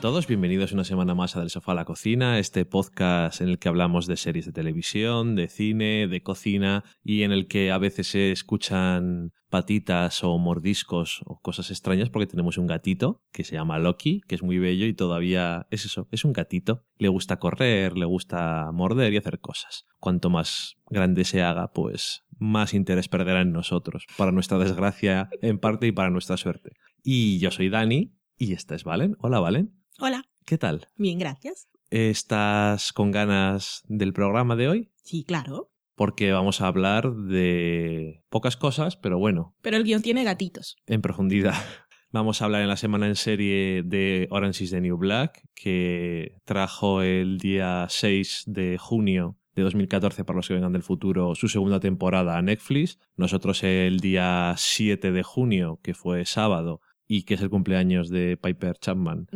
[0.00, 3.50] A todos, bienvenidos una semana más a Del Sofá a la Cocina, este podcast en
[3.50, 7.70] el que hablamos de series de televisión, de cine, de cocina y en el que
[7.70, 13.44] a veces se escuchan patitas o mordiscos o cosas extrañas porque tenemos un gatito que
[13.44, 16.82] se llama Loki, que es muy bello y todavía es eso, es un gatito.
[16.96, 19.84] Le gusta correr, le gusta morder y hacer cosas.
[19.98, 25.58] Cuanto más grande se haga, pues más interés perderá en nosotros, para nuestra desgracia en
[25.58, 26.70] parte y para nuestra suerte.
[27.02, 29.18] Y yo soy Dani y esta es Valen.
[29.20, 29.79] Hola, Valen.
[30.02, 30.24] Hola.
[30.46, 30.88] ¿Qué tal?
[30.96, 31.68] Bien, gracias.
[31.90, 34.90] ¿Estás con ganas del programa de hoy?
[35.02, 35.70] Sí, claro.
[35.94, 39.54] Porque vamos a hablar de pocas cosas, pero bueno.
[39.60, 40.78] Pero el guion tiene gatitos.
[40.86, 41.54] En profundidad.
[42.12, 46.38] Vamos a hablar en la semana en serie de Orange is the New Black, que
[46.44, 51.46] trajo el día 6 de junio de 2014 para los que vengan del futuro su
[51.46, 52.98] segunda temporada a Netflix.
[53.14, 58.36] Nosotros el día 7 de junio, que fue sábado, y que es el cumpleaños de
[58.36, 59.26] Piper Chapman.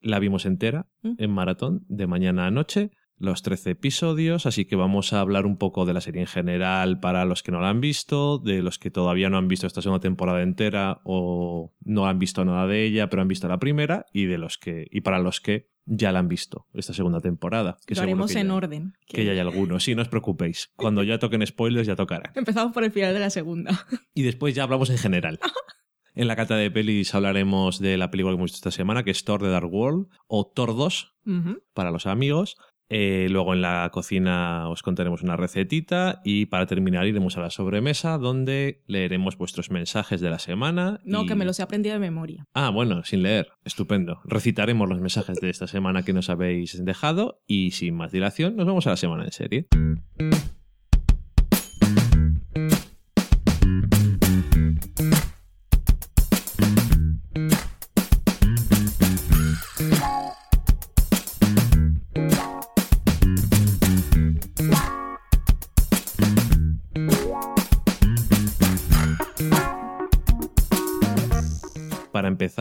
[0.00, 5.12] La vimos entera en maratón de mañana a noche, los 13 episodios, así que vamos
[5.12, 7.80] a hablar un poco de la serie en general para los que no la han
[7.80, 12.20] visto, de los que todavía no han visto esta segunda temporada entera o no han
[12.20, 15.18] visto nada de ella, pero han visto la primera y de los que y para
[15.18, 17.78] los que ya la han visto esta segunda temporada.
[17.84, 18.92] Que Lo haremos en orden.
[19.08, 19.24] Que...
[19.24, 20.70] ya hay algunos, sí, no os preocupéis.
[20.76, 22.30] Cuando ya toquen spoilers ya tocarán.
[22.36, 23.86] Empezamos por el final de la segunda.
[24.14, 25.40] Y después ya hablamos en general.
[26.16, 29.10] En la cata de pelis hablaremos de la película que hemos visto esta semana, que
[29.10, 31.14] es Thor de Dark World, o Thor 2,
[31.74, 32.56] para los amigos.
[32.88, 37.50] Eh, luego en la cocina os contaremos una recetita y para terminar iremos a la
[37.50, 41.00] sobremesa donde leeremos vuestros mensajes de la semana.
[41.04, 42.46] No, que me los he aprendido de memoria.
[42.54, 43.48] Ah, bueno, sin leer.
[43.64, 44.20] Estupendo.
[44.24, 48.66] Recitaremos los mensajes de esta semana que nos habéis dejado y sin más dilación nos
[48.66, 49.66] vemos a la semana en serie.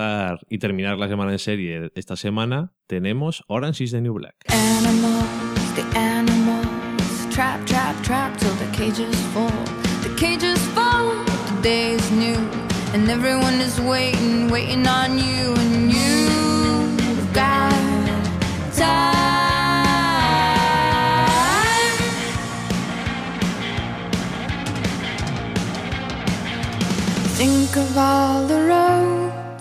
[0.06, 4.36] Empezar y terminar la semana en serie esta semana, tenemos Orange is the New Black.
[4.48, 5.26] Animals,
[5.76, 9.52] the animals, trap, trap, trap till the cages fall.
[10.04, 11.14] The cages fall,
[11.56, 12.38] the day is new,
[12.94, 17.72] and everyone is waiting, waiting on you, and you've got
[18.74, 19.14] time.
[27.38, 29.05] Think of all the roads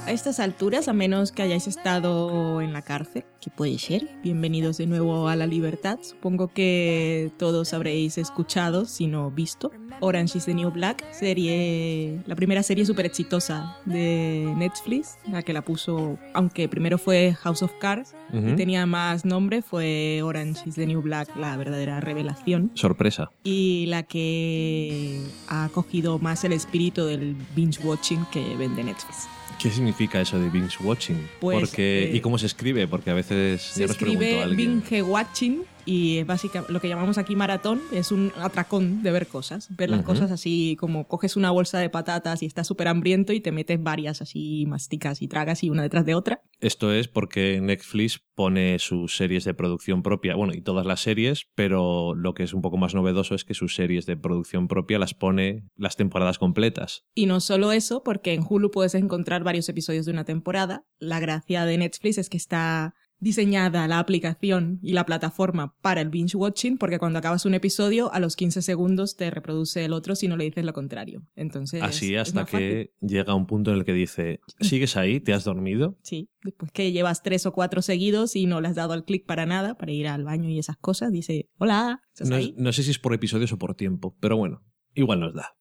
[0.07, 4.77] a estas alturas, a menos que hayáis estado en la cárcel, que puede ser, bienvenidos
[4.79, 5.99] de nuevo a la libertad.
[6.03, 9.71] Supongo que todos habréis escuchado, si no visto,
[10.01, 15.53] Orange is the New Black, serie, la primera serie súper exitosa de Netflix, la que
[15.53, 20.75] la puso, aunque primero fue House of Cards y tenía más nombre, fue Orange is
[20.75, 22.73] the New Black, la verdadera revelación.
[22.75, 23.31] Sorpresa.
[23.43, 29.29] Y la que ha cogido más el espíritu del binge watching que vende Netflix.
[29.59, 31.29] ¿Qué significa eso de binge watching?
[31.41, 32.87] Pues, Porque, ¿Y eh, cómo se escribe?
[32.87, 37.81] Porque a veces se escribe binge watching y es básicamente lo que llamamos aquí maratón,
[37.93, 41.91] es un atracón de ver cosas, ver las cosas así como coges una bolsa de
[41.91, 45.83] patatas y estás súper hambriento y te metes varias así, masticas y tragas y una
[45.83, 46.43] detrás de otra.
[46.61, 51.47] Esto es porque Netflix pone sus series de producción propia, bueno, y todas las series,
[51.55, 54.99] pero lo que es un poco más novedoso es que sus series de producción propia
[54.99, 57.05] las pone las temporadas completas.
[57.15, 60.85] Y no solo eso, porque en Hulu puedes encontrar varios episodios de una temporada.
[60.99, 66.11] La gracia de Netflix es que está diseñada la aplicación y la plataforma para el
[66.11, 70.15] binge watching porque cuando acabas un episodio a los 15 segundos te reproduce el otro
[70.15, 71.27] si no le dices lo contrario.
[71.35, 75.21] Entonces así hasta que llega un punto en el que dice, "¿Sigues ahí?
[75.21, 78.77] ¿Te has dormido?" Sí, después que llevas tres o cuatro seguidos y no le has
[78.77, 82.37] dado al clic para nada, para ir al baño y esas cosas, dice, "Hola." No,
[82.57, 84.63] no sé si es por episodios o por tiempo, pero bueno,
[84.95, 85.57] igual nos da.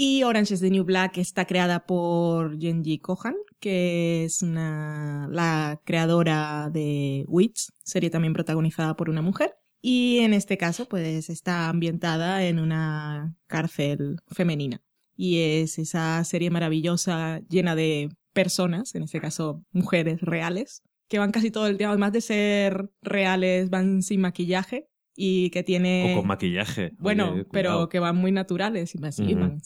[0.00, 5.80] Y Orange is the New Black está creada por Genji Kohan, que es una, la
[5.84, 9.56] creadora de Wits, serie también protagonizada por una mujer.
[9.82, 14.80] Y en este caso, pues está ambientada en una cárcel femenina.
[15.16, 21.32] Y es esa serie maravillosa llena de personas, en este caso mujeres reales, que van
[21.32, 24.87] casi todo el día, además de ser reales, van sin maquillaje
[25.20, 26.12] y que tiene...
[26.12, 26.92] O con maquillaje.
[26.96, 29.00] Bueno, pero que van muy naturales y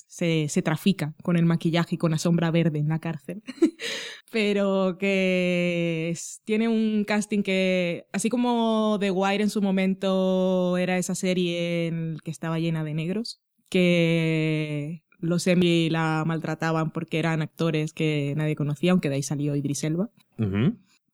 [0.07, 3.43] se, se trafica con el maquillaje y con la sombra verde en la cárcel.
[4.33, 11.15] pero que tiene un casting que, así como The Wire en su momento era esa
[11.15, 17.93] serie en que estaba llena de negros, que los Emmy la maltrataban porque eran actores
[17.93, 20.09] que nadie conocía, aunque de ahí salió Idris Elba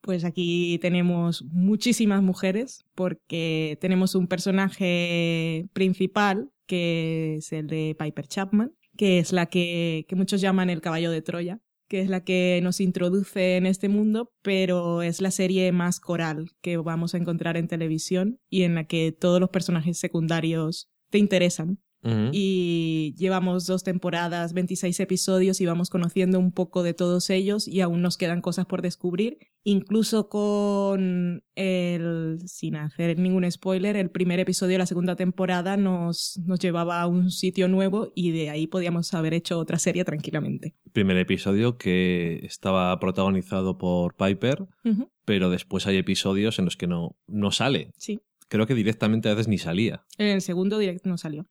[0.00, 8.29] Pues aquí tenemos muchísimas mujeres porque tenemos un personaje principal que es el de Piper
[8.29, 12.23] Chapman, que es la que, que muchos llaman el caballo de Troya, que es la
[12.23, 17.19] que nos introduce en este mundo, pero es la serie más coral que vamos a
[17.19, 21.81] encontrar en televisión y en la que todos los personajes secundarios te interesan.
[22.32, 27.81] Y llevamos dos temporadas, 26 episodios y vamos conociendo un poco de todos ellos y
[27.81, 29.38] aún nos quedan cosas por descubrir.
[29.64, 36.40] Incluso con el, sin hacer ningún spoiler, el primer episodio de la segunda temporada nos,
[36.44, 40.75] nos llevaba a un sitio nuevo y de ahí podíamos haber hecho otra serie tranquilamente.
[40.93, 44.66] Primer episodio que estaba protagonizado por Piper,
[45.25, 47.90] pero después hay episodios en los que no, no sale.
[47.99, 48.20] Sí.
[48.49, 50.05] Creo que directamente a veces ni salía.
[50.17, 51.47] En el segundo directo no salió.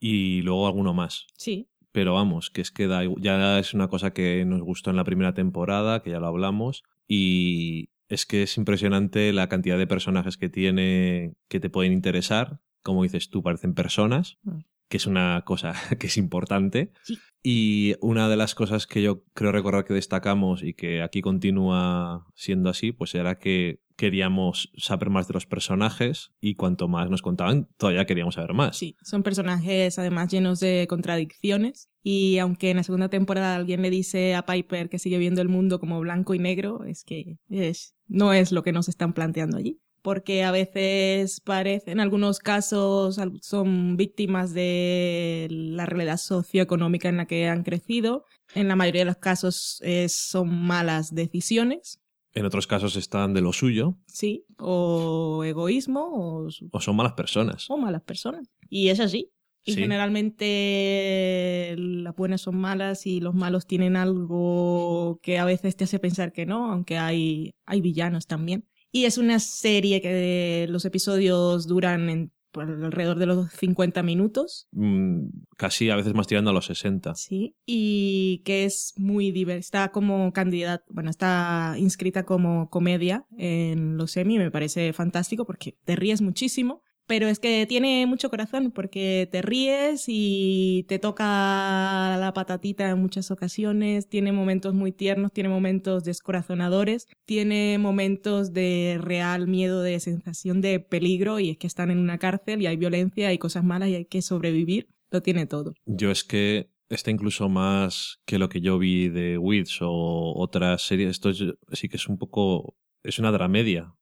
[0.00, 1.26] Y luego alguno más.
[1.36, 1.68] Sí.
[1.92, 5.04] Pero vamos, que es que da ya es una cosa que nos gustó en la
[5.04, 10.36] primera temporada, que ya lo hablamos, y es que es impresionante la cantidad de personajes
[10.36, 12.60] que tiene que te pueden interesar.
[12.82, 14.58] Como dices tú, parecen personas, Mm.
[14.90, 16.92] que es una cosa que es importante.
[17.02, 17.16] Sí.
[17.42, 22.26] Y una de las cosas que yo creo recordar que destacamos y que aquí continúa
[22.34, 27.22] siendo así, pues era que queríamos saber más de los personajes y cuanto más nos
[27.22, 28.76] contaban, todavía queríamos saber más.
[28.76, 33.90] Sí, son personajes además llenos de contradicciones y aunque en la segunda temporada alguien le
[33.90, 37.94] dice a Piper que sigue viendo el mundo como blanco y negro, es que es,
[38.06, 39.80] no es lo que nos están planteando allí.
[40.02, 47.24] Porque a veces parece, en algunos casos son víctimas de la realidad socioeconómica en la
[47.24, 48.26] que han crecido.
[48.54, 52.02] En la mayoría de los casos eh, son malas decisiones,
[52.34, 57.70] En otros casos están de lo suyo sí, o egoísmo o o son malas personas.
[57.70, 58.48] o malas personas.
[58.68, 59.30] Y es así.
[59.66, 59.80] Y Sí.
[59.80, 65.98] generalmente las buenas son malas y los malos tienen algo que a veces te hace
[65.98, 68.66] pensar que no, aunque hay, hay villanos también.
[68.92, 74.68] Y es una serie que los episodios duran en, alrededor de los 50 minutos.
[74.72, 77.14] Mm, casi a veces más tirando a los 60.
[77.14, 77.56] Sí.
[77.66, 79.58] Y que es muy diversa.
[79.58, 84.38] Está como candidata, bueno, está inscrita como comedia en los Emmy.
[84.38, 86.82] Me parece fantástico porque te ríes muchísimo.
[87.06, 92.98] Pero es que tiene mucho corazón porque te ríes y te toca la patatita en
[93.00, 100.00] muchas ocasiones, tiene momentos muy tiernos, tiene momentos descorazonadores, tiene momentos de real miedo, de
[100.00, 103.64] sensación de peligro y es que están en una cárcel y hay violencia, hay cosas
[103.64, 105.74] malas y hay que sobrevivir, lo tiene todo.
[105.86, 110.82] Yo es que está incluso más que lo que yo vi de Wits o otras
[110.82, 111.10] series.
[111.10, 111.42] Esto es-
[111.72, 112.76] sí que es un poco.
[113.02, 113.94] Es una dramedia.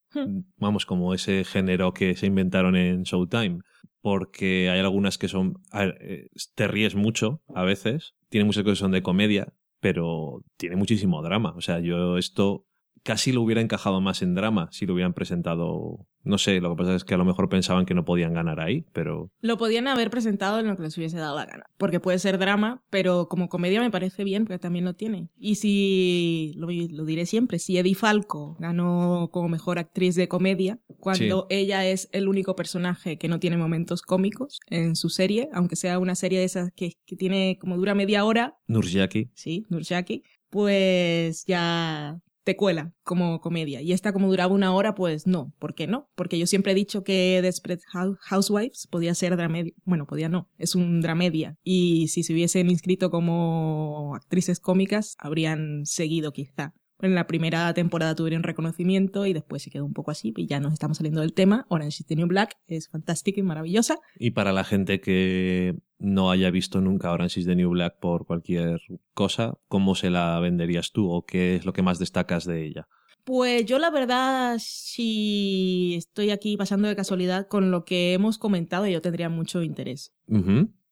[0.56, 3.60] Vamos, como ese género que se inventaron en Showtime.
[4.00, 5.60] Porque hay algunas que son.
[5.72, 8.14] eh, te ríes mucho a veces.
[8.28, 11.54] Tiene muchas cosas que son de comedia, pero tiene muchísimo drama.
[11.56, 12.66] O sea, yo esto
[13.02, 16.06] casi lo hubiera encajado más en drama si lo hubieran presentado.
[16.24, 18.60] No sé, lo que pasa es que a lo mejor pensaban que no podían ganar
[18.60, 21.98] ahí, pero Lo podían haber presentado en lo que les hubiese dado la gana, porque
[21.98, 25.30] puede ser drama, pero como comedia me parece bien, porque también lo tiene.
[25.36, 30.78] Y si, lo, lo diré siempre, si Eddie Falco ganó como mejor actriz de comedia,
[30.98, 35.74] cuando ella es el único personaje que no tiene momentos cómicos en su serie, aunque
[35.74, 40.22] sea una serie de esas que, que tiene como dura media hora, Nurjaki sí, Nurjaki,
[40.50, 43.80] pues ya te cuela como comedia.
[43.82, 45.52] Y esta como duraba una hora, pues no.
[45.58, 46.08] ¿Por qué no?
[46.14, 49.72] Porque yo siempre he dicho que Desperate Hou- Housewives podía ser dramedia.
[49.84, 50.48] Bueno, podía no.
[50.58, 51.56] Es un dramedia.
[51.62, 56.74] Y si se hubiesen inscrito como actrices cómicas, habrían seguido quizá.
[57.02, 60.60] En la primera temporada tuvieron reconocimiento y después se quedó un poco así y ya
[60.60, 61.66] nos estamos saliendo del tema.
[61.68, 63.98] Orange is the New Black es fantástica y maravillosa.
[64.16, 68.24] Y para la gente que no haya visto nunca Orange is the New Black por
[68.24, 68.80] cualquier
[69.14, 72.86] cosa, ¿cómo se la venderías tú o qué es lo que más destacas de ella?
[73.24, 78.86] Pues yo la verdad, si estoy aquí pasando de casualidad con lo que hemos comentado,
[78.86, 80.12] yo tendría mucho interés.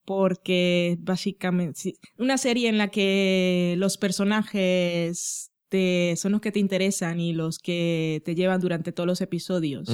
[0.04, 7.18] Porque básicamente, una serie en la que los personajes te, son los que te interesan
[7.20, 9.88] y los que te llevan durante todos los episodios,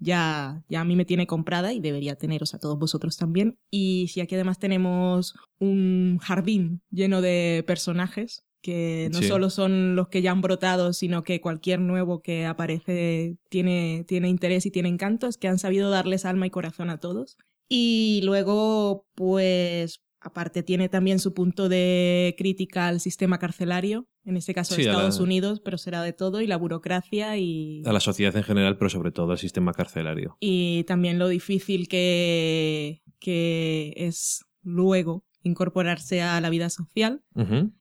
[0.00, 3.56] ya, ya a mí me tiene comprada y debería teneros a todos vosotros también.
[3.70, 9.28] Y si aquí además tenemos un jardín lleno de personajes que no Sí.
[9.28, 14.28] solo son los que ya han brotado, sino que cualquier nuevo que aparece tiene, tiene
[14.28, 17.36] interés y tiene encanto, es que han sabido darles alma y corazón a todos.
[17.68, 24.52] Y luego, pues, aparte tiene también su punto de crítica al sistema carcelario, en este
[24.54, 27.82] caso de Sí, a la- Estados Unidos, pero será de todo, y la burocracia y...
[27.86, 30.36] A la sociedad en general, pero sobre todo al sistema carcelario.
[30.40, 37.22] y también lo difícil que, que es luego incorporarse a la vida social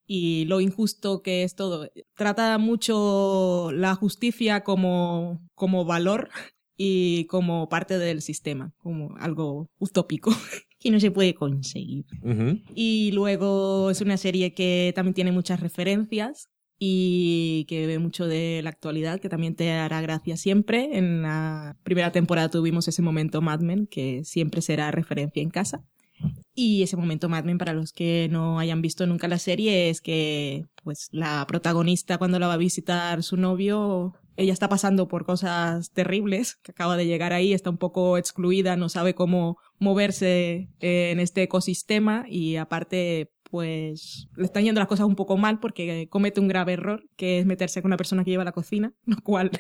[0.06, 1.90] y lo injusto que es todo.
[2.16, 6.30] Trata mucho la justicia como, como valor
[6.78, 10.32] y como parte del sistema, como algo utópico
[10.80, 12.06] que no se puede conseguir.
[12.76, 18.62] Y luego es una serie que también tiene muchas referencias y que ve mucho de
[18.64, 20.98] la actualidad, que también te hará gracia siempre.
[20.98, 25.84] En la primera temporada tuvimos ese momento Mad Men, que siempre será referencia en casa.
[26.54, 30.02] Y ese momento Mad Men, para los que no hayan visto nunca la serie, es
[30.02, 35.26] que pues la protagonista cuando la va a visitar su novio, ella está pasando por
[35.26, 40.70] cosas terribles, que acaba de llegar ahí, está un poco excluida, no sabe cómo moverse
[40.80, 46.08] en este ecosistema y aparte pues le están yendo las cosas un poco mal porque
[46.10, 49.18] comete un grave error, que es meterse con una persona que lleva la cocina, lo
[49.18, 49.52] cual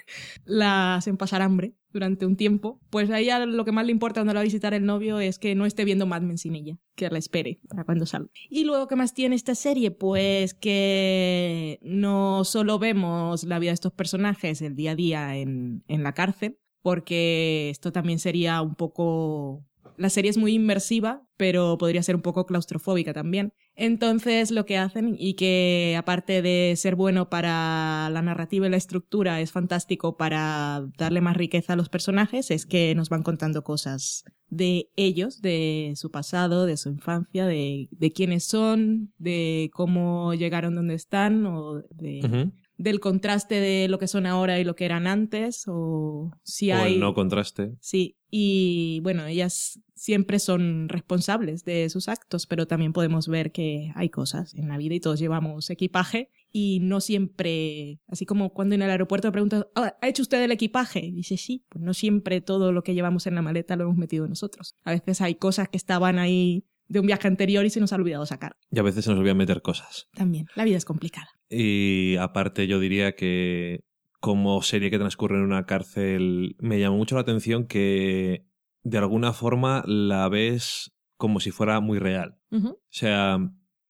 [0.46, 2.80] la hacen pasar hambre durante un tiempo.
[2.90, 5.20] Pues a ella lo que más le importa cuando la va a visitar el novio
[5.20, 8.30] es que no esté viendo Mad Men sin ella, que la espere para cuando salga.
[8.50, 9.92] Y luego, ¿qué más tiene esta serie?
[9.92, 15.84] Pues que no solo vemos la vida de estos personajes el día a día en,
[15.88, 19.66] en la cárcel, porque esto también sería un poco
[19.98, 23.54] la serie es muy inmersiva, pero podría ser un poco claustrofóbica también.
[23.80, 28.78] Entonces lo que hacen, y que aparte de ser bueno para la narrativa y la
[28.78, 33.64] estructura, es fantástico para darle más riqueza a los personajes, es que nos van contando
[33.64, 40.34] cosas de ellos, de su pasado, de su infancia, de, de quiénes son, de cómo
[40.34, 44.86] llegaron donde están, o de, del contraste de lo que son ahora y lo que
[44.86, 46.96] eran antes, o si O hay...
[46.96, 47.76] el no contraste.
[47.80, 53.92] Sí, y bueno, ellas siempre son responsables de sus actos, pero también podemos ver que
[53.96, 58.76] hay cosas en la vida y todos llevamos equipaje y no siempre, así como cuando
[58.76, 61.00] en el aeropuerto preguntas, "Ah, ¿ha hecho usted el equipaje?
[61.00, 63.98] Y dice, sí, pues no siempre todo lo que llevamos en la maleta lo hemos
[63.98, 64.76] metido nosotros.
[64.84, 67.98] A veces hay cosas que estaban ahí de un viaje anterior y se nos ha
[67.98, 68.56] olvidado sacar.
[68.72, 70.08] Y a veces se nos olvida meter cosas.
[70.14, 71.28] También, la vida es complicada.
[71.50, 73.82] Y aparte yo diría que
[74.20, 78.46] como serie que transcurre en una cárcel me llamó mucho la atención que
[78.84, 82.40] de alguna forma la ves como si fuera muy real.
[82.52, 83.40] O sea,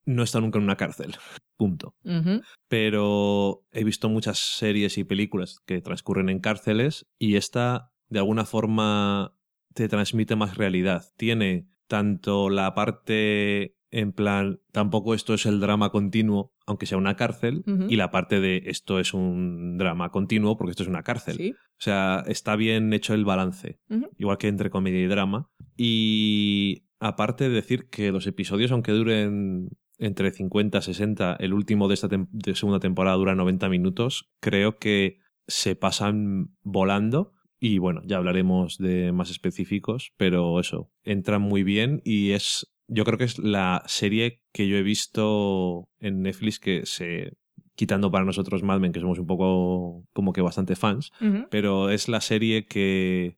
[0.05, 1.15] no está nunca en una cárcel.
[1.57, 1.95] Punto.
[2.67, 8.45] Pero he visto muchas series y películas que transcurren en cárceles y esta de alguna
[8.45, 9.35] forma
[9.73, 11.05] te transmite más realidad.
[11.17, 17.15] Tiene tanto la parte en plan, tampoco esto es el drama continuo, aunque sea una
[17.15, 21.37] cárcel, y la parte de esto es un drama continuo porque esto es una cárcel.
[21.37, 21.51] Sí.
[21.51, 23.79] O sea, está bien hecho el balance,
[24.17, 25.49] igual que entre comedia y drama.
[25.75, 31.87] Y aparte de decir que los episodios, aunque duren entre 50 y 60, el último
[31.87, 37.33] de esta tem- de segunda temporada dura 90 minutos, creo que se pasan volando.
[37.59, 43.03] Y bueno, ya hablaremos de más específicos, pero eso, entran muy bien y es, yo
[43.03, 47.33] creo que es la serie que yo he visto en Netflix que se,
[47.75, 51.11] quitando para nosotros Mad Men, que somos un poco como que bastante fans,
[51.51, 53.37] pero es la serie que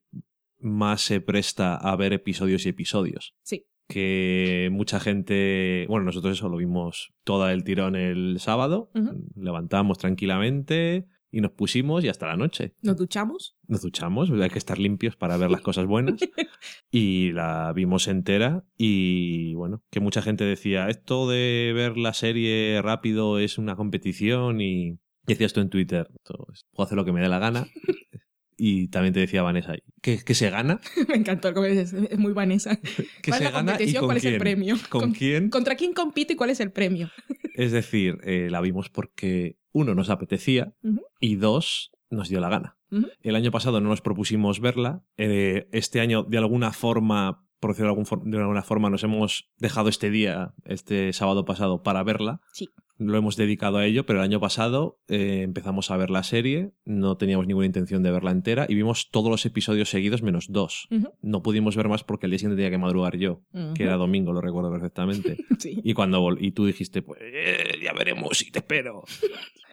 [0.58, 3.34] más se presta a ver episodios y episodios.
[3.42, 3.66] Sí.
[3.88, 8.90] Que mucha gente, bueno, nosotros eso lo vimos toda el tirón el sábado,
[9.34, 12.74] levantamos tranquilamente y nos pusimos y hasta la noche.
[12.82, 13.56] Nos duchamos.
[13.68, 16.20] Nos duchamos, hay que estar limpios para ver las cosas buenas.
[16.90, 22.80] y la vimos entera y bueno, que mucha gente decía, esto de ver la serie
[22.82, 27.12] rápido es una competición y decías tú en Twitter, "Esto es- puedo hacer lo que
[27.12, 27.66] me dé la gana.
[28.62, 30.80] y también te decía Vanessa, ¿que, que se gana?
[31.08, 32.76] Me encantó dices, es muy Vanessa.
[33.22, 34.00] ¿Que ¿Cuál se es la gana y competición?
[34.02, 34.40] con ¿Cuál es el quién?
[34.40, 34.76] premio?
[34.90, 35.48] ¿Con, Con- quién?
[35.50, 37.10] ¿Contra quién compite y cuál es el premio?
[37.54, 40.72] Es decir, eh, la vimos porque uno nos apetecía
[41.20, 42.78] y dos nos dio la gana.
[43.22, 45.02] El año pasado no nos propusimos verla.
[45.16, 49.04] eh, este año, de alguna forma, por decirlo de, algún for- de alguna forma, nos
[49.04, 52.40] hemos dejado este día, este sábado pasado, para verla.
[52.52, 52.68] Sí.
[53.02, 56.72] Lo hemos dedicado a ello, pero el año pasado eh, empezamos a ver la serie,
[56.84, 60.86] no teníamos ninguna intención de verla entera y vimos todos los episodios seguidos menos dos.
[61.22, 63.40] No pudimos ver más porque el día siguiente tenía que madrugar yo,
[63.74, 65.38] que era domingo, lo recuerdo perfectamente.
[65.58, 65.80] Sí.
[65.84, 69.02] Y cuando y tú dijiste, pues eh, ya veremos y te espero.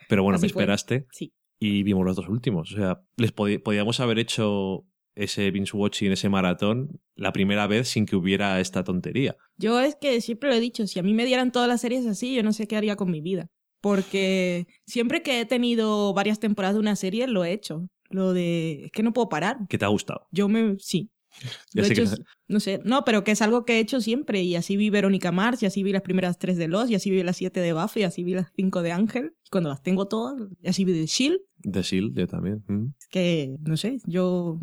[0.10, 0.62] Pero bueno, Así me fue.
[0.64, 1.34] esperaste Sí.
[1.60, 2.72] y vimos los dos últimos.
[2.74, 4.86] O sea, les podíamos haber hecho
[5.18, 9.36] ese binge watching, ese maratón, la primera vez sin que hubiera esta tontería.
[9.58, 12.06] Yo es que siempre lo he dicho, si a mí me dieran todas las series
[12.06, 13.48] así, yo no sé qué haría con mi vida.
[13.82, 17.88] Porque siempre que he tenido varias temporadas de una serie, lo he hecho.
[18.10, 18.86] Lo de...
[18.86, 19.58] Es que no puedo parar.
[19.70, 20.28] ¿Qué te ha gustado?
[20.32, 20.76] Yo me...
[20.80, 21.10] Sí.
[21.74, 22.16] Ya Lo he sé que hecho-
[22.48, 24.42] No sé, no, pero que es algo que he hecho siempre.
[24.42, 27.12] Y así vi Verónica Mars, y así vi las primeras tres de Los, y así
[27.12, 29.34] vi las siete de Buffy, y así vi las cinco de Ángel.
[29.48, 30.36] Y cuando las tengo todas,
[30.66, 31.40] así de Shield.
[31.64, 32.64] The Shield, yo también.
[32.68, 32.88] Mm.
[33.00, 34.60] Es que, no sé, yo...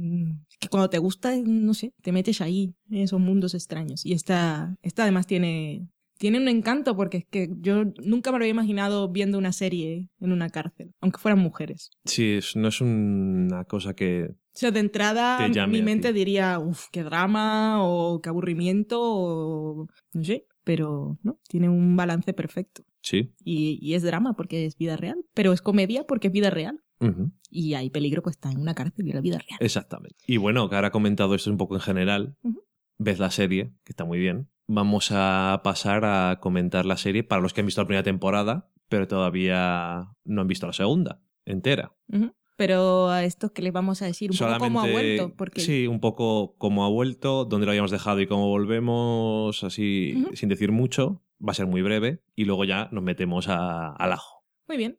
[0.51, 4.05] Es que cuando te gusta, no sé, te metes ahí, en esos mundos extraños.
[4.05, 5.89] Y esta, esta además tiene...
[6.19, 10.09] tiene un encanto porque es que yo nunca me lo había imaginado viendo una serie
[10.21, 11.91] en una cárcel, aunque fueran mujeres.
[12.05, 14.27] Sí, es- no es una cosa que...
[14.27, 20.25] O sea, de entrada mi mente diría, uff, qué drama o qué aburrimiento o no
[20.25, 22.85] sé, pero no, tiene un balance perfecto.
[23.05, 23.35] Sí.
[23.45, 26.81] Y, y es drama porque es vida real, pero es comedia porque es vida real.
[27.51, 29.59] Y hay peligro pues está en una cárcel y la vida real.
[29.61, 30.17] Exactamente.
[30.27, 32.39] Y bueno, que ahora he comentado esto un poco en general,
[32.97, 34.49] ves la serie, que está muy bien.
[34.67, 38.71] Vamos a pasar a comentar la serie para los que han visto la primera temporada,
[38.89, 41.95] pero todavía no han visto la segunda entera.
[42.57, 45.87] Pero a estos que les vamos a decir un poco cómo ha vuelto, porque Sí,
[45.87, 50.73] un poco cómo ha vuelto, dónde lo habíamos dejado y cómo volvemos, así sin decir
[50.73, 51.24] mucho.
[51.41, 54.45] Va a ser muy breve y luego ya nos metemos a- al ajo.
[54.67, 54.97] muy bien.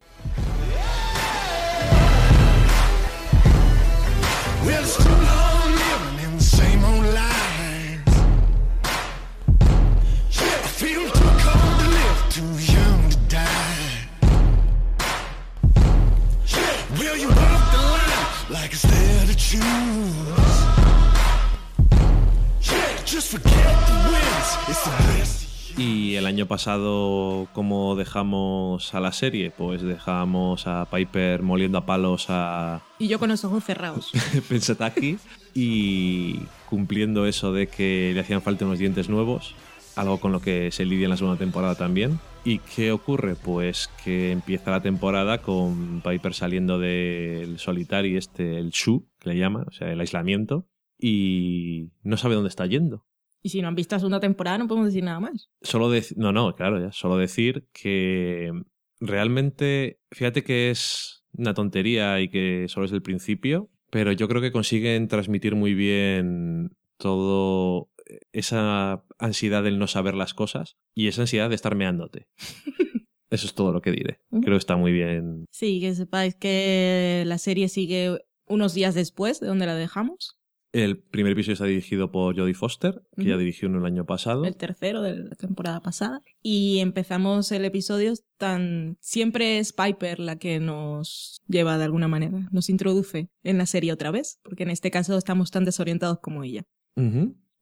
[23.06, 23.52] Just forget
[23.86, 25.35] the wins, it's the best.
[25.78, 29.50] Y el año pasado, ¿cómo dejamos a la serie?
[29.50, 34.10] Pues dejamos a Piper moliendo a palos a Y yo con los ojos cerrados.
[34.48, 35.18] Pensataki
[35.52, 36.40] y
[36.70, 39.54] cumpliendo eso de que le hacían falta unos dientes nuevos,
[39.96, 42.20] algo con lo que se lidia en la segunda temporada también.
[42.42, 43.34] ¿Y qué ocurre?
[43.34, 49.38] Pues que empieza la temporada con Piper saliendo del solitario, este, el Shu, que le
[49.38, 53.05] llama, o sea, el aislamiento, y no sabe dónde está yendo.
[53.46, 55.48] Y si no han visto la segunda temporada no podemos decir nada más.
[55.62, 58.50] Solo decir, no, no, claro, ya, solo decir que
[58.98, 64.42] realmente, fíjate que es una tontería y que solo es el principio, pero yo creo
[64.42, 67.88] que consiguen transmitir muy bien todo
[68.32, 72.26] esa ansiedad del no saber las cosas y esa ansiedad de estar meándote.
[73.30, 74.18] Eso es todo lo que diré.
[74.28, 75.44] Creo que está muy bien.
[75.52, 80.36] Sí, que sepáis que la serie sigue unos días después de donde la dejamos.
[80.84, 84.44] El primer episodio está dirigido por Jodie Foster, que ya dirigió uno el año pasado.
[84.44, 86.20] el tercero de la temporada pasada.
[86.42, 88.98] Y empezamos el episodio tan...
[89.00, 93.90] Siempre es Piper la que nos lleva de alguna manera, nos introduce en la serie
[93.90, 96.64] otra vez, porque en este caso estamos tan desorientados como ella.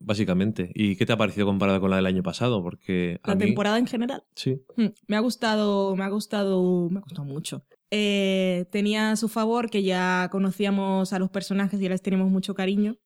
[0.00, 0.72] Básicamente.
[0.74, 2.64] ¿Y qué te ha parecido comparado con la del año pasado?
[2.64, 4.24] Porque a La mí- temporada en general.
[4.34, 4.60] Sí.
[4.76, 7.64] Mm, Me ha gustado, me ha gustado, me ha gustado mucho.
[7.90, 12.28] Eh, tenía a su favor que ya conocíamos a los personajes y ya les tenemos
[12.28, 12.96] mucho cariño.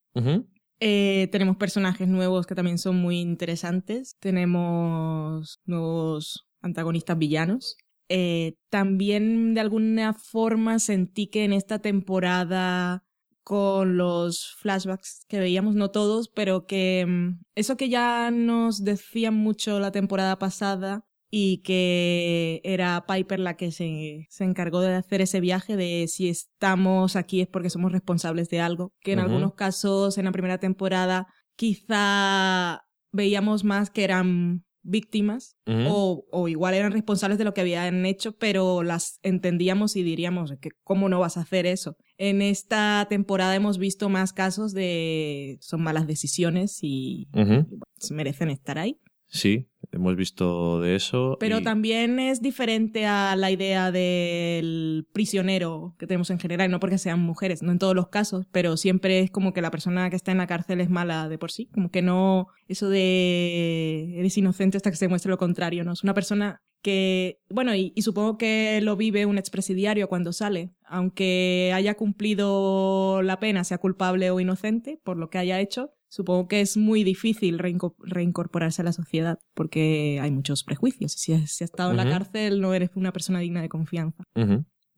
[0.81, 4.17] Eh, tenemos personajes nuevos que también son muy interesantes.
[4.21, 7.77] Tenemos nuevos antagonistas villanos.
[8.09, 13.05] Eh, también de alguna forma sentí que en esta temporada
[13.43, 19.35] con los flashbacks que veíamos, no todos, pero que mm, eso que ya nos decían
[19.35, 25.21] mucho la temporada pasada y que era Piper la que se, se encargó de hacer
[25.21, 29.55] ese viaje de si estamos aquí es porque somos responsables de algo, que en algunos
[29.55, 36.93] casos en la primera temporada quizá veíamos más que eran víctimas o, o igual eran
[36.93, 41.37] responsables de lo que habían hecho, pero las entendíamos y diríamos que cómo no vas
[41.37, 41.97] a hacer eso.
[42.17, 48.79] En esta temporada hemos visto más casos de son malas decisiones y pues, merecen estar
[48.79, 48.99] ahí.
[49.31, 51.37] Sí, hemos visto de eso.
[51.39, 56.81] Pero y- también es diferente a la idea del prisionero que tenemos en general, no
[56.81, 60.09] porque sean mujeres, no en todos los casos, pero siempre es como que la persona
[60.11, 64.19] que está en la cárcel es mala de por sí, como que no, eso de
[64.19, 65.93] eres inocente hasta que se demuestre lo contrario, ¿no?
[65.93, 70.73] Es una persona que, bueno, y, y supongo que lo vive un expresidiario cuando sale,
[70.85, 76.49] aunque haya cumplido la pena, sea culpable o inocente por lo que haya hecho, supongo
[76.49, 81.13] que es muy difícil reinco- reincorporarse a la sociedad porque hay muchos prejuicios.
[81.13, 84.25] Si has, estado en la cárcel no eres una persona digna de confianza.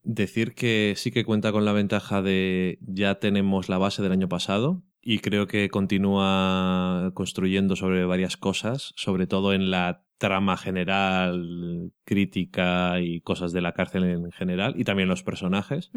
[0.02, 4.28] Decir que sí que cuenta con la ventaja de ya tenemos la base del año
[4.28, 11.92] pasado y creo que continúa construyendo sobre varias cosas, sobre todo en la trama general,
[12.04, 15.90] crítica y cosas de la cárcel en general y también los personajes.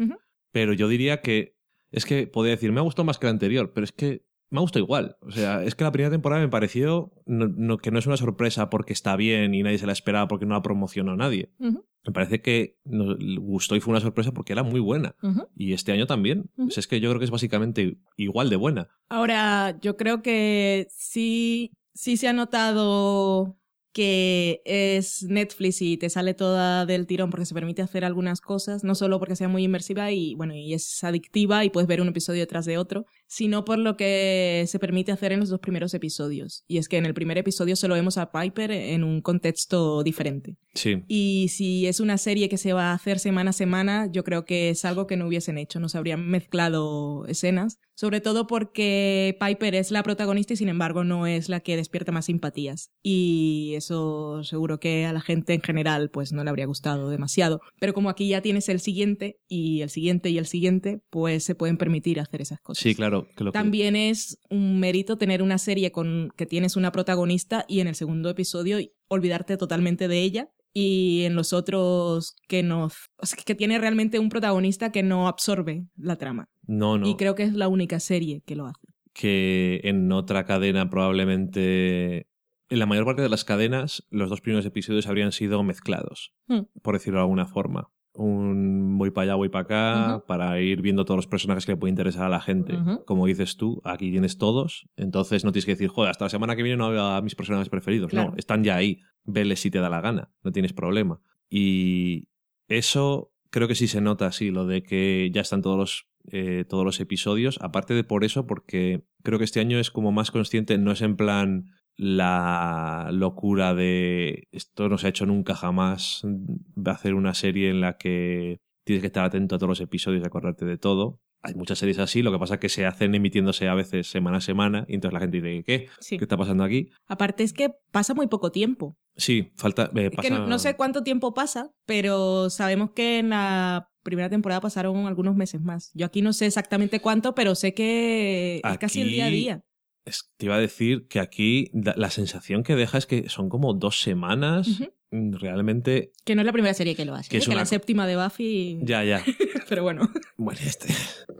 [0.52, 1.56] Pero yo diría que
[1.90, 4.22] es que podría decir, me ha gustado más que la anterior, pero es que
[4.54, 5.16] me ha gustado igual.
[5.20, 8.16] O sea, es que la primera temporada me pareció no- no- que no es una
[8.16, 11.50] sorpresa porque está bien y nadie se la esperaba porque no la promocionó nadie.
[11.58, 15.16] Me parece que nos gustó y fue una sorpresa porque era muy buena.
[15.56, 16.50] Y este año también.
[16.70, 18.88] Sea, es que yo creo que es básicamente igual de buena.
[19.08, 23.58] Ahora, yo creo que sí, sí se ha notado
[23.92, 28.82] que es Netflix y te sale toda del tirón porque se permite hacer algunas cosas,
[28.82, 32.08] no solo porque sea muy inmersiva y bueno, y es adictiva y puedes ver un
[32.08, 35.92] episodio detrás de otro, sino por lo que se permite hacer en los dos primeros
[35.92, 36.62] episodios.
[36.68, 40.56] Y es que en el primer episodio solo vemos a Piper en un contexto diferente.
[40.74, 41.02] Sí.
[41.08, 44.44] Y si es una serie que se va a hacer semana a semana, yo creo
[44.44, 47.80] que es algo que no hubiesen hecho, no se habrían mezclado escenas.
[47.96, 52.10] Sobre todo porque Piper es la protagonista y sin embargo no es la que despierta
[52.10, 52.90] más simpatías.
[53.02, 57.60] Y eso seguro que a la gente en general pues no le habría gustado demasiado.
[57.78, 61.54] Pero como aquí ya tienes el siguiente y el siguiente y el siguiente, pues se
[61.54, 62.82] pueden permitir hacer esas cosas.
[62.82, 63.23] Sí, claro.
[63.36, 67.64] Que lo que- También es un mérito tener una serie con que tienes una protagonista
[67.68, 72.86] y en el segundo episodio olvidarte totalmente de ella y en los otros que no
[73.18, 77.06] o sea, que tiene realmente un protagonista que no absorbe la trama No, no.
[77.08, 78.80] y creo que es la única serie que lo hace.
[79.12, 82.26] que en otra cadena probablemente...
[82.70, 86.62] En la mayor parte de las cadenas, los dos primeros episodios habrían sido mezclados, Hmm.
[86.82, 87.90] por decirlo de alguna forma.
[88.16, 91.76] Un voy para allá, voy para acá, para ir viendo todos los personajes que le
[91.76, 92.78] puede interesar a la gente.
[93.06, 96.54] Como dices tú, aquí tienes todos, entonces no tienes que decir, joder, hasta la semana
[96.54, 98.10] que viene no veo a mis personajes preferidos.
[98.10, 98.30] Claro.
[98.30, 99.00] No, están ya ahí.
[99.24, 101.20] Vele si te da la gana, no tienes problema.
[101.50, 102.28] Y
[102.68, 106.64] eso creo que sí se nota, sí, lo de que ya están todos los, eh,
[106.68, 107.58] todos los episodios.
[107.62, 111.02] Aparte de por eso, porque creo que este año es como más consciente, no es
[111.02, 117.34] en plan la locura de esto no se ha hecho nunca jamás, de hacer una
[117.34, 120.76] serie en la que tienes que estar atento a todos los episodios y acordarte de
[120.78, 121.20] todo.
[121.42, 124.38] Hay muchas series así, lo que pasa es que se hacen emitiéndose a veces semana
[124.38, 125.88] a semana y entonces la gente dice, ¿qué?
[126.00, 126.16] Sí.
[126.16, 126.88] ¿Qué está pasando aquí?
[127.06, 128.96] Aparte es que pasa muy poco tiempo.
[129.16, 129.90] Sí, falta...
[129.94, 133.90] eh, Es que pasa- no, no sé cuánto tiempo pasa, pero sabemos que en la
[134.02, 135.90] primera temporada pasaron algunos meses más.
[135.94, 139.62] Yo aquí no sé exactamente cuánto, pero sé que es casi el día a día.
[140.04, 143.48] Es- te iba a decir que aquí da- la sensación que deja es que son
[143.48, 144.80] como dos semanas.
[145.10, 146.10] Mm, Realmente.
[146.24, 147.30] Que no es la primera serie que lo hace.
[147.30, 147.38] Que ¿eh?
[147.38, 148.80] es Que una la séptima de Buffy.
[148.82, 149.22] Ya, ya.
[149.68, 150.10] Pero bueno.
[150.36, 150.88] Bueno, este.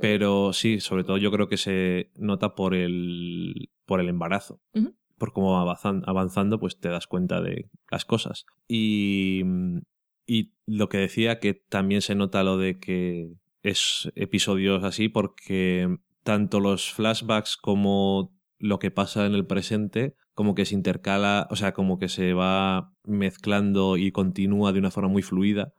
[0.01, 4.61] Pero sí, sobre todo yo creo que se nota por el, por el embarazo.
[5.19, 8.47] Por cómo va avanzan- avanzando, pues te das cuenta de las cosas.
[8.69, 9.43] Y,
[10.27, 15.97] y lo que decía, que también se nota lo de que es episodios así, porque
[16.23, 18.34] tanto los flashbacks como
[18.65, 22.33] lo que pasa en el presente, como que se intercala, o sea, como que se
[22.33, 25.75] va mezclando y continúa de una forma muy fluida.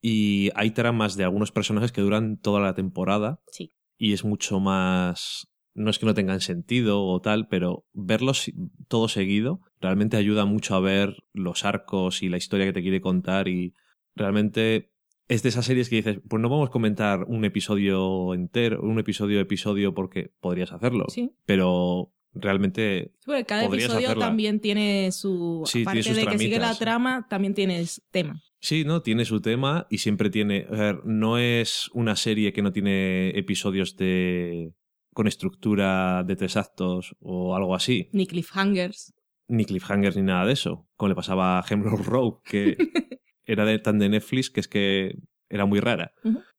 [0.00, 3.72] Y hay tramas de algunos personajes que duran toda la temporada Sí.
[3.98, 5.48] y es mucho más...
[5.76, 8.48] No es que no tengan sentido o tal, pero verlos
[8.86, 13.00] todo seguido realmente ayuda mucho a ver los arcos y la historia que te quiere
[13.00, 13.74] contar y
[14.14, 14.92] realmente
[15.28, 18.98] es de esas series que dices, pues no vamos a comentar un episodio entero, un
[18.98, 21.30] episodio episodio porque podrías hacerlo, Sí.
[21.46, 24.26] pero realmente Porque cada Podrías episodio hacerla.
[24.26, 25.62] también tiene su.
[25.66, 28.42] Sí, aparte de que sigue la trama, también tienes tema.
[28.60, 29.02] Sí, ¿no?
[29.02, 30.66] Tiene su tema y siempre tiene.
[30.68, 34.72] A ver, no es una serie que no tiene episodios de.
[35.12, 38.08] con estructura de tres actos o algo así.
[38.12, 39.14] Ni cliffhangers.
[39.46, 40.88] Ni cliffhangers ni nada de eso.
[40.96, 42.76] Como le pasaba a Hemlock Road, que
[43.46, 46.12] era de, tan de Netflix que es que era muy rara.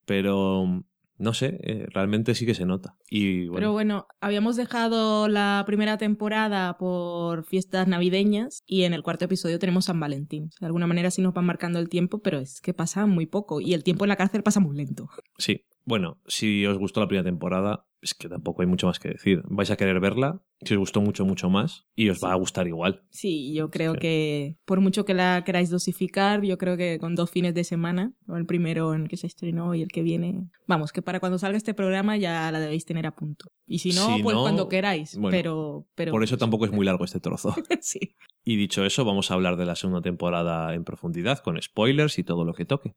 [0.04, 0.82] Pero.
[1.18, 2.94] No sé, eh, realmente sí que se nota.
[3.08, 9.02] Y bueno, Pero bueno, habíamos dejado la primera temporada por fiestas navideñas y en el
[9.02, 10.50] cuarto episodio tenemos San Valentín.
[10.60, 13.62] De alguna manera sí nos van marcando el tiempo, pero es que pasa muy poco
[13.62, 15.08] y el tiempo en la cárcel pasa muy lento.
[15.38, 15.64] sí.
[15.88, 19.42] Bueno, si os gustó la primera temporada, es que tampoco hay mucho más que decir.
[19.48, 22.66] Vais a querer verla, si os gustó mucho, mucho más, y os va a gustar
[22.68, 23.02] igual.
[23.10, 23.98] Sí, yo creo Sí.
[24.00, 28.12] que por mucho que la queráis dosificar, yo creo que con dos fines de semana,
[28.28, 31.38] o el primero en que se estrenó y el que viene, vamos, que para cuando
[31.38, 33.46] salga este programa ya la debéis tener a punto.
[33.66, 36.72] Y si no, Si pues no, cuando queráis, bueno, pero, pero Por eso tampoco es
[36.72, 37.54] muy largo este trozo.
[37.80, 38.16] sí.
[38.44, 42.22] Y dicho eso, vamos a hablar de la segunda temporada en profundidad, con spoilers y
[42.24, 42.94] todo lo que toque.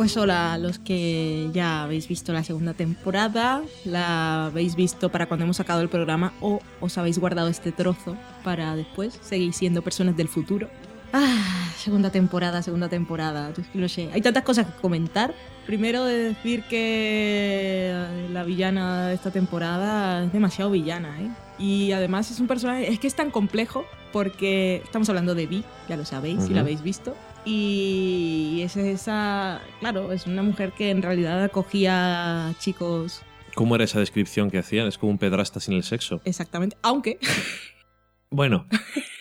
[0.00, 5.44] Pues hola los que ya habéis visto la segunda temporada, la habéis visto para cuando
[5.44, 10.16] hemos sacado el programa o os habéis guardado este trozo para después, seguís siendo personas
[10.16, 10.70] del futuro.
[11.12, 15.34] Ah, segunda temporada, segunda temporada, no sé, hay tantas cosas que comentar.
[15.66, 17.94] Primero de decir que
[18.32, 21.28] la villana de esta temporada es demasiado villana, ¿eh?
[21.58, 23.84] Y además es un personaje, es que es tan complejo
[24.14, 26.54] porque estamos hablando de Vi, ya lo sabéis, si Ujú.
[26.54, 27.14] la habéis visto.
[27.44, 33.22] Y es esa, claro, es una mujer que en realidad acogía a chicos
[33.54, 34.86] ¿Cómo era esa descripción que hacían?
[34.86, 36.20] Es como un pedrasta sin el sexo.
[36.24, 36.76] Exactamente.
[36.82, 37.18] Aunque,
[38.30, 38.66] Bueno,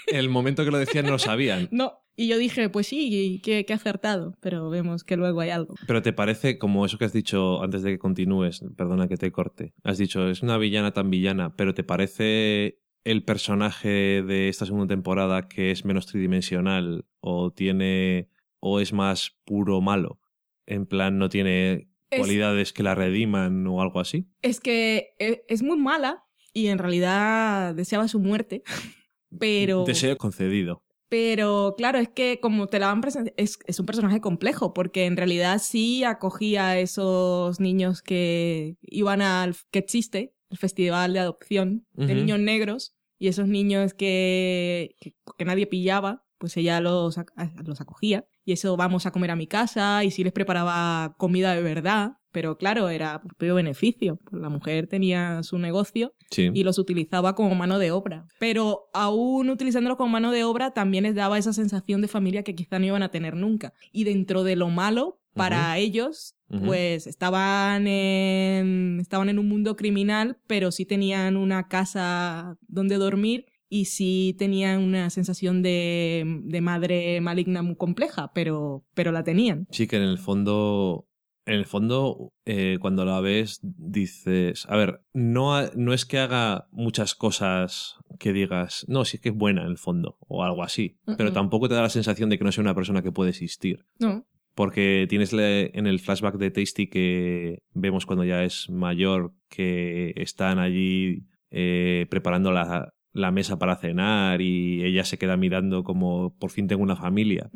[0.07, 1.67] el momento que lo decían no lo sabían.
[1.71, 1.93] no.
[2.15, 4.35] Y yo dije, pues sí, qué, qué acertado.
[4.41, 5.75] Pero vemos que luego hay algo.
[5.87, 9.31] Pero te parece, como eso que has dicho antes de que continúes, perdona que te
[9.31, 14.65] corte, has dicho, es una villana tan villana, pero ¿te parece el personaje de esta
[14.65, 20.19] segunda temporada que es menos tridimensional o tiene o es más puro malo?
[20.65, 24.27] En plan, no tiene Es- cualidades que la rediman o algo así.
[24.41, 28.63] Es que e- es muy mala y en realidad deseaba su muerte.
[29.39, 29.83] Pero.
[29.85, 30.83] Deseo concedido.
[31.07, 35.05] Pero claro, es que como te la van presentando, es, es un personaje complejo, porque
[35.05, 41.19] en realidad sí acogía a esos niños que iban al que existe, el festival de
[41.19, 47.19] adopción de niños negros, y esos niños que, que, que nadie pillaba, pues ella los,
[47.65, 48.25] los acogía.
[48.45, 52.18] Y eso vamos a comer a mi casa, y sí les preparaba comida de verdad,
[52.31, 54.19] pero claro, era propio beneficio.
[54.31, 56.49] La mujer tenía su negocio Sí.
[56.53, 58.27] y los utilizaba como mano de obra.
[58.39, 62.55] Pero aún utilizándolo como mano de obra, también les daba esa sensación de familia que
[62.55, 63.73] quizá no iban a tener nunca.
[63.91, 70.37] Y dentro de lo malo, para ellos, pues estaban en, estaban en un mundo criminal,
[70.47, 77.21] pero sí tenían una casa donde dormir y sí tenían una sensación de, de madre
[77.21, 79.67] maligna muy compleja, pero, pero la tenían.
[79.71, 81.05] Sí, que en el fondo,
[81.49, 86.19] en el fondo, eh, cuando la ves, dices, a ver, no, ha- no es que
[86.19, 90.63] haga muchas cosas que digas, no, sí que es buena en el fondo, o algo
[90.63, 93.31] así, pero tampoco te da la sensación de que no sea una persona que puede
[93.31, 93.85] existir.
[93.99, 100.13] No, Porque tienes en el flashback de Tasty que vemos cuando ya es mayor, que
[100.17, 106.35] están allí eh, preparando la, la mesa para cenar y ella se queda mirando como
[106.37, 107.49] por fin tengo una familia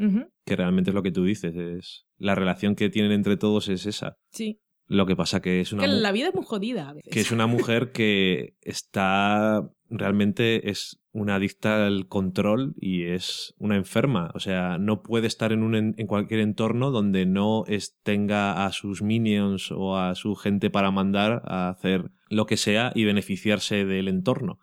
[0.45, 3.85] que realmente es lo que tú dices, es la relación que tienen entre todos es
[3.85, 4.17] esa.
[4.31, 4.59] sí.
[4.85, 7.09] Lo que pasa que es una Que la vida es muy jodida a veces.
[7.11, 13.77] que es una mujer que está realmente es una adicta al control y es una
[13.77, 18.65] enferma, o sea, no puede estar en un en, cualquier entorno donde no es- tenga
[18.65, 23.05] a sus minions o a su gente para mandar a hacer lo que sea y
[23.05, 24.59] beneficiarse del entorno.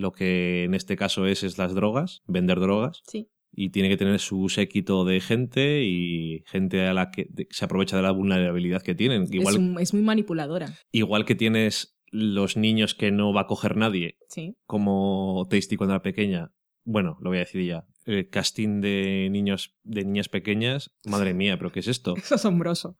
[0.00, 3.28] Lo que en este caso es es las drogas, vender drogas Sí.
[3.52, 7.96] y tiene que tener su séquito de gente y gente a la que se aprovecha
[7.96, 9.26] de la vulnerabilidad que tienen.
[9.30, 10.72] Igual, Es, un- es muy manipuladora.
[10.92, 14.56] igual que tienes los niños que no va a coger nadie, Sí.
[14.66, 16.52] como Tasty cuando era pequeña.
[16.84, 17.84] Bueno, lo voy a decir ya.
[18.08, 22.14] El casting de niños, de niñas pequeñas, madre mía, pero ¿qué es esto?
[22.16, 22.96] Es asombroso.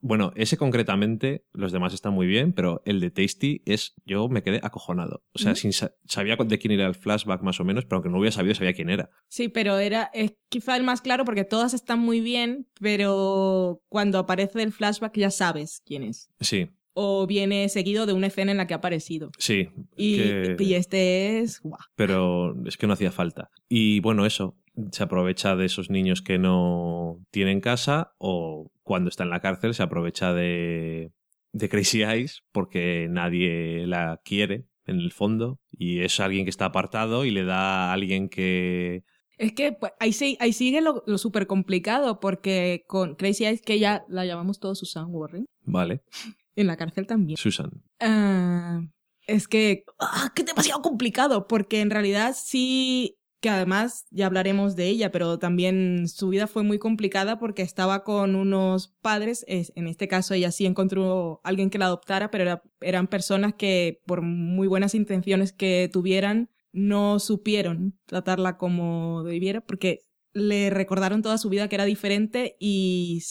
[0.00, 4.42] Bueno, ese concretamente, los demás están muy bien, pero el de Tasty es, yo me
[4.42, 5.24] quedé acojonado.
[5.34, 8.08] O sea, sin sa- sabía de quién era el flashback más o menos, pero aunque
[8.08, 9.10] no hubiera sabido, sabía quién era.
[9.28, 14.18] Sí, pero era es quizá el más claro porque todas están muy bien, pero cuando
[14.18, 16.30] aparece el flashback ya sabes quién es.
[16.40, 19.30] Sí, O viene seguido de una escena en la que ha aparecido.
[19.38, 19.68] sí.
[19.96, 21.60] Y, que- y este es...
[21.60, 21.80] guau.
[21.96, 23.50] pero es que no hacía falta.
[23.68, 24.56] Y bueno, eso,
[24.92, 29.74] se aprovecha de esos niños que no tienen casa o cuando está en la cárcel
[29.74, 31.10] se aprovecha de,
[31.52, 36.66] de Crazy Eyes porque nadie la quiere en el fondo y es alguien que está
[36.66, 39.02] apartado y le da a alguien que...
[39.38, 43.62] Es que pues, ahí, sí- ahí sigue lo, lo súper complicado porque con Crazy Eyes,
[43.62, 46.02] que ya la llamamos todos Susan Warren, Vale,
[46.56, 47.36] en la cárcel también.
[47.36, 47.70] Susan.
[48.00, 48.80] Ah,
[49.26, 54.86] es que, ah, que demasiado complicado, porque en realidad sí, que además ya hablaremos de
[54.88, 59.86] ella, pero también su vida fue muy complicada porque estaba con unos padres, es- en
[59.86, 64.00] este caso ella sí encontró a alguien que la adoptara, pero era- eran personas que
[64.06, 70.00] por muy buenas intenciones que tuvieran, no supieron tratarla como debiera, porque
[70.34, 73.22] le recordaron toda su vida que era diferente y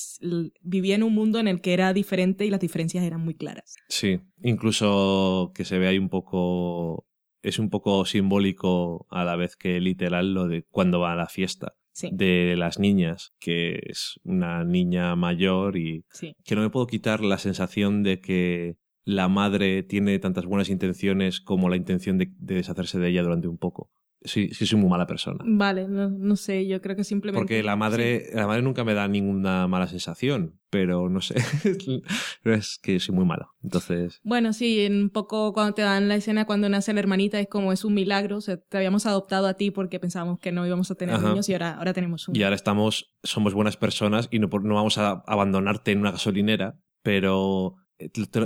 [0.62, 3.76] vivía en un mundo en el que era diferente y las diferencias eran muy claras.
[3.90, 7.06] Sí, incluso que se ve ahí un poco...
[7.42, 11.28] Es un poco simbólico a la vez que literal lo de cuando va a la
[11.28, 11.76] fiesta.
[11.92, 16.36] Sí, de las niñas, que es una niña mayor y sí.
[16.44, 21.40] que no me puedo quitar la sensación de que la madre tiene tantas buenas intenciones
[21.40, 23.92] como la intención de, de deshacerse de ella durante un poco.
[24.26, 25.44] Sí, sí soy muy mala persona.
[25.46, 27.40] Vale, no, no sé, yo creo que simplemente...
[27.42, 31.36] Porque la madre, la madre nunca me da ninguna mala sensación, pero no sé,
[32.46, 33.50] es que soy muy malo.
[33.64, 37.48] Entonces, Bueno, sí, un poco cuando te dan la escena cuando nace la hermanita es
[37.48, 40.66] como es un milagro, o sea, te habíamos adoptado a ti porque pensábamos que no
[40.66, 41.30] íbamos a tener Ajá.
[41.30, 42.38] niños y ahora, ahora tenemos uno.
[42.38, 46.12] y ahora estamos, somos buenas personas y no, por- no vamos a abandonarte en una
[46.12, 47.76] gasolinera, pero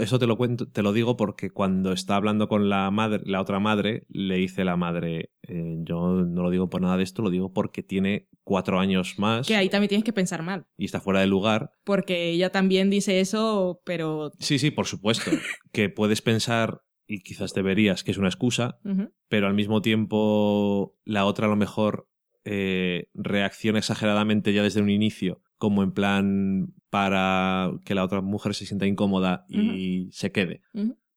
[0.01, 3.41] eso te lo cuento, te lo digo porque cuando está hablando con la madre, la
[3.41, 7.21] otra madre, le dice la madre, eh, yo no lo digo por nada de esto,
[7.21, 10.65] lo digo porque tiene cuatro años más Que ahí también tienes que pensar mal.
[10.77, 11.71] y está fuera de lugar.
[11.83, 14.31] Porque ella también dice eso, pero...
[14.39, 15.31] Sí, sí, por supuesto,
[15.71, 18.79] que puedes pensar y quizás deberías que es una excusa,
[19.29, 22.09] pero al mismo tiempo la otra a lo mejor
[22.43, 28.53] eh, reacciona exageradamente ya desde un inicio, como en plan para que la otra mujer
[28.55, 30.61] se sienta incómoda y se quede.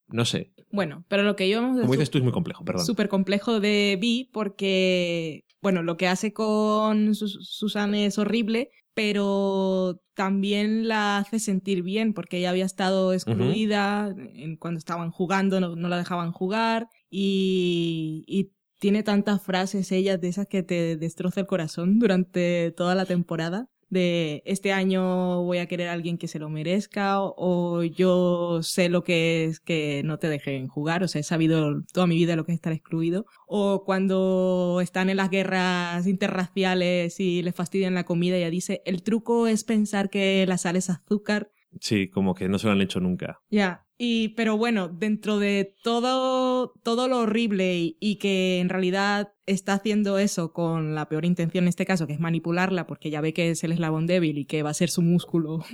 [0.09, 2.85] No sé, Bueno, pero lo que a como dices tú es muy complejo, perdón.
[2.85, 10.01] súper complejo de Vi porque, bueno, lo que hace con Sus- Susan es horrible, pero
[10.15, 14.15] también la hace sentir bien porque ella había estado excluida
[14.59, 18.51] cuando estaban jugando, no, no la dejaban jugar y, y
[18.81, 23.69] tiene tantas frases ellas de esas que te destroza el corazón durante toda la temporada.
[23.91, 28.63] De este año voy a querer a alguien que se lo merezca o, o yo
[28.63, 32.15] sé lo que es que no te dejen jugar, o sea, he sabido toda mi
[32.17, 33.27] vida lo que es estar excluido.
[33.47, 39.03] O cuando están en las guerras interraciales y les fastidian la comida, ella dice, el
[39.03, 41.51] truco es pensar que la sal es azúcar
[41.81, 43.41] Sí, como que no se lo han hecho nunca.
[43.49, 49.29] ya, y pero bueno, dentro de todo, todo lo horrible y, y que en realidad
[49.45, 53.21] está haciendo eso con la peor intención en este caso, que es manipularla, porque ya
[53.21, 55.65] ve que es el eslabón débil y que va a ser su músculo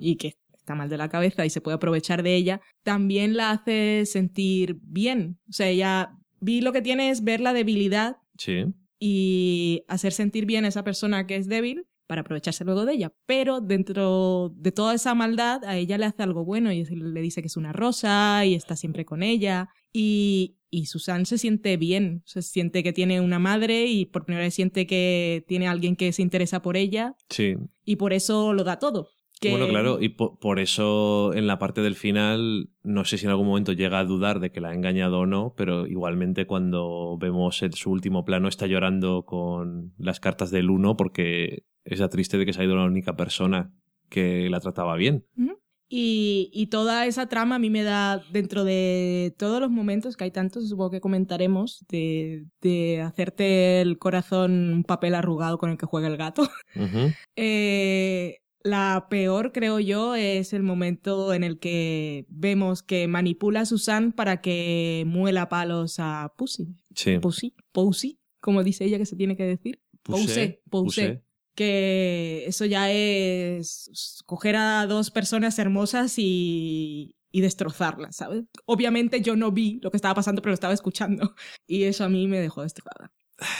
[0.00, 3.50] y que está mal de la cabeza y se puede aprovechar de ella, también la
[3.50, 5.38] hace sentir bien.
[5.48, 8.64] O sea, ella vi lo que tiene es ver la debilidad Sí.
[8.98, 13.12] y hacer sentir bien a esa persona que es débil para aprovecharse luego de ella.
[13.24, 17.40] Pero dentro de toda esa maldad, a ella le hace algo bueno y le dice
[17.40, 19.68] que es una rosa y está siempre con ella.
[19.92, 24.44] Y, y Susan se siente bien, se siente que tiene una madre y por primera
[24.44, 27.54] vez siente que tiene alguien que se interesa por ella Sí.
[27.84, 29.08] y por eso lo da todo.
[29.40, 33.24] Que- Bueno, claro, y po- por eso en la parte del final, no sé si
[33.24, 36.46] en algún momento llega a dudar de que la ha engañado o no, pero igualmente
[36.46, 42.08] cuando vemos el- su último plano está llorando con las cartas del uno porque está
[42.08, 43.72] triste de que se ha ido la única persona
[44.08, 45.24] que la trataba bien.
[45.92, 50.22] Y, y toda esa trama a mí me da, dentro de todos los momentos, que
[50.22, 55.78] hay tantos, supongo que comentaremos, de, de hacerte el corazón un papel arrugado con el
[55.78, 56.48] que juega el gato.
[57.36, 63.66] Eh, la peor, creo yo, es el momento en el que vemos que manipula a
[63.66, 66.76] Susan para que muela palos a Pussy.
[66.94, 67.18] Sí.
[67.18, 69.80] Pussy, Pussy, como dice ella que se tiene que decir.
[70.02, 71.22] Puse, puse.
[71.60, 78.44] Que eso ya es coger a dos personas hermosas y, y destrozarlas, ¿sabes?
[78.64, 81.34] Obviamente yo no vi lo que estaba pasando, pero lo estaba escuchando.
[81.66, 83.12] Y eso a mí me dejó destrozada.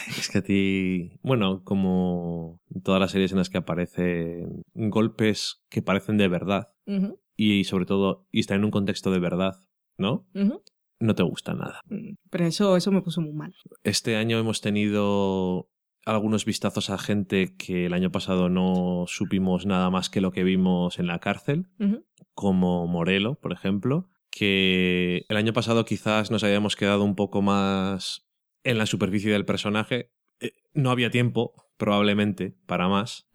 [0.08, 5.82] Es que a ti, bueno, como todas las series en las que aparecen golpes que
[5.82, 6.68] parecen de verdad
[7.36, 9.56] y sobre todo, y están en un contexto de verdad,
[9.98, 10.26] ¿no?
[11.00, 11.82] No te gusta nada.
[11.84, 13.54] Mm, Pero eso, eso me puso muy mal.
[13.84, 15.70] Este año hemos tenido
[16.11, 20.44] algunos vistazos a gente que el año pasado no supimos nada más que lo que
[20.44, 21.66] vimos en la cárcel,
[22.35, 28.29] como Morelo, por ejemplo, que el año pasado quizás nos habíamos quedado un poco más
[28.64, 30.12] en la superficie del personaje.
[30.40, 33.29] Eh, No había tiempo, probablemente, para más,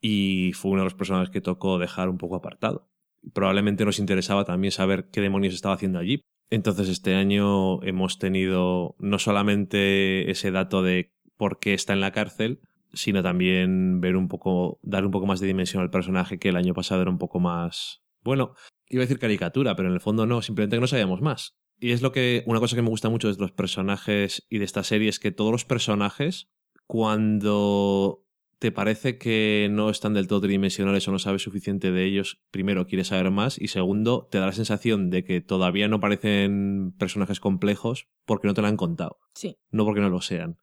[0.00, 2.90] y fue uno de los personajes que tocó dejar un poco apartado.
[3.32, 6.22] Probablemente nos interesaba también saber qué demonios estaba haciendo allí.
[6.50, 12.12] Entonces este año hemos tenido no solamente ese dato de por qué está en la
[12.12, 12.60] cárcel,
[12.92, 16.56] sino también ver un poco, dar un poco más de dimensión al personaje que el
[16.56, 18.54] año pasado era un poco más, bueno,
[18.88, 21.56] iba a decir caricatura, pero en el fondo no, simplemente que no sabíamos más.
[21.80, 24.64] Y es lo que, una cosa que me gusta mucho de los personajes y de
[24.64, 26.48] esta serie es que todos los personajes,
[26.86, 28.24] cuando
[28.62, 32.86] te parece que no están del todo tridimensionales o no sabes suficiente de ellos, primero
[32.86, 37.40] quieres saber más y segundo te da la sensación de que todavía no parecen personajes
[37.40, 39.56] complejos porque no te lo han contado, Sí.
[39.72, 40.58] no porque no lo sean.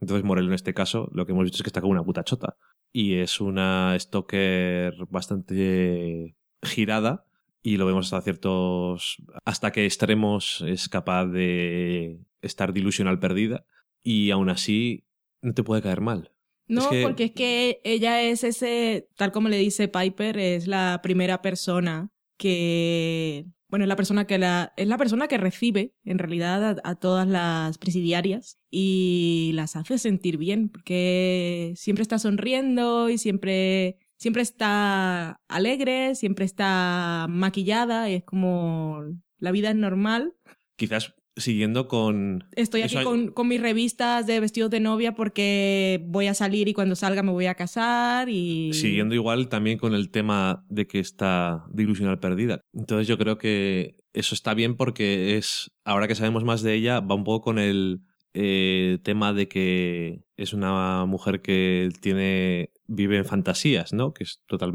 [0.00, 2.24] Entonces Morel en este caso lo que hemos visto es que está como una puta
[2.24, 2.56] chota
[2.92, 7.24] y es una stalker bastante girada
[7.62, 13.64] y lo vemos hasta ciertos hasta que extremos es capaz de estar dilusional perdida
[14.02, 15.04] y aún así
[15.40, 16.32] no te puede caer mal.
[16.66, 20.66] No, Es que- porque es que ella es ese, tal como le dice Piper, es
[20.66, 25.94] la primera persona que, bueno, es la persona que la, es la persona que recibe
[26.04, 32.18] en realidad a, a todas las presidiarias y las hace sentir bien, porque siempre está
[32.18, 39.02] sonriendo y siempre, siempre está alegre, siempre está maquillada y es como
[39.38, 40.34] la vida es normal.
[40.76, 42.44] Quizás siguiendo con...
[42.56, 46.68] Estoy aquí hay- con, con mis revistas de vestidos de novia porque voy a salir
[46.68, 48.72] y cuando salga me voy a casar y...
[48.72, 52.60] Siguiendo igual también con el tema de que está de ilusional perdida.
[52.72, 57.00] Entonces yo creo que eso está bien porque es, ahora que sabemos más de ella,
[57.00, 58.00] va un poco con el
[58.32, 64.12] eh, tema de que es una mujer que tiene, vive en fantasías, ¿no?
[64.12, 64.72] Que es total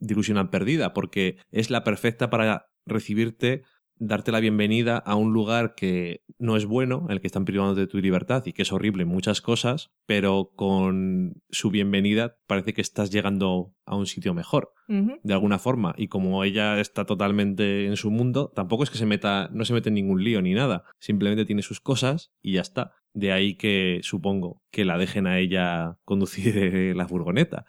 [0.00, 3.62] de perdida porque es la perfecta para recibirte
[3.98, 7.74] darte la bienvenida a un lugar que no es bueno, en el que están privando
[7.74, 12.74] de tu libertad y que es horrible en muchas cosas, pero con su bienvenida parece
[12.74, 15.94] que estás llegando a un sitio mejor, de alguna forma.
[15.96, 19.74] Y como ella está totalmente en su mundo, tampoco es que se meta, no se
[19.74, 22.92] mete en ningún lío ni nada, simplemente tiene sus cosas y ya está.
[23.14, 26.54] De ahí que supongo que la dejen a ella conducir
[26.96, 27.66] la furgoneta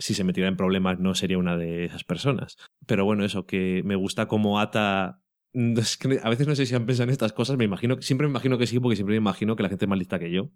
[0.00, 2.56] si se metiera en problemas no sería una de esas personas.
[2.86, 5.20] Pero bueno, eso, que me gusta como Ata...
[5.52, 8.26] es que a veces no sé si han pensado en estas cosas, me imagino, siempre
[8.26, 10.30] me imagino que sí, porque siempre me imagino que la gente es más lista que
[10.30, 10.50] yo.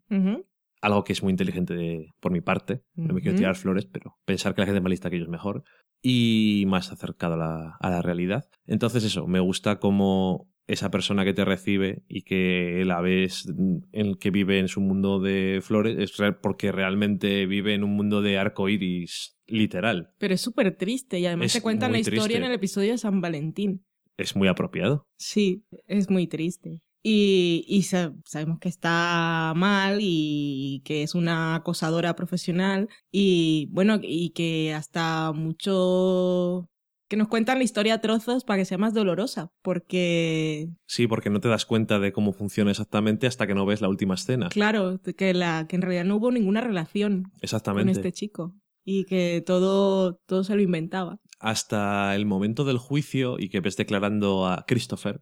[0.80, 2.82] Algo que es muy inteligente de- por mi parte.
[2.94, 5.24] No me quiero tirar flores, pero pensar que la gente es más lista que yo
[5.24, 5.64] es mejor.
[6.02, 8.44] Y más acercado a la, a la realidad.
[8.66, 13.86] Entonces eso, me gusta como esa persona que te recibe y que la ves en
[13.92, 18.20] el que vive en su mundo de flores es porque realmente vive en un mundo
[18.22, 20.10] de arco iris literal.
[20.18, 22.38] Pero es súper triste y además Es te cuentan la historia triste.
[22.38, 23.84] en el episodio de San Valentín.
[24.16, 25.06] Es muy apropiado.
[25.18, 26.80] Sí, es muy triste.
[27.02, 33.98] Y, y sa- sabemos que está mal y que es una acosadora profesional y bueno,
[34.02, 36.66] y que hasta mucho...
[37.08, 41.28] que nos cuentan la historia a trozos para que sea más dolorosa, porque Sí, porque
[41.30, 44.48] no te das cuenta de cómo funciona exactamente hasta que no ves la última escena.
[44.48, 47.92] claro, que, la, que en realidad no hubo ninguna relación con Exactamente.
[47.92, 48.54] este chico
[48.86, 51.18] y que todo, todo se lo inventaba.
[51.44, 55.20] Hasta el momento del juicio y que ves declarando a Christopher,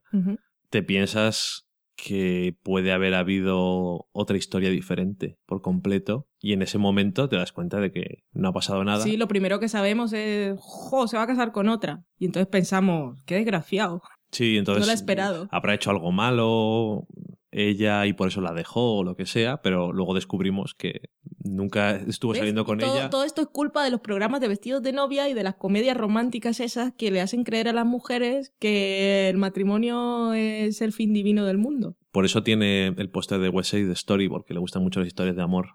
[0.70, 1.66] te piensas
[1.96, 7.50] que puede haber habido otra historia diferente por completo y en ese momento te das
[7.50, 9.02] cuenta de que no ha pasado nada.
[9.02, 12.04] Sí, lo primero que sabemos es, jo, se va a casar con otra.
[12.18, 14.00] Y entonces pensamos, qué desgraciado.
[14.30, 15.48] Sí, entonces No lo he esperado.
[15.50, 17.06] habrá hecho algo malo
[17.52, 21.10] ella y por eso la dejó o lo que sea, pero luego descubrimos que
[21.44, 22.38] nunca estuvo ¿Ves?
[22.38, 23.10] saliendo con todo, ella.
[23.10, 25.96] todo esto es culpa de los programas de vestidos de novia y de las comedias
[25.96, 31.12] románticas esas que le hacen creer a las mujeres que el matrimonio es el fin
[31.12, 31.96] divino del mundo.
[32.10, 35.36] Por eso tiene el póster de West Side Story, porque le gustan mucho las historias
[35.36, 35.68] de amor.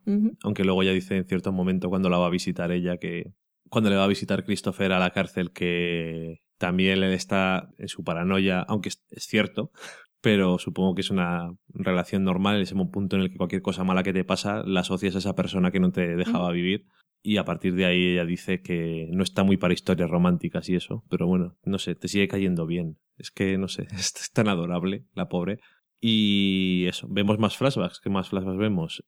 [0.43, 3.34] Aunque luego ya dice en cierto momento cuando la va a visitar ella que.
[3.69, 8.03] Cuando le va a visitar Christopher a la cárcel que también él está en su
[8.03, 9.71] paranoia, aunque es cierto,
[10.22, 13.84] pero supongo que es una relación normal, es un punto en el que cualquier cosa
[13.84, 16.86] mala que te pasa la asocias a esa persona que no te dejaba vivir.
[17.24, 20.76] Y a partir de ahí ella dice que no está muy para historias románticas y
[20.76, 22.99] eso, pero bueno, no sé, te sigue cayendo bien.
[23.18, 25.59] Es que, no sé, es, tan adorable, la pobre.
[25.99, 27.99] Y eso, vemos más flashbacks.
[27.99, 29.03] ¿Qué más flashbacks vemos?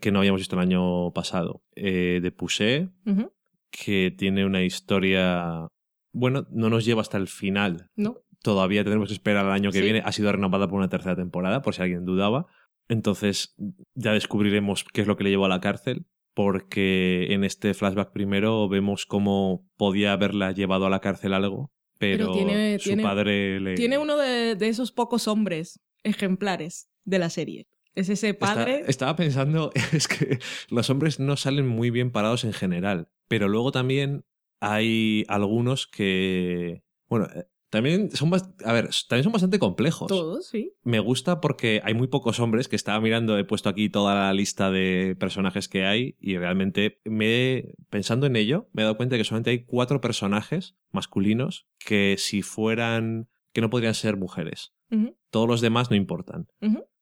[0.00, 1.62] Que no habíamos visto el año pasado.
[1.76, 3.32] Eh, de Ujú.
[3.70, 5.68] que tiene una historia.
[6.12, 7.86] Bueno, no nos lleva hasta el final.
[7.94, 8.16] ¿No?
[8.42, 9.84] Todavía tenemos que esperar al año que Sí.
[9.84, 10.02] viene.
[10.04, 12.46] Ha sido renovada por una tercera temporada, por si alguien dudaba.
[12.88, 13.54] Entonces,
[13.94, 16.06] ya descubriremos qué es lo que le llevó a la cárcel.
[16.34, 22.32] Porque en este flashback primero vemos cómo podía haberla llevado a la cárcel algo, pero,
[22.32, 23.74] Pero tiene- su tiene- padre le.
[23.74, 27.66] Tiene uno de, de esos pocos hombres ejemplares de la serie.
[27.94, 28.82] Es ese Está- padre.
[28.88, 30.38] estaba pensando, es que
[30.70, 34.24] los hombres no salen muy bien parados en general, pero luego también
[34.60, 37.28] hay algunos que, bueno,
[37.72, 40.06] también son, a ver, también son bastante complejos.
[40.08, 40.74] Todos, sí.
[40.82, 44.34] Me gusta porque hay muy pocos hombres que estaba mirando, he puesto aquí toda la
[44.34, 49.14] lista de personajes que hay y realmente me pensando en ello, me he dado cuenta
[49.14, 54.74] de que solamente hay cuatro personajes masculinos que si fueran, que no podrían ser mujeres.
[55.30, 56.48] Todos los demás no importan,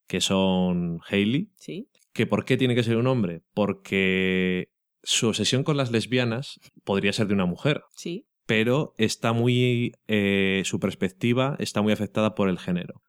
[0.06, 1.88] que son Hailey, Sí.
[2.12, 3.42] ¿Que por qué tiene que ser un hombre?
[3.54, 4.70] Porque
[5.02, 8.28] su obsesión con las lesbianas podría ser de una mujer, Sí.
[8.51, 9.92] Pero está muy.
[10.09, 13.01] eh, su perspectiva está muy afectada por el género.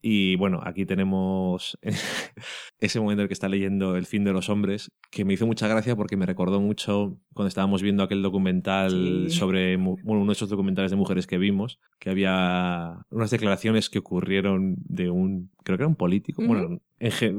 [0.00, 1.76] Y bueno, aquí tenemos
[2.80, 5.44] ese momento en el que está leyendo El fin de los hombres, que me hizo
[5.46, 9.30] mucha gracia porque me recordó mucho cuando estábamos viendo aquel documental Sí.
[9.36, 13.98] sobre, bueno, uno de esos documentales de mujeres que vimos, que había unas declaraciones que
[13.98, 16.80] ocurrieron de un, creo que era un político, bueno,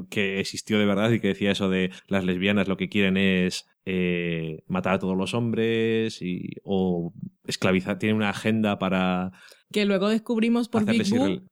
[0.10, 3.66] que existió de verdad y que decía eso de las lesbianas lo que quieren es
[3.92, 7.12] eh, matar a todos los hombres y, o
[7.44, 9.32] esclavizar, tienen una agenda para
[9.72, 11.04] Que luego descubrimos por Big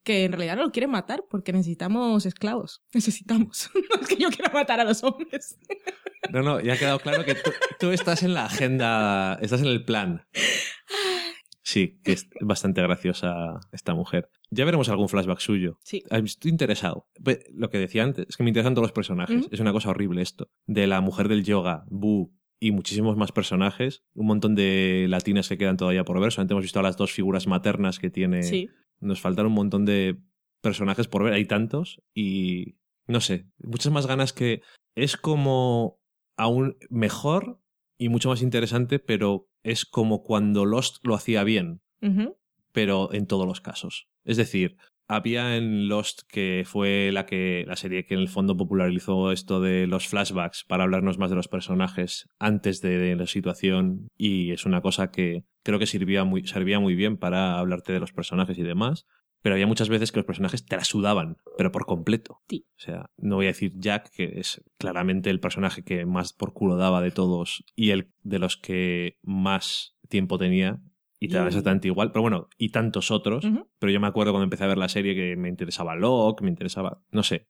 [0.04, 2.84] que en realidad no lo quieren matar porque necesitamos esclavos.
[2.94, 3.72] Necesitamos.
[3.90, 5.58] no es que yo quiera matar a los hombres.
[6.32, 9.68] No, no, ya ha quedado claro que tú, tú estás en la agenda, estás en
[9.68, 10.28] el plan.
[11.68, 14.30] Sí, que es bastante graciosa esta mujer.
[14.52, 15.82] Ya veremos algún flashback suyo.
[15.84, 16.02] Sí.
[16.10, 17.10] Ah, Estoy interesado.
[17.52, 19.50] Lo que decía antes, es que me interesan todos los personajes.
[19.52, 20.50] Es una cosa horrible esto.
[20.66, 24.06] De la mujer del yoga, Boo, y muchísimos más personajes.
[24.14, 26.32] Un montón de latinas que quedan todavía por ver.
[26.32, 28.44] Solamente hemos visto a las dos figuras maternas que tiene.
[28.44, 28.70] Sí.
[29.02, 30.22] Nos faltan un montón de
[30.62, 31.34] personajes por ver.
[31.34, 32.02] Hay tantos.
[32.14, 34.62] Y no sé, muchas más ganas que.
[34.96, 36.00] Es como
[36.38, 37.60] aún mejor
[37.98, 41.82] y mucho más interesante, pero es como cuando Lost lo hacía bien
[42.78, 44.08] pero en todos los casos.
[44.24, 48.56] Es decir, había en Lost que fue la que la serie que en el fondo
[48.56, 53.26] popularizó esto de los flashbacks para hablarnos más de los personajes antes de, de la
[53.26, 57.94] situación y es una cosa que creo que servía muy servía muy bien para hablarte
[57.94, 59.08] de los personajes y demás.
[59.42, 62.42] Pero había muchas veces que los personajes te la sudaban, pero por completo.
[62.50, 62.66] Sí.
[62.76, 66.54] O sea, no voy a decir Jack, que es claramente el personaje que más por
[66.54, 70.82] culo daba de todos y el de los que más tiempo tenía.
[71.20, 72.12] Y te Y- exactamente igual.
[72.12, 73.44] Pero bueno, y tantos otros.
[73.80, 76.50] Pero yo me acuerdo cuando empecé a ver la serie que me interesaba Locke, me
[76.50, 77.02] interesaba.
[77.12, 77.48] No sé.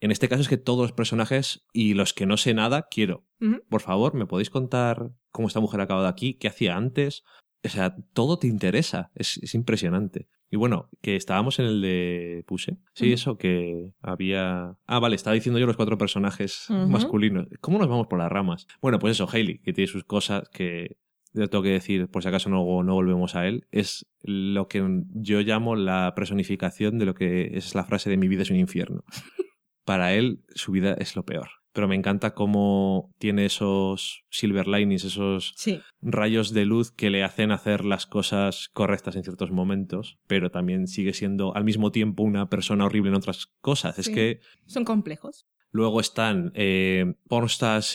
[0.00, 3.24] En este caso es que todos los personajes y los que no sé nada, quiero.
[3.70, 6.34] Por favor, ¿me podéis contar cómo esta mujer ha acabado aquí?
[6.34, 7.24] ¿Qué hacía antes?
[7.64, 9.10] O sea, todo te interesa.
[9.14, 10.28] Es, es impresionante.
[10.50, 12.78] Y bueno, que estábamos en el de Puse.
[12.94, 14.76] Sí, eso que había.
[14.86, 17.48] Ah, vale, estaba diciendo yo los cuatro personajes masculinos.
[17.60, 18.66] ¿Cómo nos vamos por las ramas?
[18.80, 20.98] Bueno, pues eso, Hailey, que tiene sus cosas que.
[21.32, 24.82] Yo tengo que decir, por si acaso no, no volvemos a él, es lo que
[25.12, 28.56] yo llamo la personificación de lo que es la frase de mi vida es un
[28.56, 29.04] infierno.
[29.84, 31.48] Para él, su vida es lo peor.
[31.76, 35.78] Pero me encanta cómo tiene esos silver linings, esos Sí.
[36.00, 40.86] rayos de luz que le hacen hacer las cosas correctas en ciertos momentos, pero también
[40.86, 43.98] sigue siendo al mismo tiempo una persona horrible en otras cosas.
[43.98, 45.46] Es que Son complejos.
[45.70, 47.12] luego están eh,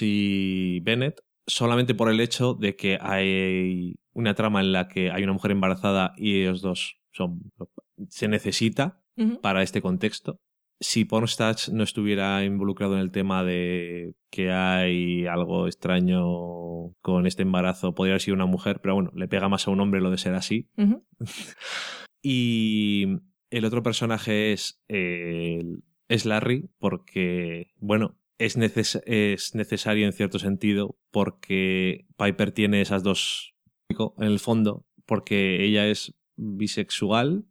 [0.02, 5.24] y Bennett solamente por el hecho de que hay una trama en la que hay
[5.24, 7.52] una mujer embarazada y ellos dos son
[8.10, 9.02] se necesita
[9.42, 10.40] para este contexto.
[10.84, 17.44] Si Pornstats no estuviera involucrado en el tema de que hay algo extraño con este
[17.44, 20.10] embarazo, podría haber sido una mujer, pero bueno, le pega más a un hombre lo
[20.10, 20.68] de ser así.
[22.24, 23.06] Y
[23.50, 25.64] el otro personaje es, eh,
[26.08, 33.04] es Larry, porque, bueno, es, neces- es necesario en cierto sentido, porque Piper tiene esas
[33.04, 33.56] dos
[34.18, 37.46] en el fondo, porque ella es bisexual,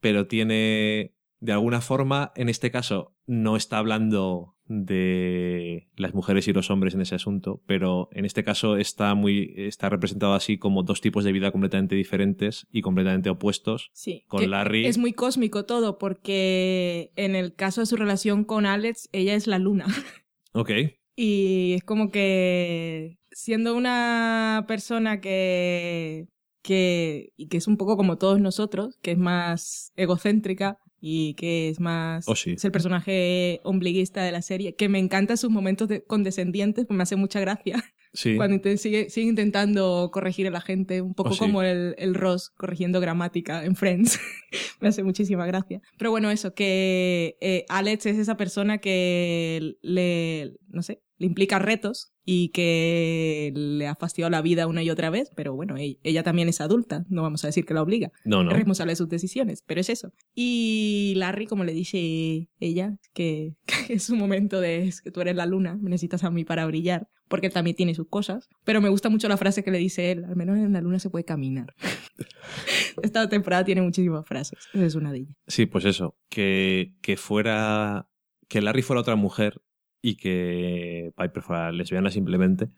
[0.00, 6.52] pero tiene, de alguna forma, en este caso, no está hablando de las mujeres y
[6.52, 10.82] los hombres en ese asunto, pero en este caso está muy está representado así como
[10.82, 13.90] dos tipos de vida completamente diferentes y completamente opuestos.
[13.92, 14.24] Sí.
[14.28, 19.08] Con Larry- Es muy cósmico todo, porque en el caso de su relación con Alex,
[19.12, 19.86] ella es la luna.
[20.52, 20.70] Ok.
[21.14, 26.26] Y es como que siendo una persona que,
[26.62, 31.68] que, y que es un poco como todos nosotros, que es más egocéntrica y que
[31.70, 32.28] es más...
[32.28, 32.52] Oh, sí.
[32.52, 36.96] Es el personaje ombliguista de la serie, que me encanta sus momentos de- condescendientes, pues
[36.96, 37.82] me hace mucha gracia.
[38.12, 38.34] Sí.
[38.34, 41.38] Cuando sigue, sigue intentando corregir a la gente, un poco Oh, sí.
[41.38, 44.18] como el, el Ross corrigiendo gramática en Friends.
[44.80, 45.80] Me hace muchísima gracia.
[45.96, 51.58] Pero bueno, eso, que eh, Alex es esa persona que le, no sé, le implica
[51.58, 56.22] retos y que le ha fastidiado la vida una y otra vez, pero bueno, ella
[56.22, 58.50] también es adulta, no vamos a decir que la obliga, No, no.
[58.50, 60.14] es responsable de sus decisiones, pero es eso.
[60.34, 63.54] Y Larry, como le dice ella, que,
[63.86, 66.44] que es un momento de es que tú eres la luna, me necesitas a mí
[66.44, 69.70] para brillar, porque él también tiene sus cosas, pero me gusta mucho la frase que
[69.70, 71.74] le dice él, al menos en la luna se puede caminar.
[73.02, 75.36] Esta temporada tiene muchísimas frases, esa es una de ellas.
[75.46, 76.16] Sí, pues eso.
[76.30, 78.08] Que, que fuera.
[78.48, 79.60] Que Larry fuera otra mujer
[80.02, 82.68] y que Piper fuera lesbiana simplemente.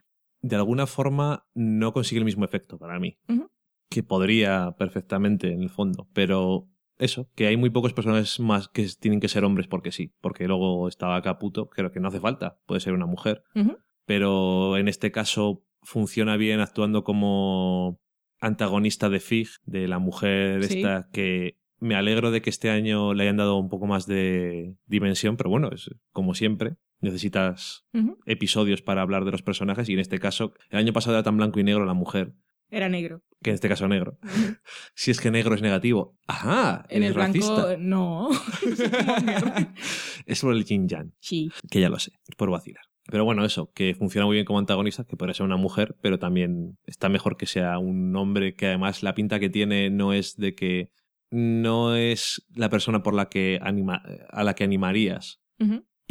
[0.41, 3.19] De alguna forma no consigue el mismo efecto para mí.
[3.89, 6.09] Que podría perfectamente en el fondo.
[6.13, 6.69] Pero
[6.99, 10.13] eso, que hay muy pocos personajes más que tienen que ser hombres porque sí.
[10.21, 12.59] Porque luego estaba Caputo, creo que no hace falta.
[12.67, 13.45] Puede ser una mujer.
[14.05, 18.01] Pero en este caso funciona bien actuando como
[18.41, 20.79] antagonista de Fig, de la mujer Sí.
[20.79, 24.77] esta que me alegro de que este año le hayan dado un poco más de
[24.87, 27.85] dimensión, pero bueno, es como siempre, necesitas
[28.27, 31.37] episodios para hablar de los personajes y en este caso, el año pasado era tan
[31.37, 32.35] blanco y negro la mujer,
[32.71, 33.23] Era negro.
[33.43, 34.19] que en este caso negro.
[34.95, 36.17] si es que negro es negativo.
[36.27, 37.77] Ajá, En el blanco, racista.
[37.79, 38.31] no.
[40.27, 41.13] es por el yin yang.
[41.21, 41.51] sí.
[41.71, 42.85] que ya lo sé, es por vacilar.
[43.11, 46.19] Pero bueno, eso, que funciona muy bien como antagonista, que podría ser una mujer, pero
[46.21, 50.37] también está mejor que sea un hombre que además la pinta que tiene no es
[50.37, 50.91] de que
[51.31, 55.41] no es la persona por la que anima, a la que animarías.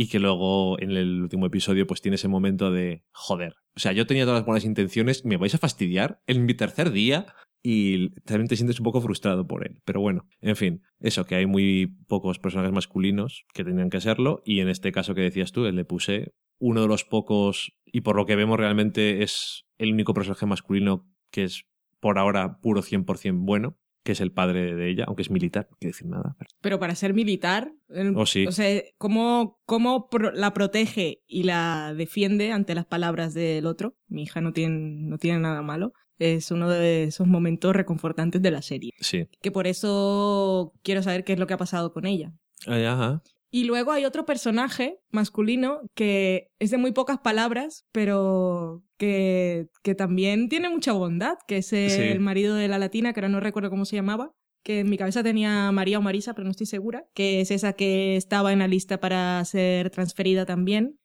[0.02, 3.54] Y que luego en el último episodio pues tiene ese momento de joder.
[3.76, 6.24] O sea, yo tenía todas las buenas intenciones, ¿me vais a fastidiar?
[6.26, 7.28] En mi tercer día,
[7.62, 9.80] y también te sientes un poco frustrado por él.
[9.86, 14.42] Pero bueno, en fin, eso, que hay muy pocos personajes masculinos que tenían que serlo
[14.44, 18.02] y en este caso que decías tú, el de Puse, uno de los pocos, y
[18.02, 21.66] por lo que vemos realmente es el único personaje masculino que es
[22.00, 25.78] por ahora puro 100% bueno, que es el padre de ella, aunque es militar, no
[25.80, 26.36] quiere decir nada.
[26.40, 28.48] pero- Pero para ser militar, el- Oh, sí.
[28.48, 33.96] o sea, ¿cómo, cómo pro- la protege y la defiende ante las palabras del otro?
[34.08, 34.78] Mi hija no tiene,
[35.08, 35.94] no tiene nada malo.
[36.18, 38.92] Es uno de esos momentos reconfortantes de la serie.
[39.00, 39.26] Sí.
[39.42, 42.32] Que por eso quiero saber qué es lo que ha pasado con ella.
[42.68, 43.24] Ah, Ajá.
[43.54, 49.96] Y luego hay otro personaje masculino que es de muy pocas palabras, pero que, que
[49.96, 52.20] también tiene mucha bondad, que es el Sí.
[52.20, 54.32] marido de la latina, que ahora no recuerdo cómo se llamaba,
[54.64, 57.74] que en mi cabeza tenía María o Marisa, pero no estoy segura, que es esa
[57.74, 61.00] que estaba en la lista para ser transferida también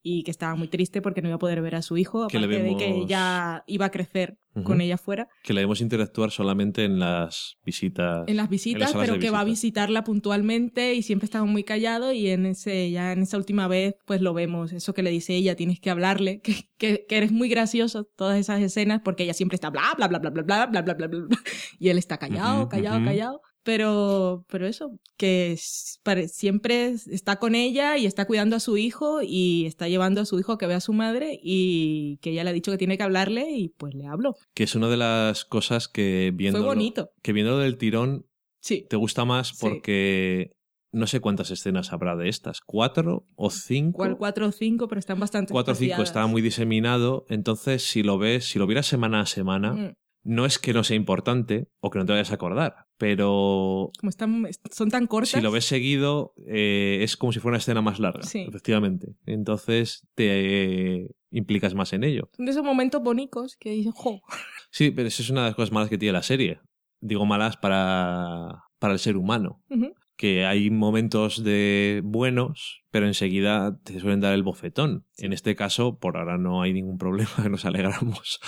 [0.00, 2.38] y que estaba muy triste porque no iba a poder ver a su hijo, Que
[2.38, 5.28] aparte de que ya iba a crecer Con ella fuera.
[5.44, 8.26] Que la debemos interactuar solamente en las visitas.
[8.26, 11.62] en las visitas, salas pero de que va a visitarla puntualmente y siempre estaba muy
[11.62, 15.10] callado y en ese ya en esa última vez pues lo vemos, eso que le
[15.10, 19.22] dice ella, tienes que hablarle, que, que, que eres muy gracioso todas esas escenas porque
[19.22, 21.38] ella siempre está bla bla bla bla bla bla bla bla bla bla bla,
[21.78, 23.04] y él está callado, Ujú, callado, ujú.
[23.06, 23.42] callado.
[23.62, 25.56] Pero, pero eso, que
[26.28, 30.38] siempre está con ella y está cuidando a su hijo y está llevando a su
[30.38, 32.96] hijo a que vea a su madre y que ella le ha dicho que tiene
[32.96, 34.34] que hablarle y pues le hablo.
[34.54, 36.58] Que es una de las cosas que viendo.
[36.60, 37.10] Fue bonito.
[37.22, 38.26] Que viendo del tirón
[38.62, 38.86] Sí.
[38.88, 39.56] te gusta más Sí.
[39.60, 40.52] porque
[40.92, 42.60] no sé cuántas escenas habrá de estas.
[42.60, 43.98] ¿Cuatro o cinco?
[43.98, 46.08] Cual 4 o 5, pero están bastante 4 o 5 espaciadas.
[46.08, 47.26] está muy diseminado.
[47.28, 49.92] Entonces, si lo ves, si lo vieras semana a semana, Mm.
[50.22, 54.10] No es que no sea importante o que no te vayas a acordar, pero como
[54.10, 55.30] están, son tan cortas.
[55.30, 58.40] si lo ves seguido, eh, es como si fuera una escena más larga, Sí.
[58.48, 59.14] efectivamente.
[59.26, 60.26] Entonces te
[61.02, 62.28] eh, implicas más en ello.
[62.36, 64.20] Son de esos momentos bonitos que dices, jo.
[64.70, 66.60] Sí, pero eso es una de las cosas malas que tiene la serie.
[67.00, 69.62] Digo malas para, para el ser humano.
[70.16, 75.06] Que hay momentos de buenos, pero enseguida te suelen dar el bofetón.
[75.16, 78.38] En este caso, por ahora no hay ningún problema, nos alegramos.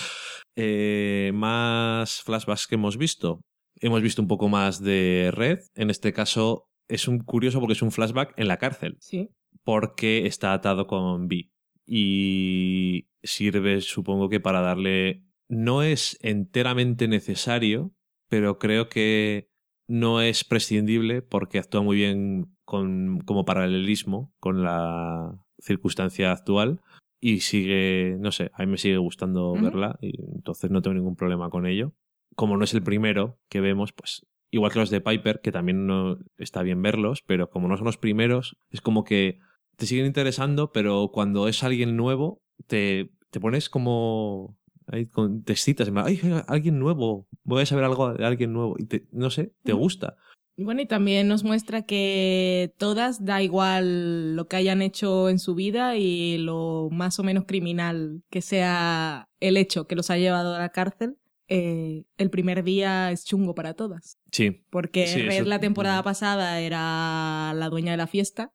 [0.57, 3.41] Eh, más flashbacks que hemos visto.
[3.77, 5.61] Hemos visto un poco más de Red.
[5.75, 8.97] En este caso es un curioso porque es un flashback en la cárcel.
[9.01, 9.31] Sí.
[9.65, 11.53] Porque está atado con Vi.
[11.87, 15.25] Y sirve, supongo que para darle.
[15.49, 17.93] No es enteramente necesario,
[18.29, 19.51] pero creo que
[19.87, 26.81] no es prescindible porque actúa muy bien con, como paralelismo con la circunstancia actual
[27.25, 31.15] y sigue, no sé, a mí me sigue gustando verla y entonces no tengo ningún
[31.15, 31.95] problema con ello.
[32.35, 35.87] Como no es el primero que vemos, pues igual que los de Piper, que también
[35.87, 39.39] no está bien verlos, pero como no son los primeros, es como que
[39.77, 44.59] te siguen interesando, pero cuando es alguien nuevo, te, te pones como...
[44.89, 45.07] Ahí
[45.45, 47.29] te excitas, ¡ay, alguien nuevo!
[47.45, 48.75] Voy a saber algo de alguien nuevo.
[48.79, 50.17] Y te- no sé, te gusta.
[50.63, 55.41] Y bueno, y también nos muestra que todas da igual lo que hayan hecho en
[55.41, 60.19] su vida y lo más o menos criminal que sea el hecho que los ha
[60.19, 61.17] llevado a la cárcel.
[61.49, 64.19] eh, el primer día es chungo para todas.
[64.31, 64.65] Sí.
[64.71, 68.53] Porque Sí, Red eso- la temporada pasada era la dueña de la fiesta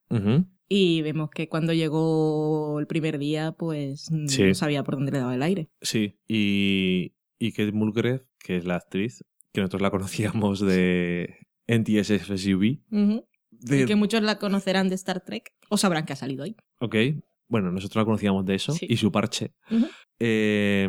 [0.70, 4.43] y vemos que cuando llegó el primer día, pues mm, Sí.
[4.43, 5.70] no sabía por dónde le daba el aire.
[5.82, 9.91] Sí, y, y Kate Mulgrew, que es la actriz, que nosotros la
[10.36, 11.36] conocíamos de
[11.68, 12.80] NTS SUV.
[13.51, 16.55] De, que muchos la conocerán de Star Trek o sabrán que ha salido ahí.
[16.80, 16.95] Ok,
[17.47, 18.86] bueno, nosotros la conocíamos de eso Sí.
[18.89, 19.53] y su parche.
[20.20, 20.88] Eh,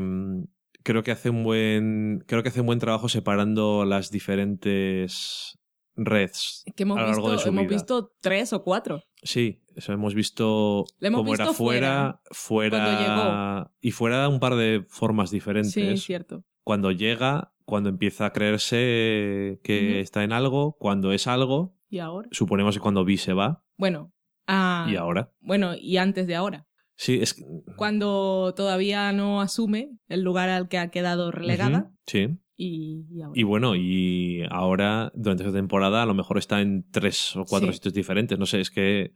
[0.83, 5.59] creo que hace un buen creo que hace un buen trabajo separando las diferentes
[5.97, 6.63] redes.
[6.77, 7.75] Que hemos, a lo largo visto, de su hemos vida.
[7.75, 9.03] visto tres o cuatro.
[9.23, 14.55] Sí, eso hemos visto hemos cómo era fuera, fuera, cuando y fuera de un par
[14.55, 15.73] de formas diferentes.
[15.73, 16.45] Sí, es cierto.
[16.65, 22.29] cuando llega, cuando empieza a creerse que está en algo, cuando es algo, ¿Y ahora?
[22.33, 24.13] suponemos que cuando Vi se va Bueno,
[24.47, 25.31] ah, y ahora.
[25.41, 26.67] bueno, y antes de ahora.
[26.97, 27.45] Sí, es que-
[27.77, 31.93] Cuando todavía no asume el lugar al que ha quedado relegada.
[32.07, 32.29] Sí.
[32.61, 33.39] y, y ahora.
[33.41, 37.69] Y bueno, y ahora, durante esta temporada, a lo mejor está en tres o cuatro
[37.69, 37.75] Sí.
[37.75, 38.37] sitios diferentes.
[38.37, 39.13] No sé, es que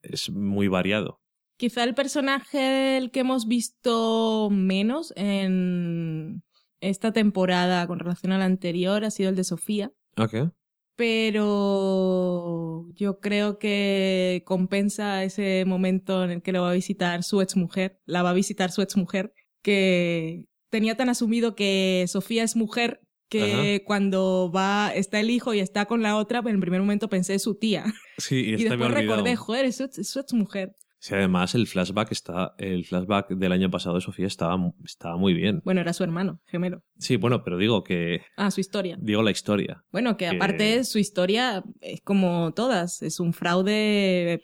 [0.00, 1.20] es muy variado.
[1.58, 6.42] Quizá el personaje el que hemos visto menos en
[6.80, 9.92] esta temporada con relación a la anterior ha sido el de Sofía.
[10.16, 10.50] Ok.
[10.96, 17.42] Pero yo creo que compensa ese momento en el que lo va a visitar su
[17.42, 23.00] exmujer, la va a visitar su exmujer, que tenía tan asumido que Sofía es mujer
[23.28, 27.08] que cuando va, está el hijo y está con la otra, en el primer momento
[27.08, 27.84] pensé su tía.
[28.18, 30.74] Sí, y, Y después recordé, joder, es su, es su exmujer.
[31.06, 35.34] Sí, además el flashback está, el flashback del año pasado de Sofía estaba, estaba muy
[35.34, 35.62] bien.
[35.64, 36.82] Bueno, era su hermano, gemelo.
[36.98, 38.98] Sí, bueno, pero digo que, Ah, su historia.
[39.00, 39.84] digo la historia.
[39.92, 44.42] Bueno, que Que- aparte su historia es como todas, es un fraude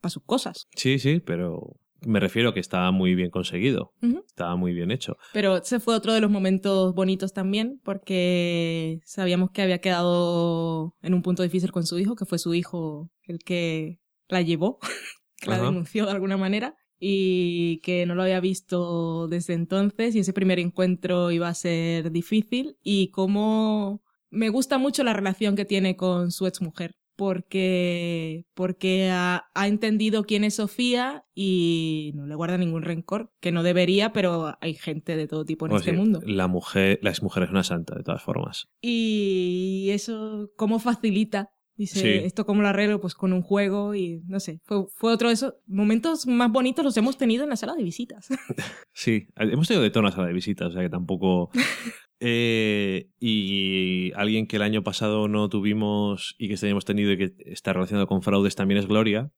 [0.00, 0.68] para sus cosas.
[0.76, 1.74] Sí, sí, pero
[2.06, 3.92] me refiero que estaba muy bien conseguido.
[4.28, 5.16] Estaba muy bien hecho.
[5.32, 11.14] Pero ese fue otro de los momentos bonitos también, porque sabíamos que había quedado en
[11.14, 13.98] un punto difícil con su hijo, que fue su hijo el que
[14.28, 14.78] la llevó,
[15.40, 15.66] que la Ajá.
[15.66, 20.58] denunció de alguna manera, y que no lo había visto desde entonces, y ese primer
[20.58, 26.30] encuentro iba a ser difícil, y cómo me gusta mucho la relación que tiene con
[26.30, 26.92] su exmujer.
[27.18, 33.52] Porque, porque ha, ha entendido quién es Sofía y no le guarda ningún rencor, que
[33.52, 36.20] no debería, pero hay gente de todo tipo en este sí, mundo.
[36.26, 38.68] La mujer, la exmujer es una santa, de todas formas.
[38.82, 41.55] Y eso, ¿cómo facilita?
[41.76, 42.08] Dice, Sí.
[42.24, 45.34] esto cómo lo arreglo, pues con un juego y no sé, fue, fue otro de
[45.34, 48.28] esos momentos más bonitos los hemos tenido en la sala de visitas.
[48.92, 51.50] Sí, hemos tenido de tono a sala de visitas, o sea que tampoco.
[52.18, 57.34] Eh, y alguien que el año pasado no tuvimos y que hemos tenido y que
[57.44, 59.30] está relacionado con fraudes también es Gloria,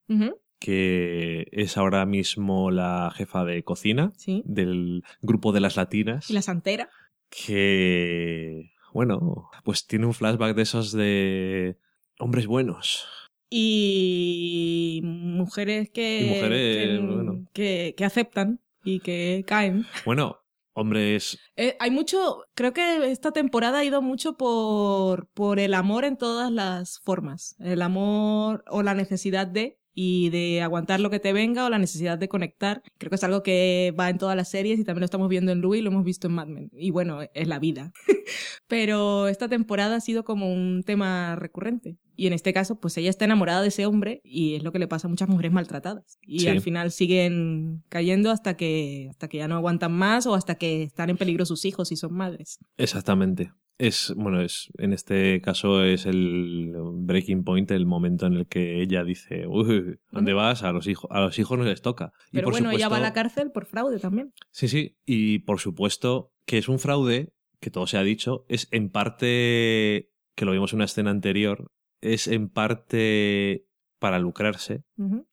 [0.61, 4.45] que es ahora mismo la jefa de cocina sí.
[4.47, 6.31] del grupo de las latinas.
[6.31, 6.89] Y la santera.
[7.29, 11.79] Que, bueno, pues tiene un flashback de esos de
[12.19, 13.07] hombres buenos.
[13.51, 17.45] Y mujeres que, Y mujeres, que, bueno.
[17.53, 19.87] que- que aceptan y que caen.
[20.05, 20.39] Bueno,
[20.75, 26.05] hombres Eh, hay mucho, creo que esta temporada ha ido mucho por, por el amor
[26.05, 27.57] en todas las formas.
[27.59, 31.79] El amor o la necesidad de y de aguantar lo que te venga o la
[31.79, 32.83] necesidad de conectar.
[32.99, 35.51] Creo que es algo que va en todas las series y también lo estamos viendo
[35.53, 36.71] en Louis y lo hemos visto en Mad Men.
[36.73, 37.93] Y bueno, es la vida.
[38.69, 41.97] Pero esta temporada ha sido como un tema recurrente.
[42.17, 44.79] Y en este caso, pues ella está enamorada de ese hombre y es lo que
[44.81, 46.19] le pasa a muchas mujeres maltratadas.
[46.23, 46.49] Y Sí.
[46.49, 50.83] al final siguen cayendo hasta que, hasta que ya no aguantan más o hasta que
[50.83, 52.59] están en peligro sus hijos y son madres.
[52.77, 53.53] Exactamente.
[53.79, 58.83] Es, bueno, es, en este caso es el breaking point, el momento en el que
[58.83, 60.65] ella dice, uy, ¿dónde vas?
[60.65, 62.13] A los hijos, a los hijos no les toca.
[62.33, 64.33] Y Pero por bueno, ella va a la cárcel por fraude también.
[64.51, 64.97] Sí, sí.
[65.07, 70.11] Y por supuesto que es un fraude, que todo se ha dicho, es en parte,
[70.35, 71.71] que lo vimos en una escena anterior,
[72.01, 73.67] es en parte
[73.99, 74.85] para lucrarse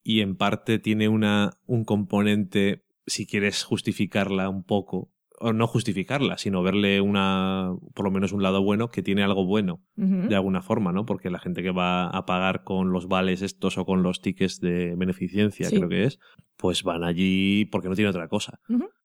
[0.04, 6.38] y en parte tiene una, un componente, si quieres justificarla un poco, o no justificarla,
[6.38, 10.62] sino verle una, por lo menos un lado bueno, que tiene algo bueno, de alguna
[10.62, 11.06] forma, ¿no?
[11.06, 14.60] Porque la gente que va a pagar con los vales estos o con los tickets
[14.60, 15.76] de beneficencia, Sí.
[15.78, 16.20] creo que es,
[16.58, 18.60] pues van allí porque no tiene otra cosa.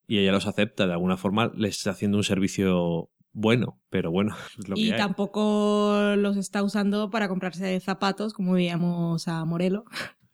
[0.07, 4.35] Y ella los acepta, de alguna forma les está haciendo un servicio bueno, pero bueno,
[4.59, 9.85] es lo Y que tampoco los está usando para comprarse zapatos, como veíamos a Morelo,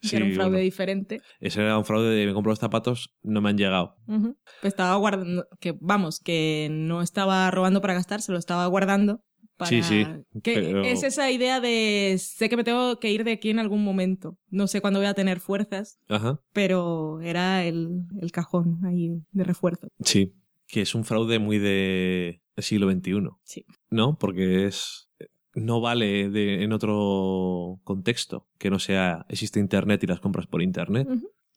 [0.06, 0.64] Sí, era un fraude bueno.
[0.64, 1.20] diferente.
[1.40, 3.96] Ese era un fraude de me compro los zapatos, no me han llegado.
[4.06, 9.22] Pues estaba guardando, que vamos, que no estaba robando para gastar, se lo estaba guardando.
[9.56, 9.70] Para...
[9.70, 10.04] Sí, sí,
[10.42, 13.58] Que pero- Es esa idea de sé que me tengo que ir de aquí en
[13.58, 14.36] algún momento.
[14.50, 16.40] No sé cuándo voy a tener fuerzas, Ajá.
[16.52, 17.88] pero era el,
[18.20, 19.88] el cajón ahí de refuerzo.
[20.04, 20.34] Sí.
[20.66, 23.12] Que es un fraude muy de siglo XXI.
[23.44, 23.64] Sí.
[23.88, 24.18] ¿No?
[24.18, 25.08] Porque es.
[25.56, 30.62] No vale de, en otro contexto que no sea existe internet y las compras por
[30.62, 31.08] internet.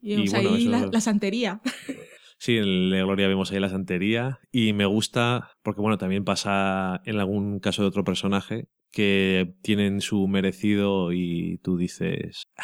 [0.01, 1.61] Y, sea, bueno, ahí eso- la, la santería.
[2.41, 7.01] Sí, en de Gloria vemos ahí la santería y me gusta porque, bueno, también pasa
[7.03, 12.63] en algún caso de otro personaje que tienen su merecido y tú dices, "Ah",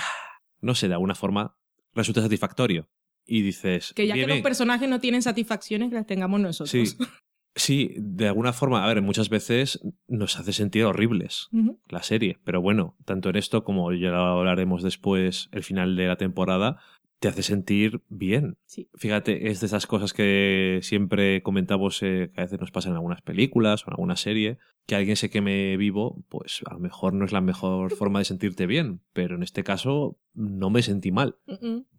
[0.61, 1.57] no sé, de alguna forma
[1.93, 2.88] resulta satisfactorio.
[3.25, 4.43] Y dices, Que ya "Bien, que los bien".
[4.43, 6.69] personajes no tienen satisfacciones, las tengamos nosotros.
[6.69, 6.95] Sí,
[7.56, 11.49] sí, de alguna forma, a ver, muchas veces nos hace sentir horribles
[11.88, 16.08] la serie, pero bueno, tanto en esto como ya lo hablaremos después, el final de
[16.08, 16.78] la temporada,
[17.20, 18.57] te hace sentir bien.
[18.66, 18.89] Sí.
[18.95, 22.95] Fíjate, es de esas cosas que siempre comentamos eh, que a veces nos pasa en
[22.95, 27.13] algunas películas o en alguna serie, que alguien se queme vivo, pues a lo mejor
[27.13, 31.11] no es la mejor forma de sentirte bien, pero en este caso no me sentí
[31.11, 31.38] mal,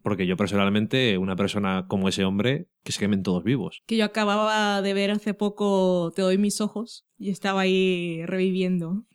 [0.03, 3.81] porque yo personalmente, una persona como ese hombre, que se quemen todos vivos.
[3.87, 9.05] Que yo acababa de ver hace poco Te doy mis ojos y estaba ahí reviviendo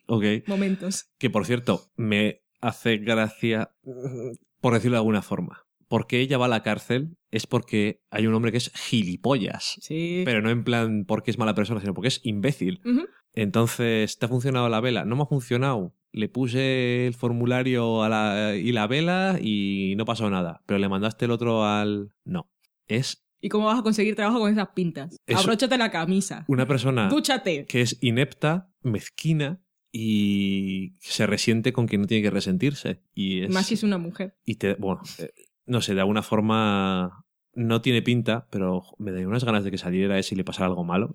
[0.46, 1.10] momentos.
[1.18, 3.74] Que por cierto, me hace gracia,
[4.60, 5.66] por decirlo de alguna forma.
[5.92, 9.76] Porque ella va a la cárcel es porque hay un hombre que es gilipollas.
[9.82, 10.22] Sí.
[10.24, 12.80] Pero no en plan porque es mala persona, sino porque es imbécil.
[13.34, 15.04] Entonces, ¿te ha funcionado la vela?
[15.04, 15.94] No me ha funcionado.
[16.10, 20.62] Le puse el formulario a la, y la vela y no pasó nada.
[20.64, 22.10] Pero le mandaste el otro al...
[22.24, 22.50] No.
[22.86, 25.18] Es ¿Y cómo vas a conseguir trabajo con esas pintas?
[25.26, 26.46] Eso- Abróchate la camisa.
[26.48, 27.66] una persona Dúchate.
[27.66, 29.60] que es inepta, mezquina
[29.92, 33.02] y se resiente con quien no tiene que resentirse.
[33.14, 33.50] Y es...
[33.50, 34.38] Más si es una mujer.
[34.46, 35.28] Y te, bueno, eh,
[35.66, 39.76] no sé, de alguna forma no tiene pinta, pero me daría unas ganas de que
[39.78, 41.12] saliera ese y le pasara algo malo.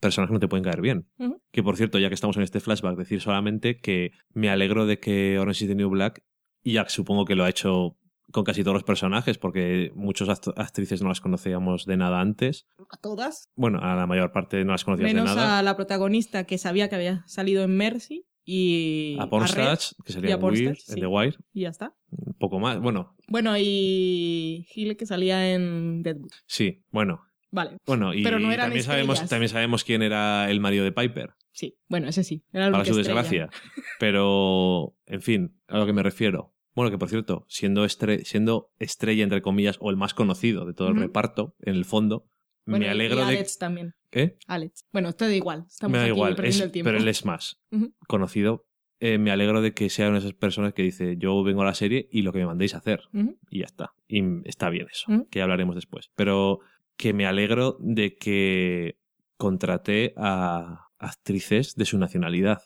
[0.00, 1.08] Personas que no te pueden caer bien.
[1.50, 5.00] Que por cierto, ya que estamos en este flashback, decir solamente que me alegro de
[5.00, 6.22] que Orange is the New Black,
[6.62, 7.96] y ya supongo que lo ha hecho
[8.32, 12.66] con casi todos los personajes, porque muchas act- actrices no las conocíamos de nada antes.
[12.90, 13.48] A todas.
[13.54, 15.58] Bueno, a la mayor parte no las conocías Menos de nada.
[15.58, 20.12] a la protagonista que sabía que había salido en Mercy y A Red, Pornstage, que
[20.12, 21.00] sería Weird, sí.
[21.00, 21.94] The Wire, y ya está.
[22.10, 22.78] un poco más.
[22.80, 26.30] Bueno, Bueno, y Gil que salía en Deadwood.
[26.46, 27.22] sí, bueno.
[27.50, 30.90] Vale, Bueno, y Pero no eran también, sabemos, también sabemos quién era el marido de
[30.90, 31.76] Piper, sí.
[31.88, 32.42] Bueno, ese sí.
[32.52, 33.22] Era para su estrella.
[33.22, 33.50] desgracia.
[34.00, 36.52] Pero, en fin, a lo que me refiero.
[36.74, 40.74] Bueno, que por cierto, siendo, estre- siendo estrella, entre comillas, o el más conocido de
[40.74, 42.26] todo el reparto, en el fondo,
[42.66, 43.22] Bueno, me y alegro de...
[43.36, 43.94] Alex también.
[44.12, 44.36] ¿Eh?
[44.46, 44.86] Alex.
[44.92, 45.64] Bueno, esto da igual.
[45.68, 46.88] Estamos me da aquí igual, es- el tiempo.
[46.88, 47.60] pero él es más
[48.06, 48.66] conocido.
[49.00, 51.66] Eh, me alegro de que sea una de esas personas que dice, yo vengo a
[51.66, 53.02] la serie y lo que me mandéis a hacer.
[53.50, 53.92] Y ya está.
[54.08, 56.10] Y está bien eso, que ya hablaremos después.
[56.14, 56.60] Pero
[56.96, 58.98] que me alegro de que
[59.36, 62.62] contraté a actrices de su nacionalidad.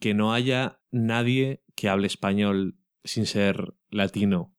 [0.00, 4.52] Que no haya nadie que hable español sin ser latino.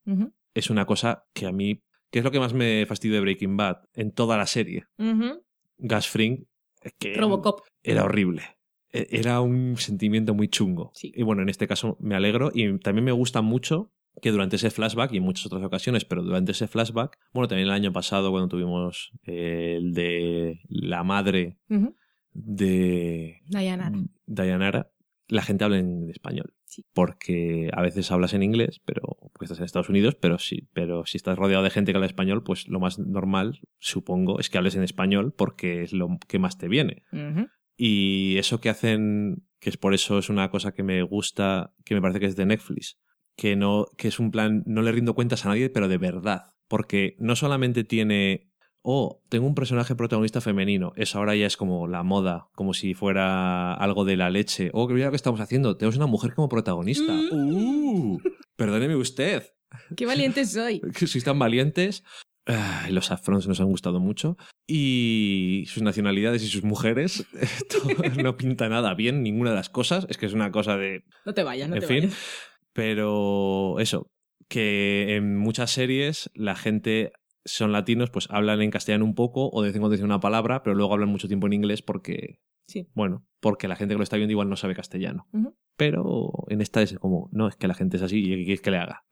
[0.53, 3.57] Es una cosa que a mí, que es lo que más me fastidio de Breaking
[3.57, 4.85] Bad en toda la serie.
[4.97, 5.43] Ujú.
[5.77, 6.45] Gas Fring,
[6.97, 7.61] que Robocop.
[7.83, 8.43] era horrible.
[8.91, 10.91] E- Era un sentimiento muy chungo.
[10.95, 11.11] Sí.
[11.15, 13.91] Y bueno, en este caso me alegro y también me gusta mucho
[14.21, 17.67] que durante ese flashback y en muchas otras ocasiones, pero durante ese flashback, bueno, también
[17.67, 21.57] el año pasado cuando tuvimos eh, el de la madre
[22.33, 23.97] de Dayanara.
[24.25, 24.91] Dayanara,
[25.29, 26.53] la gente habla en español.
[26.65, 26.83] Sí.
[26.93, 31.05] Porque a veces hablas en inglés, pero porque estás en Estados Unidos, pero sí, pero
[31.05, 34.57] si estás rodeado de gente que habla español, pues lo más normal, supongo, es que
[34.57, 37.03] hables en español porque es lo que más te viene.
[37.77, 41.95] Y eso que hacen, que es por eso es una cosa que me gusta, que
[41.95, 42.99] me parece que es de Netflix,
[43.37, 46.53] que no, que es un plan, no le rindo cuentas a nadie, pero de verdad.
[46.67, 48.48] Porque no solamente tiene,
[48.81, 52.93] oh, tengo un personaje protagonista femenino, eso ahora ya es como la moda, como si
[52.93, 54.69] fuera algo de la leche.
[54.73, 57.13] Oh, que mira lo que estamos haciendo, tenemos una mujer como protagonista.
[57.13, 57.55] Mm.
[57.55, 58.19] Uh,
[58.55, 59.43] perdóneme usted,
[59.95, 60.81] Qué valiente soy.
[60.97, 62.03] que sois tan valientes.
[62.45, 64.37] Ay, los afrons nos han gustado mucho.
[64.67, 67.77] Y sus nacionalidades y sus mujeres esto
[68.21, 70.07] no pinta nada bien ninguna de las cosas.
[70.09, 71.03] Es que es una cosa de...
[71.25, 71.99] No te vayas, no en te fin.
[72.01, 72.17] vayas.
[72.73, 74.11] Pero eso,
[74.47, 77.11] que en muchas series la gente
[77.51, 80.19] son latinos, pues hablan en castellano un poco o de vez en cuando dicen una
[80.19, 82.87] palabra, pero luego hablan mucho tiempo en inglés porque, Sí.
[82.93, 85.27] bueno, porque la gente que lo está viendo igual no sabe castellano.
[85.75, 88.61] Pero en esta es como, no, es que la gente es así y ¿qué quieres
[88.61, 89.03] que le haga?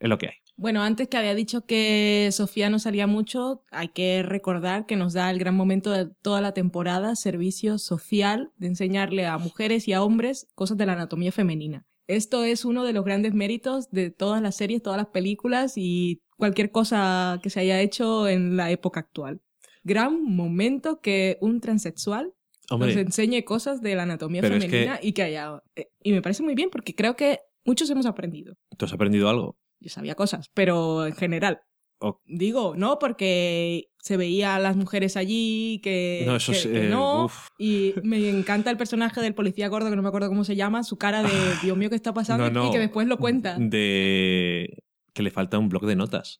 [0.00, 0.34] Es lo que hay.
[0.56, 5.12] Bueno, antes que había dicho que Sofía no salía mucho, hay que recordar que nos
[5.12, 9.92] da el gran momento de toda la temporada, servicio social, de enseñarle a mujeres y
[9.92, 11.86] a hombres cosas de la anatomía femenina.
[12.08, 16.20] Esto es uno de los grandes méritos de todas las series, todas las películas y
[16.38, 19.40] cualquier cosa que se haya hecho en la época actual.
[19.82, 22.32] Gran momento que un transexual
[22.70, 25.62] Hombre, nos enseñe cosas de la anatomía es femenina y que haya...
[25.76, 28.54] eh, Y me parece muy bien porque creo que muchos hemos aprendido.
[28.76, 29.56] ¿tú has aprendido algo?
[29.80, 31.60] Yo sabía cosas, pero en general.
[32.00, 36.86] O- Digo, no, porque se veía a las mujeres allí, que No, eso que- que
[36.86, 37.24] eh, no.
[37.24, 37.48] uf.
[37.58, 40.82] Y me encanta el personaje del policía gordo, que no me acuerdo cómo se llama,
[40.84, 41.30] su cara de
[41.62, 42.44] Dios mío, ¿qué está pasando?
[42.44, 42.50] Ah.
[42.50, 42.68] No, no.
[42.68, 43.56] Y que después lo cuenta.
[43.58, 44.76] De
[45.18, 46.38] que le falta un bloc de notas.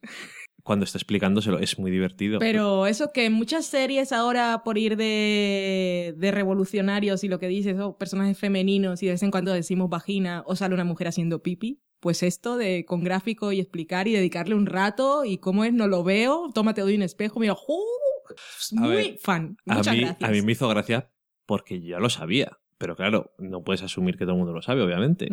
[0.63, 2.39] Cuando está explicándoselo, es muy divertido.
[2.39, 7.77] Pero eso que muchas series ahora, por ir de, de revolucionarios y lo que dices,
[7.81, 11.43] oh, personajes femeninos y de vez en cuando decimos vagina o sale una mujer haciendo
[11.43, 15.73] pipi, pues esto de con gráfico y explicar y dedicarle un rato y cómo es,
[15.73, 18.77] no lo veo, tómate doy un espejo, mira, ¡uh!
[18.77, 19.57] A muy ver, fan.
[19.67, 20.29] a Muchas mí, gracias.
[20.29, 21.11] a mí me hizo gracia
[21.47, 22.59] porque ya lo sabía.
[22.77, 25.29] Pero claro, no puedes asumir que todo el mundo lo sabe, obviamente.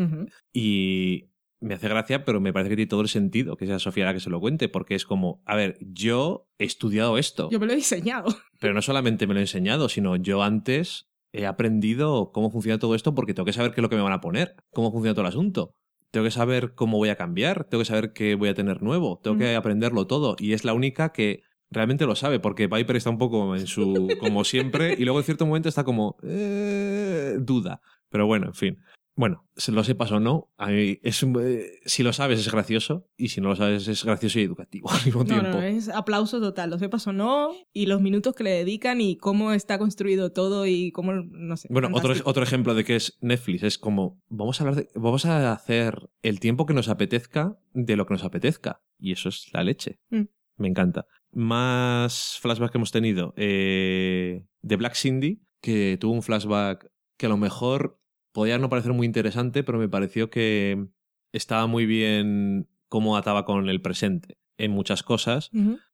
[0.51, 1.25] Y
[1.65, 4.13] me hace gracia, pero me parece que tiene todo el sentido que sea Sofía la
[4.13, 7.65] que se lo cuente, porque es como, a ver, yo he estudiado esto, Yo me
[7.65, 8.27] lo he diseñado.
[8.59, 12.95] pero no solamente me lo he enseñado, sino yo antes he aprendido cómo funciona todo
[12.95, 15.13] esto porque tengo que saber qué es lo que me van a poner, cómo funciona
[15.13, 15.75] todo el asunto.
[16.11, 19.19] Tengo que saber cómo voy a cambiar, tengo que saber qué voy a tener nuevo,
[19.21, 19.57] tengo que Ujú.
[19.57, 20.37] aprenderlo todo.
[20.39, 21.41] Y es la única que
[21.71, 24.15] realmente lo sabe, porque Piper está un poco en su.
[24.21, 26.15] como siempre, y luego en cierto momento está como.
[26.23, 27.81] eh, duda.
[28.09, 28.79] Pero bueno, en fin.
[29.17, 32.51] Bueno, se lo sepas o no, a mí es un- eh, si lo sabes es
[32.51, 35.49] gracioso, y si no lo sabes es gracioso y educativo al mismo No, tiempo.
[35.51, 39.15] no, es aplauso total, lo sepas o no, y los minutos que le dedican y
[39.15, 41.69] cómo está construido todo y cómo, no sé.
[41.71, 45.25] Bueno, otro, otro ejemplo de que es Netflix es como vamos a hablar de, vamos
[45.25, 49.47] a hacer el tiempo que nos apetezca de lo que nos apetezca y eso es
[49.53, 49.99] la leche.
[50.09, 50.23] Mm.
[50.57, 51.05] Me encanta.
[51.31, 57.29] Más flashback que hemos tenido eh, de Black Cindy que tuvo un flashback que a
[57.29, 57.99] lo mejor
[58.35, 60.89] podía no parecer muy interesante pero me pareció que
[61.33, 64.37] estaba muy bien cómo ataba con el presente.
[64.57, 65.49] en muchas cosas.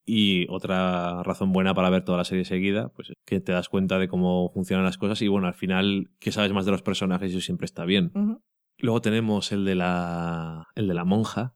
[0.05, 3.69] Y otra razón buena para ver toda la serie seguida, pues es que te das
[3.69, 6.83] cuenta de cómo funcionan las cosas y bueno, al final que sabes más de los
[6.83, 8.11] personajes y eso siempre está bien.
[8.77, 11.55] Luego tenemos el de la el de la monja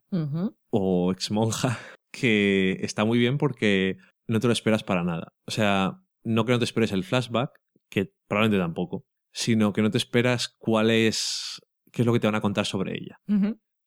[0.72, 1.78] o ex monja
[2.12, 5.34] que está muy bien porque no te lo esperas para nada.
[5.48, 7.52] O sea, no que no te esperes el flashback,
[7.92, 9.06] que probablemente tampoco,
[9.38, 11.62] sino que no te esperas cuál es
[11.92, 13.20] qué es lo que te van a contar sobre ella.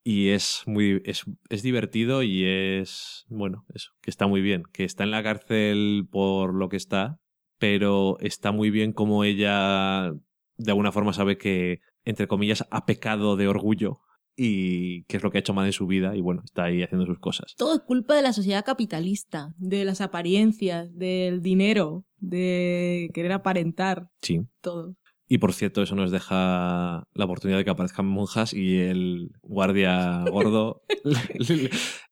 [0.05, 4.85] Y es muy es, es divertido y es bueno, eso, que está muy bien, que
[4.85, 7.19] está en la cárcel por lo que está,
[7.59, 10.13] pero está muy bien como ella
[10.59, 14.01] de alguna forma sabe que entre comillas ha pecado de orgullo
[14.37, 16.83] y qué es lo que ha hecho mal en su vida y bueno, está ahí
[16.83, 17.55] haciendo sus cosas.
[17.57, 24.09] Todo es culpa de la sociedad capitalista, de las apariencias, del dinero, de querer aparentar,
[24.23, 24.41] Sí.
[24.61, 24.95] todo.
[25.29, 30.25] Y por cierto, eso nos deja la oportunidad de que aparezcan monjas y el guardia
[30.31, 30.83] gordo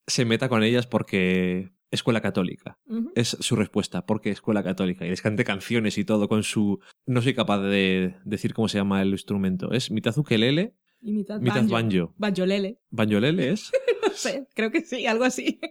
[0.06, 2.78] se meta con ellas porque escuela católica.
[3.14, 5.06] Es su respuesta, porque escuela católica.
[5.06, 6.80] Y les cante canciones y todo con su...
[7.06, 9.72] No soy capaz de decir cómo se llama el instrumento.
[9.72, 11.72] Es mitad ukelele, Y mitad, mitad banjo.
[11.72, 12.14] banjo.
[12.18, 12.80] Banjolele.
[12.90, 13.70] ¿Banjolele es?
[14.22, 15.60] Sé, creo que sí, algo así.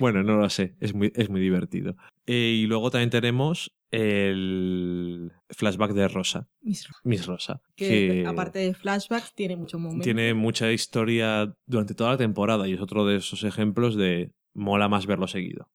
[0.00, 0.74] Bueno, no lo sé.
[0.80, 1.96] Es muy, es muy divertido.
[2.26, 7.62] Eh, y luego también tenemos el flashback de Rosa, Miss Ro- Miss Rosa.
[7.76, 10.02] Que, aparte de flashbacks, tiene mucho momento.
[10.02, 14.88] tiene mucha historia durante toda la temporada y es otro de esos ejemplos de mola
[14.88, 15.68] más verlo seguido.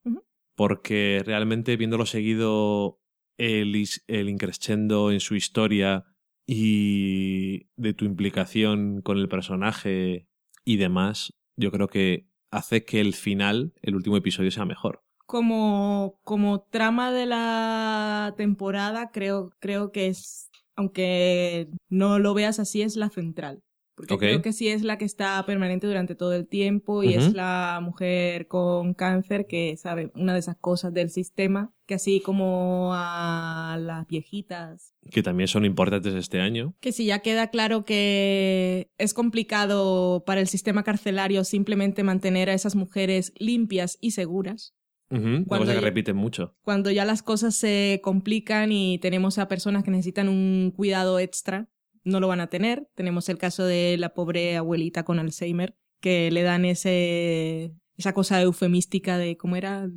[0.56, 3.00] Porque realmente viéndolo seguido,
[3.38, 3.74] el,
[4.08, 6.04] el increscendo en su historia
[6.46, 10.28] y de tu implicación con el personaje
[10.66, 15.04] y demás, yo creo que hace que el final, el último episodio, sea mejor.
[15.26, 22.82] como, como trama de la temporada, creo, creo que es, aunque no lo veas así,
[22.82, 23.64] es la central.
[23.96, 24.20] Porque Ok.
[24.22, 27.20] creo que sí es la que está permanente durante todo el tiempo y Ujú.
[27.28, 32.20] es la mujer con cáncer que sabe una de esas cosas del sistema que así
[32.22, 36.74] como a las viejitas Que también son importantes este año.
[36.80, 42.54] que si ya queda claro que es complicado para el sistema carcelario simplemente mantener a
[42.54, 44.74] esas mujeres limpias y seguras,
[45.12, 46.56] Ujú, Una Cuando cosa que repiten mucho.
[46.64, 51.70] cuando ya las cosas se complican y tenemos a personas que necesitan un cuidado extra,
[52.04, 52.88] no lo van a tener.
[52.96, 58.42] Tenemos el caso de la pobre abuelita con Alzheimer, que le dan ese esa cosa
[58.42, 59.88] eufemística de cómo era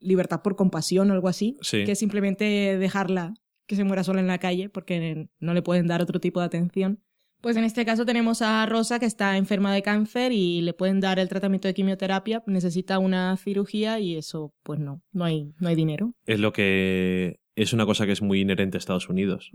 [0.00, 1.84] libertad por compasión o algo así, Sí.
[1.84, 2.44] que es simplemente
[2.76, 3.34] dejarla
[3.66, 6.46] que se muera sola en la calle porque no le pueden dar otro tipo de
[6.46, 7.00] atención.
[7.40, 10.98] Pues en este caso tenemos a Rosa que está enferma de cáncer y le pueden
[11.00, 15.68] dar el tratamiento de quimioterapia, necesita una cirugía y eso pues no, no hay, no
[15.68, 16.14] hay dinero.
[16.24, 17.38] Es lo que.
[17.54, 19.50] Es una cosa que es muy inherente a Estados Unidos.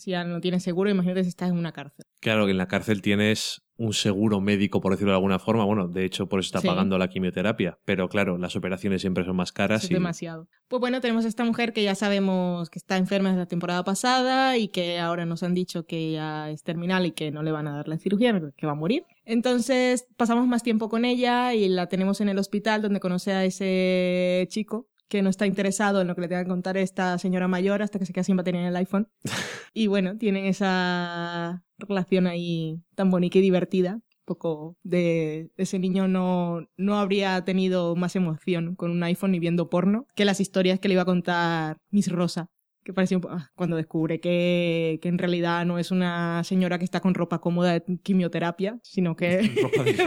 [0.00, 2.04] Si ya no tienes seguro, imagínate si estás en una cárcel.
[2.20, 5.64] Claro que en la cárcel tienes un seguro médico, por decirlo de alguna forma.
[5.64, 6.66] Bueno, de hecho, por eso está Sí.
[6.68, 7.78] pagando la quimioterapia.
[7.86, 9.84] Pero claro, las operaciones siempre son más caras.
[9.84, 10.48] Es y- demasiado.
[10.68, 13.82] Pues bueno, tenemos a esta mujer que ya sabemos que está enferma desde la temporada
[13.82, 17.52] pasada y que ahora nos han dicho que ya es terminal y que no le
[17.52, 19.04] van a dar la cirugía, que va a morir.
[19.24, 23.44] Entonces pasamos más tiempo con ella y la tenemos en el hospital donde conoce a
[23.46, 27.48] ese chico que no está interesado en lo que le tenga que contar esta señora
[27.48, 29.08] mayor hasta que se queda sin batería en el iPhone.
[29.72, 33.94] Y bueno, tienen esa relación ahí tan bonita y divertida.
[33.94, 39.38] Un poco de ese niño no, no habría tenido más emoción con un iPhone y
[39.38, 42.50] viendo porno que las historias que le iba a contar Miss Rosa.
[42.84, 47.00] Que po- ah, cuando descubre que, que en realidad no es una señora que está
[47.00, 49.50] con ropa cómoda de quimioterapia, sino que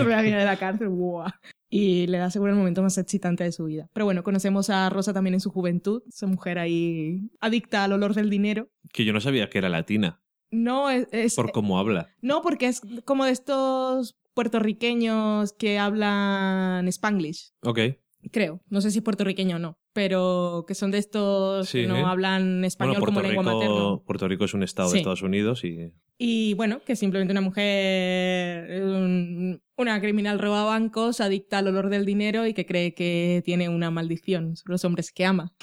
[0.08, 0.90] viene de la cárcel.
[0.90, 1.32] ¡buah!
[1.70, 3.90] Y le da seguro el momento más excitante de su vida.
[3.94, 8.14] Pero bueno, conocemos a Rosa también en su juventud, esa mujer ahí adicta al olor
[8.16, 8.70] del dinero.
[8.92, 10.22] Que yo no sabía que era latina,
[10.52, 12.10] No, es, es- por cómo habla.
[12.22, 17.80] no, porque es como de estos puertorriqueños que hablan spanglish, Ok.
[18.32, 18.62] creo.
[18.70, 21.98] No sé si es puertorriqueño o no, pero que son de estos Sí, que no
[21.98, 22.04] ¿eh?
[22.06, 23.98] hablan español Bueno, como lengua materna.
[24.06, 24.94] Puerto Rico es un estado Sí.
[24.96, 25.92] de Estados Unidos y.
[26.18, 32.06] Y bueno, que simplemente una mujer, un- una criminal roba bancos, adicta al olor del
[32.06, 35.54] dinero y que cree que tiene una maldición sobre los hombres que ama.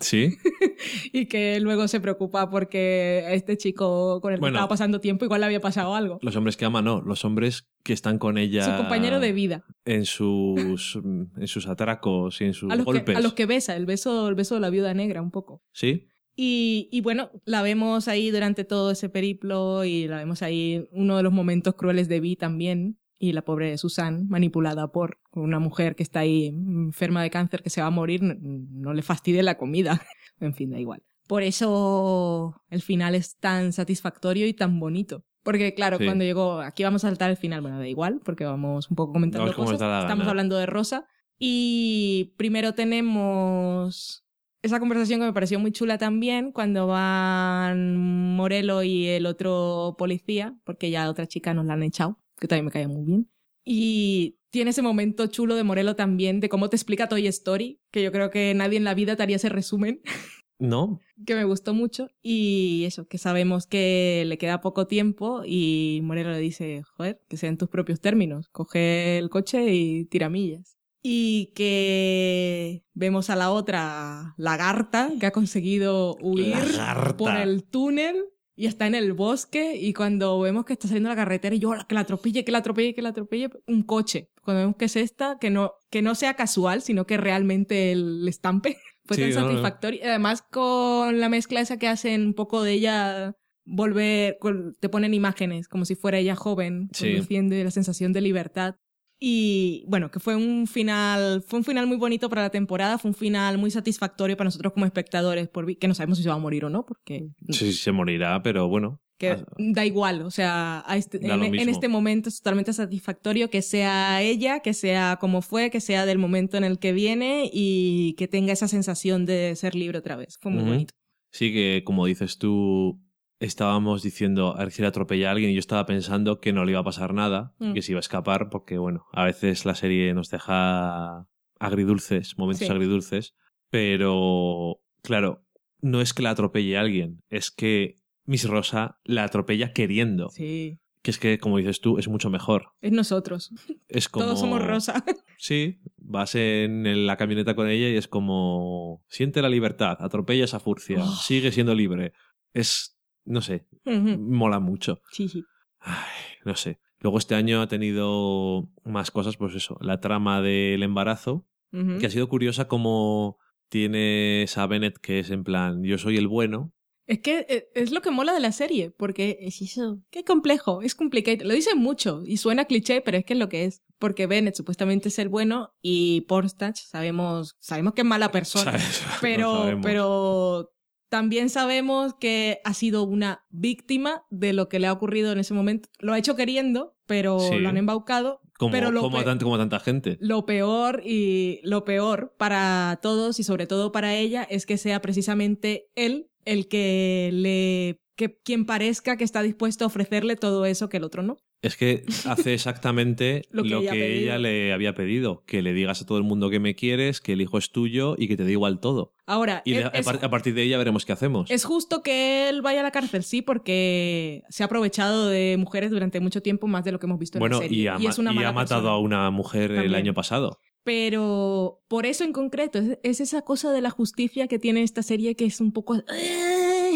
[0.00, 0.36] Sí.
[1.12, 4.56] Y que luego se preocupa porque a este chico con el que Bueno.
[4.56, 6.18] estaba pasando tiempo igual le había pasado algo.
[6.22, 7.02] Los hombres que ama, no.
[7.02, 8.64] Los hombres que están con ella.
[8.64, 9.64] Su compañero de vida.
[9.84, 13.16] En sus, en sus atracos y en sus A los, que, golpes.
[13.16, 15.62] a los que el beso, el beso de la viuda negra un poco.
[15.72, 16.08] Sí.
[16.34, 21.16] Y, y bueno, la vemos ahí durante todo ese periplo y la vemos ahí uno
[21.16, 22.98] de los momentos crueles de Vi también.
[23.18, 27.70] Y la pobre Susan, manipulada por una mujer que está ahí enferma de cáncer que
[27.70, 30.02] se va a morir, no, no le fastidie la comida.
[30.40, 31.02] en fin, da igual.
[31.28, 35.24] Por eso el final es tan satisfactorio y tan bonito.
[35.44, 36.04] Porque claro, Sí.
[36.04, 39.12] cuando llegó, aquí vamos a saltar el final, bueno, da igual, porque vamos un poco
[39.12, 39.74] comentando cosas.
[39.74, 41.06] Estamos hablando de Rosa.
[41.44, 44.24] Y primero tenemos
[44.62, 50.56] esa conversación que me pareció muy chula también cuando van Morelo y el otro policía,
[50.62, 53.28] porque ya otra chica nos la han echado, que también me caía muy bien.
[53.64, 58.04] Y tiene ese momento chulo de Morelo también, de cómo te explica Toy Story, que
[58.04, 60.00] yo creo que nadie en la vida te haría ese resumen,
[60.60, 61.00] ¿No?
[61.26, 62.06] que me gustó mucho.
[62.22, 67.36] Y eso, que sabemos que le queda poco tiempo y Morelo le dice, joder, que
[67.36, 70.78] sean tus propios términos, coge el coche y tira millas.
[71.02, 77.16] Y que vemos a la otra lagarta que ha conseguido huir Lagarta.
[77.16, 78.24] por el túnel
[78.54, 81.72] y está en el bosque y cuando vemos que está saliendo la carretera y yo
[81.88, 84.30] que la atropelle, que la atropelle, que la atropelle un coche.
[84.42, 88.28] Cuando vemos que es esta, que no, que no sea casual, sino que realmente el
[88.28, 90.00] estampe fue Sí, tan no, satisfactorio.
[90.04, 93.34] Además con la mezcla esa que hacen un poco de ella
[93.64, 94.38] volver,
[94.80, 97.12] te ponen imágenes como si fuera ella joven, Sí.
[97.12, 98.76] conduciendo y la sensación de libertad.
[99.24, 103.10] Y bueno, que fue un final, fue un final muy bonito para la temporada, fue
[103.10, 106.34] un final muy satisfactorio para nosotros como espectadores, por, que no sabemos si se va
[106.34, 108.98] a morir o no, porque Sí, se morirá, pero bueno.
[109.18, 111.70] que Ah, da igual, o sea, a este- en, mismo.
[111.70, 116.18] este momento es totalmente satisfactorio que sea ella, que sea como fue, que sea del
[116.18, 120.36] momento en el que viene y que tenga esa sensación de ser libre otra vez.
[120.40, 120.94] Fue muy bonito.
[121.30, 123.00] Sí que, como dices tú,
[123.44, 126.64] estábamos diciendo a ver si le atropella a alguien y yo estaba pensando que no
[126.64, 127.72] le iba a pasar nada, Mm.
[127.74, 131.26] que se iba a escapar, porque bueno, a veces la serie nos deja
[131.58, 132.72] agridulces, momentos Sí.
[132.72, 133.34] agridulces,
[133.70, 135.44] pero claro,
[135.80, 140.78] no es que la atropelle a alguien, es que Miss Rosa la atropella queriendo, Sí,
[141.02, 142.74] que es que, como dices tú, es mucho mejor.
[142.80, 143.50] es nosotros.
[143.88, 144.26] Es como...
[144.26, 145.04] Todos somos Rosa.
[145.38, 150.60] Sí, vas en la camioneta con ella y es como siente la libertad, atropella esa
[150.60, 151.16] furcia, Oh.
[151.16, 152.12] sigue siendo libre.
[152.54, 152.91] Es,
[153.24, 155.00] no sé, mola mucho.
[155.10, 155.44] sí, sí.
[155.78, 156.78] Ay, no sé.
[157.00, 162.10] Luego este año ha tenido más cosas, pues eso, la trama del embarazo, que ha
[162.10, 163.38] sido curiosa como
[163.70, 166.72] tienes a Bennett que es en plan, yo soy el bueno.
[167.06, 170.00] Es que eh, es lo que mola de la serie, porque es eso.
[170.10, 171.38] Qué complejo, es complicado.
[171.44, 173.82] Lo dicen mucho y suena cliché, pero es que es lo que es.
[173.98, 178.72] Porque Bennett supuestamente es el bueno y Porstach sabemos, sabemos que es mala persona.
[179.20, 180.70] Pero, pero
[181.12, 185.52] también sabemos que ha sido una víctima de lo que le ha ocurrido en ese
[185.52, 185.90] momento.
[185.98, 187.58] Lo ha hecho queriendo, pero Sí.
[187.58, 188.40] lo han embaucado.
[188.58, 190.16] como, pero lo como, a pe- tant- como tanta gente.
[190.20, 195.02] Lo peor y lo peor para todos y sobre todo para ella es que sea
[195.02, 200.88] precisamente él el que le que quien parezca que está dispuesto a ofrecerle todo eso
[200.88, 201.36] que el otro no.
[201.62, 206.18] Es que hace exactamente Lo que ella le había pedido, que le digas a todo
[206.18, 208.80] el mundo que me quieres, que el hijo es tuyo y que te da igual
[208.80, 209.14] todo.
[209.26, 211.50] Ahora, Y es, a, partir de ella veremos qué hacemos.
[211.50, 215.90] es justo que él vaya a la cárcel, sí, porque se ha aprovechado de mujeres
[215.90, 217.78] durante mucho tiempo más de lo que hemos visto en la serie.
[217.82, 218.92] y ha, ma- es una y ha matado persona.
[218.94, 220.58] a una mujer el año pasado.
[220.84, 225.04] Pero por eso en concreto, es, es esa cosa de la justicia que tiene esta
[225.04, 226.02] serie que es un poco...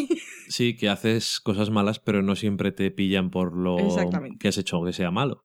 [0.48, 3.76] Sí, que haces cosas malas, pero no siempre te pillan por lo
[4.38, 5.44] que has hecho que sea malo.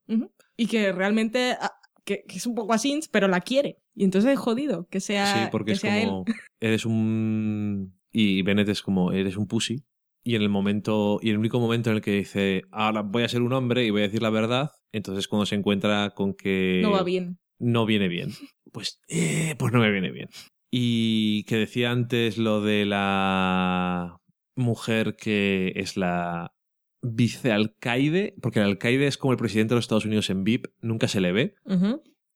[0.56, 1.72] Y que realmente ah,
[2.04, 3.78] que, que es un poco así, pero la quiere.
[3.94, 6.24] Y entonces es jodido que sea, sí, porque que es sea como.
[6.26, 6.34] él.
[6.60, 7.98] Eres un.
[8.10, 9.84] Y Bennett es como, eres un pussy.
[10.24, 11.18] Y en el momento.
[11.22, 13.90] Y el único momento en el que dice, ahora voy a ser un hombre y
[13.90, 14.70] voy a decir la verdad.
[14.92, 16.80] Entonces cuando se encuentra con que.
[16.82, 17.38] No va bien.
[17.58, 18.30] no viene bien.
[18.72, 20.30] Pues, eh, pues no me viene bien.
[20.70, 24.16] Y que decía antes lo de la
[24.54, 26.54] mujer que es la
[27.02, 31.08] vicealcaide, porque el alcaide es como el presidente de los Estados Unidos en VIP, nunca
[31.08, 31.54] se le ve.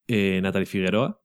[0.07, 1.21] Eh, Natalie Figueroa,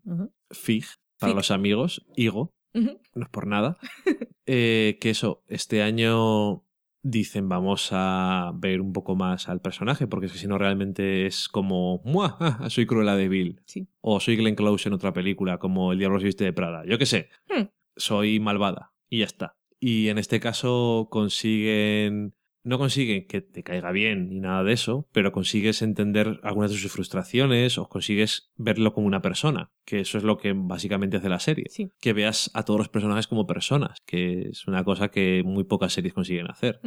[0.51, 0.85] Fig,
[1.19, 1.37] para Fig.
[1.37, 3.79] los amigos, Higo, no es por nada.
[4.45, 6.65] Eh, que eso, este año
[7.05, 11.27] dicen vamos a ver un poco más al personaje, porque es que si no realmente
[11.27, 12.37] es como, ¡Mua!
[12.41, 13.57] ah, soy Cruella de.
[13.67, 13.87] Sí.
[14.01, 16.85] O soy Glenn Close en otra película, como El Diablo se viste de Prada.
[16.85, 17.29] Yo qué sé.
[17.49, 17.67] Hmm.
[17.97, 18.93] Soy malvada.
[19.09, 19.57] Y ya está.
[19.85, 22.35] Y en este caso consiguen.
[22.65, 26.77] No consiguen que te caiga bien ni nada de eso, pero consigues entender algunas de
[26.77, 31.29] sus frustraciones o consigues verlo como una persona, que eso es lo que básicamente hace
[31.29, 31.65] la serie.
[31.71, 31.89] Sí.
[32.01, 35.93] Que veas a todos los personajes como personas, que es una cosa que muy pocas
[35.93, 36.79] series consiguen hacer.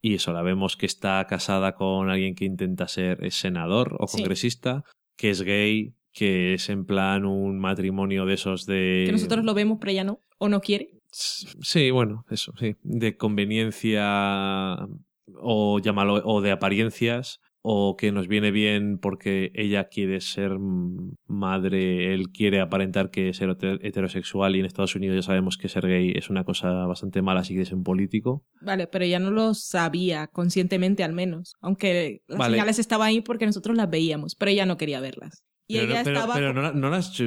[0.00, 4.18] Y eso, la vemos que está casada con alguien que intenta ser senador o Sí.
[4.18, 4.84] congresista,
[5.16, 9.02] que es gay, que es en plan un matrimonio de esos de...
[9.06, 10.20] Que nosotros lo vemos, pero ella no.
[10.38, 10.90] O no quiere.
[11.16, 12.74] Sí, bueno, eso, sí.
[12.82, 14.78] De conveniencia
[15.36, 20.58] o llámalo, o de apariencias, o que nos viene bien porque ella quiere ser
[21.26, 25.68] madre, él quiere aparentar que es heter- heterosexual y en Estados Unidos ya sabemos que
[25.68, 28.44] ser gay es una cosa bastante mala si quieres ser un político.
[28.60, 31.54] Vale, pero ella no lo sabía, conscientemente al menos.
[31.60, 32.54] Aunque las Vale.
[32.56, 35.42] señales estaban ahí porque nosotros las veíamos, pero ella no quería verlas.
[35.66, 36.34] Y pero, ella no- pero- estaba...
[36.34, 37.20] pero no, la- no las,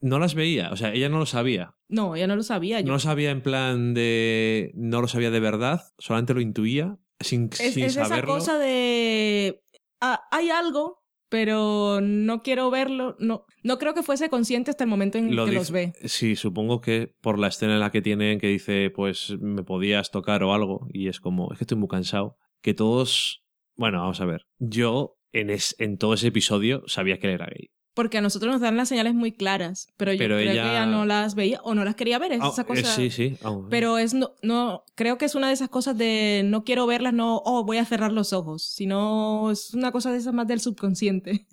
[0.00, 1.74] no las veía, o sea, ella no lo sabía.
[1.88, 2.80] No, ella no lo sabía.
[2.80, 4.72] Yo- No lo sabía en plan de.
[4.74, 8.34] No lo sabía de verdad, solamente lo intuía sin, es sin es esa saberlo.
[8.34, 9.60] cosa de...
[10.00, 13.16] ah, hay algo, pero no quiero verlo.
[13.18, 15.92] No, no creo que fuese consciente hasta el momento en Lo que dice- los ve.
[16.04, 20.10] Sí, supongo que por la escena en la que tienen que dice, pues me podías
[20.10, 22.38] tocar o algo, y es como, es que estoy muy cansado.
[22.62, 23.44] Que todos.
[23.76, 24.46] Bueno, vamos a ver.
[24.58, 27.70] Yo en, es, en todo ese episodio sabía que él era gay.
[27.94, 30.70] Porque a nosotros nos dan las señales muy claras, pero yo Pero creo ella- que
[30.70, 32.30] ella no las veía o no las quería ver.
[32.30, 32.84] Es Ah, esa eh, cosa...
[32.94, 33.36] sí, sí.
[33.70, 37.12] Pero es no, no, creo que es una de esas cosas de no quiero verlas,
[37.12, 40.60] no, oh, voy a cerrar los ojos, sino es una cosa de esas más del
[40.60, 41.48] subconsciente,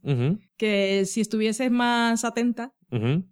[0.57, 2.74] que si estuvieses más atenta,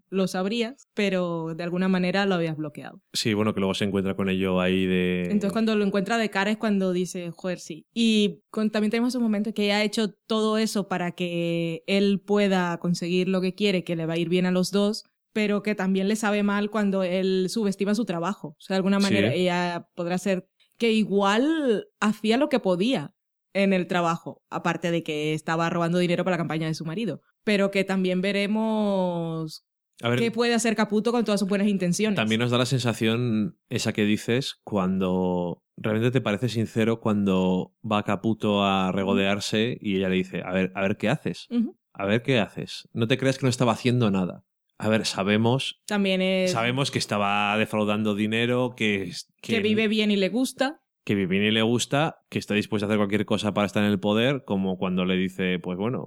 [0.10, 3.02] lo sabrías, pero de alguna manera lo habías bloqueado.
[3.14, 5.24] Sí, bueno, que luego se encuentra con ello ahí de.
[5.26, 7.86] Entonces cuando lo encuentra de cara es cuando dice, joder, sí.
[7.94, 12.22] Y con- también tenemos un momento que ella ha hecho todo eso para que él
[12.26, 15.04] pueda conseguir lo que quiere, que le va a ir bien a los dos,
[15.34, 18.50] pero que también le sabe mal cuando él subestima su trabajo.
[18.50, 19.04] O sea, de alguna Sí.
[19.04, 23.14] manera ella podrá ser que igual hacía lo que podía
[23.54, 27.22] en el trabajo, aparte de que estaba robando dinero para la campaña de su marido,
[27.44, 29.66] pero que también veremos
[30.02, 32.16] A ver, qué puede hacer Caputo con todas sus buenas intenciones.
[32.16, 38.04] También nos da la sensación esa que dices cuando realmente te parece sincero cuando va
[38.04, 41.48] Caputo a regodearse y ella le dice, a ver, a ver qué haces,
[41.94, 42.90] a ver qué haces.
[42.94, 44.46] No te creas que no estaba haciendo nada.
[44.80, 50.16] A ver, sabemos, También es sabemos que estaba defraudando dinero, que, que vive bien y
[50.16, 50.83] le gusta.
[51.04, 54.00] Que y le gusta, que está dispuesto a hacer cualquier cosa para estar en el
[54.00, 56.06] poder, como cuando le dice, pues bueno,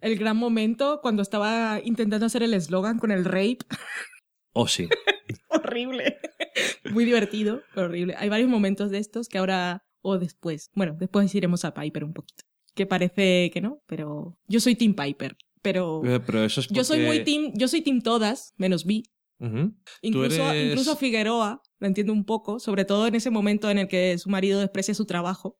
[0.00, 3.58] El gran momento cuando estaba intentando hacer el eslogan con el rape.
[4.52, 4.88] o sí.
[5.48, 6.18] horrible.
[6.90, 8.14] Muy divertido, pero horrible.
[8.18, 10.70] Hay varios momentos de estos que ahora o después.
[10.74, 12.44] Bueno, después iremos a Piper un poquito.
[12.74, 15.36] Que parece que no, pero yo soy Team Piper.
[15.62, 19.02] Pero Eh, Pero eso es yo soy muy team, yo soy team todas, menos Vi.
[20.02, 23.88] Incluso, eres- incluso Figueroa, lo entiendo un poco, sobre todo en ese momento en el
[23.88, 25.58] que su marido desprecia su trabajo.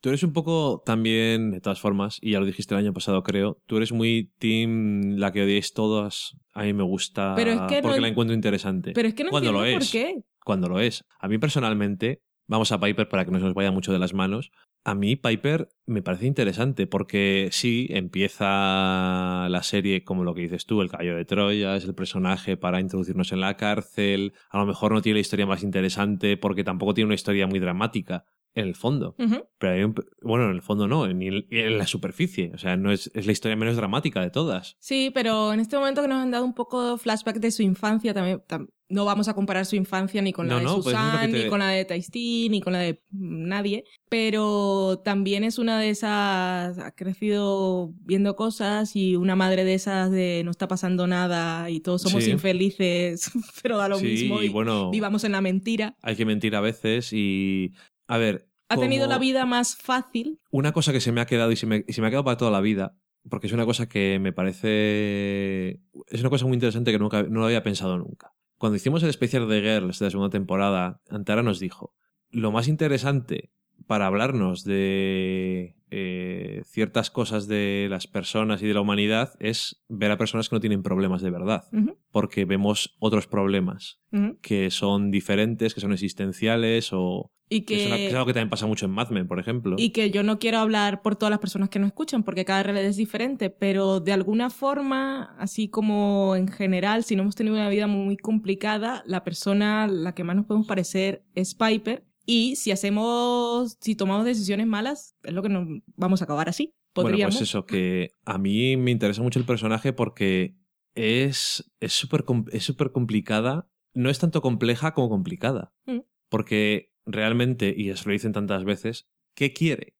[0.00, 3.22] Tú eres un poco también, de todas formas, y ya lo dijiste el año pasado,
[3.22, 6.32] creo, tú eres muy team la que odiáis todas.
[6.54, 8.92] A mí me gusta Pero es que porque no- la encuentro interesante.
[8.94, 9.92] Pero es que no Cuando entiendo lo por es.
[9.92, 10.22] qué.
[10.44, 11.04] Cuando lo es.
[11.20, 14.12] A mí personalmente, vamos a Piper para que no se nos vaya mucho de las
[14.12, 14.50] manos.
[14.84, 20.66] A mí Piper me parece interesante porque sí, empieza la serie como lo que dices
[20.66, 24.32] tú, el caballo de Troya, es el personaje para introducirnos en la cárcel.
[24.50, 27.60] A lo mejor no tiene la historia más interesante porque tampoco tiene una historia muy
[27.60, 28.24] dramática
[28.54, 29.14] en el fondo.
[29.58, 32.50] Pero hay un, bueno, en el fondo no, ni en, en la superficie.
[32.54, 34.76] O sea, no es, es la historia menos dramática de todas.
[34.80, 38.12] Sí, pero en este momento que nos han dado un poco flashback de su infancia,
[38.14, 41.30] también tam- no vamos a comparar su infancia ni con la de no, pues Susan,
[41.30, 45.80] te- ni con la de Taistí, ni con la de nadie, pero también es una
[45.80, 51.06] de esas, ha crecido viendo cosas y una madre de esas de no está pasando
[51.06, 52.30] nada y todos somos Sí.
[52.32, 53.30] infelices,
[53.62, 55.96] pero da lo sí, mismo y y bueno, vivamos en la mentira.
[56.02, 57.72] hay que mentir a veces y...
[58.06, 58.48] A ver...
[58.68, 60.40] Ha tenido la vida más fácil.
[60.50, 62.24] Una cosa que se me ha quedado y se me, y se me ha quedado
[62.24, 62.96] para toda la vida,
[63.28, 65.82] porque es una cosa que me parece...
[66.06, 68.32] Es una cosa muy interesante que nunca, no lo había pensado nunca.
[68.56, 71.94] Cuando hicimos el especial de Girls de la segunda temporada, Antara nos dijo,
[72.30, 73.52] lo más interesante
[73.92, 80.10] para hablarnos de eh, ciertas cosas de las personas y de la humanidad es ver
[80.10, 81.64] a personas que no tienen problemas de verdad,
[82.10, 84.00] porque vemos otros problemas
[84.40, 87.30] que son diferentes, que son existenciales o...
[87.50, 88.06] Y que Es, una- que...
[88.06, 89.76] es algo que también pasa mucho en Mad Men, por ejemplo.
[89.78, 92.62] Y que yo no quiero hablar por todas las personas que nos escuchan, porque cada
[92.62, 97.56] realidad es diferente, pero de alguna forma, así como en general, si no hemos tenido
[97.56, 102.04] una vida muy complicada, la persona a la que más nos podemos parecer es Piper.
[102.24, 105.66] Y si hacemos, si tomamos decisiones malas, es lo que nos
[105.96, 106.74] vamos a acabar así.
[106.94, 107.36] Bueno, Podríamos.
[107.36, 110.56] pues eso, que a mí me interesa mucho el personaje porque
[110.94, 113.68] es es súper es súper complicada.
[113.94, 115.72] No es tanto compleja como complicada.
[115.86, 116.00] Mm.
[116.28, 119.96] Porque realmente, y eso lo dicen tantas veces, ¿qué quiere?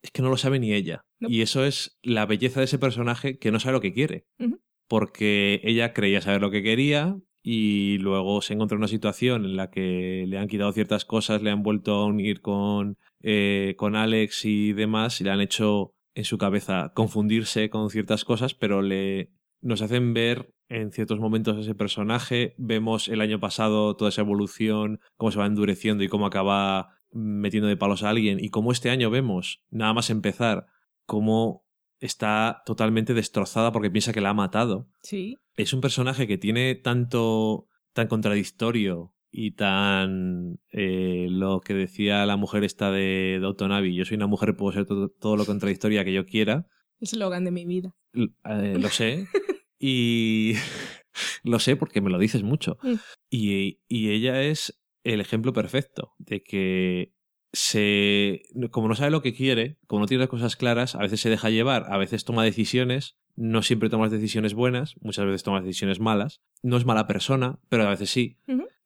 [0.00, 1.04] Es que no lo sabe ni ella.
[1.18, 1.28] No.
[1.28, 4.26] Y eso es la belleza de ese personaje que no sabe lo que quiere.
[4.86, 7.18] Porque ella creía saber lo que quería
[7.50, 11.40] y luego se encontró en una situación en la que le han quitado ciertas cosas,
[11.40, 15.94] le han vuelto a unir con, eh, con Alex y demás y le han hecho
[16.14, 21.56] en su cabeza confundirse con ciertas cosas, pero le nos hacen ver en ciertos momentos
[21.56, 22.54] ese personaje.
[22.58, 27.66] Vemos el año pasado toda esa evolución, cómo se va endureciendo y cómo acaba metiendo
[27.68, 28.44] de palos a alguien.
[28.44, 30.66] Y cómo este año vemos, nada más empezar,
[31.06, 31.64] cómo
[32.00, 34.88] está totalmente destrozada porque piensa que la ha matado.
[35.02, 35.36] Sí.
[35.56, 42.36] Es un personaje que tiene tanto, tan contradictorio y tan eh, lo que decía la
[42.36, 46.04] mujer esta de Downton Abbey, yo soy una mujer, puedo ser todo, todo lo contradictoria
[46.04, 46.66] que yo quiera,
[47.00, 47.94] Eslogan de mi vida.
[48.12, 49.26] L- eh, lo sé.
[49.78, 50.54] y
[51.44, 52.78] lo sé porque me lo dices mucho.
[52.82, 52.94] Mm.
[53.30, 57.14] Y, y ella es el ejemplo perfecto de que
[57.52, 61.20] se como no sabe lo que quiere, como no tiene las cosas claras, a veces
[61.20, 65.60] se deja llevar, a veces toma decisiones, no siempre toma decisiones buenas, muchas veces toma
[65.60, 66.40] decisiones malas.
[66.62, 68.36] No es mala persona, pero a veces sí.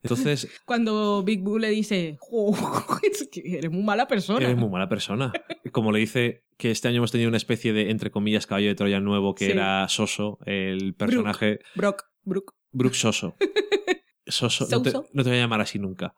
[0.02, 2.52] Entonces, Cuando Big Boo le dice, "Jo,
[3.02, 4.44] es que eres muy mala persona.
[4.44, 5.32] eres muy mala persona.
[5.72, 8.74] Como le dice que este año hemos tenido una especie de, entre comillas, caballo de
[8.74, 9.52] Troya nuevo, que Sí.
[9.52, 12.54] era Soso, el personaje Brock, Brook.
[12.72, 13.36] Brooke Soso.
[14.26, 15.08] Soso, no te, Soso.
[15.12, 16.14] no te voy a llamar así nunca.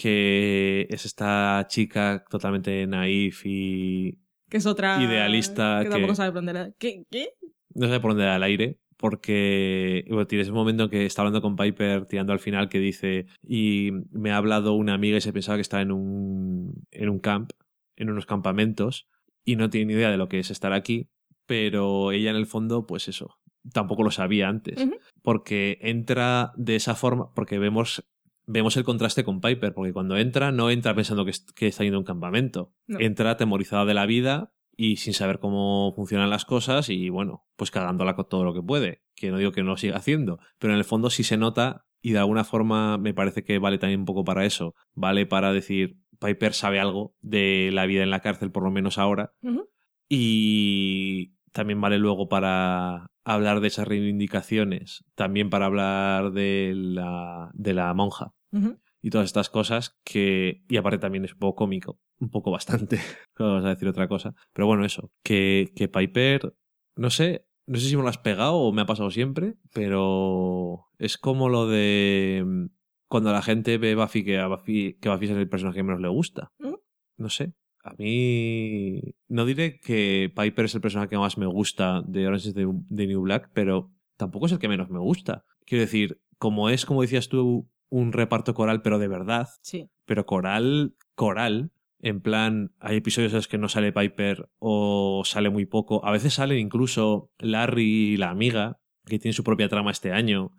[0.00, 4.16] Que es esta chica totalmente naif y
[4.48, 5.02] Que es otra.
[5.02, 6.70] Idealista Que tampoco que- sabe por dónde era.
[6.78, 7.04] ¿Qué?
[7.10, 7.30] ¿Qué?
[7.74, 8.78] no sabe por dónde da el aire.
[8.96, 12.78] Porque bueno, tiene ese momento en que está hablando con Piper, tirando al final, que
[12.78, 17.08] dice: Y me ha hablado una amiga y se pensaba que está en un, en
[17.08, 17.50] un camp,
[17.96, 19.08] en unos campamentos,
[19.44, 21.08] y no tiene ni idea de lo que es estar aquí.
[21.46, 23.38] Pero ella, en el fondo, pues eso,
[23.72, 24.84] tampoco lo sabía antes.
[25.22, 28.04] Porque entra de esa forma, porque vemos,
[28.50, 31.84] vemos el contraste con Piper, porque cuando entra no entra pensando que, es- que está
[31.84, 32.98] yendo a un campamento, No.
[32.98, 37.70] entra atemorizada de la vida y sin saber cómo funcionan las cosas y bueno, pues
[37.70, 40.72] cagándola con todo lo que puede, que no digo que no lo siga haciendo, pero
[40.72, 44.00] en el fondo sí se nota y de alguna forma me parece que vale también
[44.00, 48.20] un poco para eso, vale para decir, Piper sabe algo de la vida en la
[48.20, 49.34] cárcel, por lo menos ahora,
[50.08, 57.74] y también vale luego para hablar de esas reivindicaciones, también para hablar de la, de
[57.74, 58.32] la monja
[59.00, 62.96] Y todas estas cosas que, y aparte también es un poco cómico, un poco bastante,
[63.38, 66.54] no vamos a decir otra cosa, pero bueno, eso, que, que Piper,
[66.96, 70.86] no sé, no sé si me lo has pegado o me ha pasado siempre, pero
[70.98, 72.66] es como lo de mm,
[73.08, 76.00] cuando la gente ve Buffy que, a Buffy, que Buffy es el personaje que menos
[76.00, 76.50] le gusta.
[76.58, 76.80] Ujú.
[77.18, 77.52] No sé.
[77.84, 82.48] A mí no diré que Piper es el personaje que más me gusta de Orange
[82.48, 85.44] is the New Black, pero tampoco es el que menos me gusta.
[85.64, 89.88] Quiero decir, como es, como decías tú, un reparto coral, pero de verdad, Sí.
[90.04, 91.70] pero coral, coral,
[92.00, 96.04] en plan, hay episodios en los que no sale Piper o sale muy poco.
[96.04, 100.52] A veces salen incluso Larry y la amiga, que tiene su propia trama este año,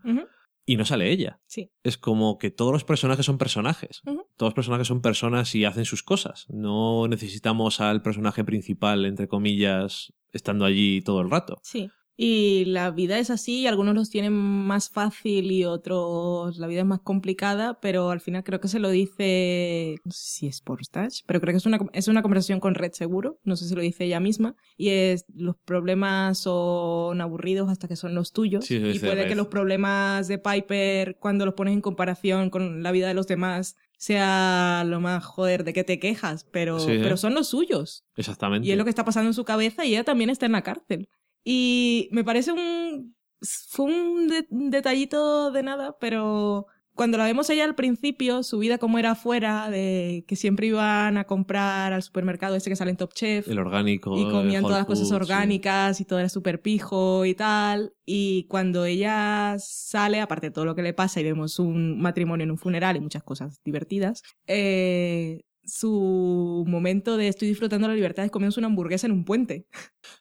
[0.65, 1.39] y no sale ella.
[1.47, 1.71] Sí.
[1.83, 4.01] Es como que todos los personajes son personajes.
[4.03, 6.45] Todos los personajes son personas y hacen sus cosas.
[6.49, 11.59] No necesitamos al personaje principal, entre comillas, estando allí todo el rato.
[11.63, 11.89] Sí.
[12.21, 16.85] Y la vida es así, algunos los tienen más fácil y otros la vida es
[16.85, 20.83] más complicada, pero al final creo que se lo dice, no sé si es por
[20.83, 23.73] Stash, pero creo que es una, es una conversación con Red seguro, no sé si
[23.73, 28.65] lo dice ella misma, y es los problemas son aburridos hasta que son los tuyos,
[28.65, 32.91] Sí, y puede que los problemas de Piper, cuando los pones en comparación con la
[32.91, 36.99] vida de los demás, sea lo más joder de que te quejas, pero, Sí, ¿eh?
[37.01, 38.03] pero son los suyos.
[38.17, 38.67] Exactamente.
[38.67, 40.63] Y es lo que está pasando en su cabeza y ella también está en la
[40.63, 41.07] cárcel.
[41.51, 43.15] Y me parece un...
[43.41, 48.59] Fue un de- un detallito de nada, pero cuando la vemos ella al principio, su
[48.59, 52.91] vida como era afuera, de que siempre iban a comprar al supermercado ese que sale
[52.91, 53.47] en Top Chef.
[53.47, 54.15] El orgánico.
[54.15, 55.13] Y comían todas las cosas sí.
[55.13, 57.93] orgánicas y todo era súper pijo y tal.
[58.05, 62.43] Y cuando ella sale, aparte de todo lo que le pasa y vemos un matrimonio
[62.43, 68.25] en un funeral y muchas cosas divertidas, eh, su momento de estoy disfrutando la libertad
[68.25, 69.67] es comiéndose una hamburguesa en un puente.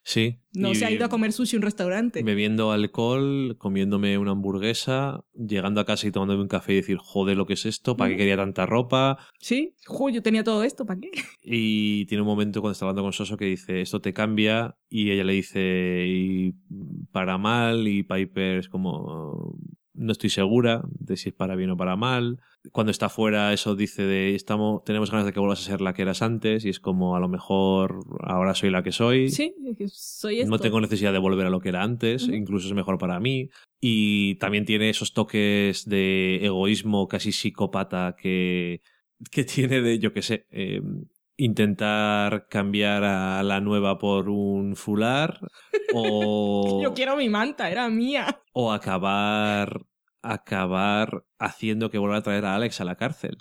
[0.02, 0.38] Sí.
[0.52, 2.22] No se ha ido a comer sushi en un restaurante.
[2.22, 7.36] Bebiendo alcohol, comiéndome una hamburguesa, llegando a casa y tomándome un café y decir, joder,
[7.36, 8.18] lo que es esto, ¿para qué Ujú.
[8.18, 9.18] quería tanta ropa?
[9.38, 11.10] Sí, jo, yo tenía todo esto, ¿para qué?
[11.42, 15.10] Y tiene un momento cuando está hablando con Soso que dice, esto te cambia, y
[15.12, 16.54] ella le dice, y
[17.12, 19.56] para mal, y Piper es como,
[19.98, 22.40] no estoy segura de si es para bien o para mal.
[22.72, 25.92] Cuando está fuera, eso dice de, estamos, tenemos ganas de que vuelvas a ser la
[25.92, 29.28] que eras antes, y es como, a lo mejor ahora soy la que soy.
[29.28, 29.54] Sí,
[29.88, 30.50] soy esto.
[30.50, 33.50] No tengo necesidad de volver a lo que era antes, incluso es mejor para mí.
[33.80, 38.80] Y también tiene esos toques de egoísmo casi psicópata que,
[39.30, 40.80] que tiene de, yo qué sé, eh,
[41.38, 45.40] intentar cambiar a la nueva por un fular
[45.94, 48.42] o, Yo quiero mi manta, era mía.
[48.52, 49.86] o acabar,
[50.22, 53.38] acabar haciendo que vuelva a traer a Alex a la cárcel.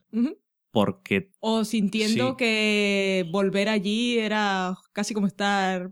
[0.72, 2.36] Porque O sintiendo Sí.
[2.38, 5.92] que volver allí era casi como estar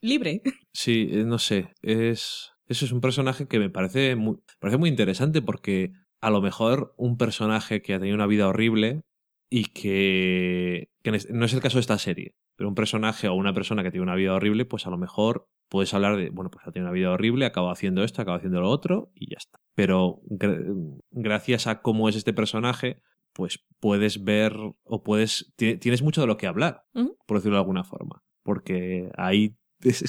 [0.00, 0.42] libre.
[0.72, 4.78] Sí, eh, no sé, es eso es un personaje que me parece muy, me parece
[4.78, 9.02] muy interesante porque a lo mejor un personaje que ha tenido una vida horrible
[9.50, 13.52] y que, que no es el caso de esta serie, pero un personaje o una
[13.52, 16.66] persona que tiene una vida horrible, pues a lo mejor puedes hablar de, bueno, pues
[16.66, 19.58] ha tenido una vida horrible, acaba haciendo esto, acaba haciendo lo otro y ya está.
[19.74, 20.62] Pero gra-
[21.10, 23.00] gracias a cómo es este personaje,
[23.32, 26.82] pues puedes ver o puedes ti- tienes mucho de lo que hablar,
[27.26, 30.04] por decirlo de alguna forma, porque ahí es,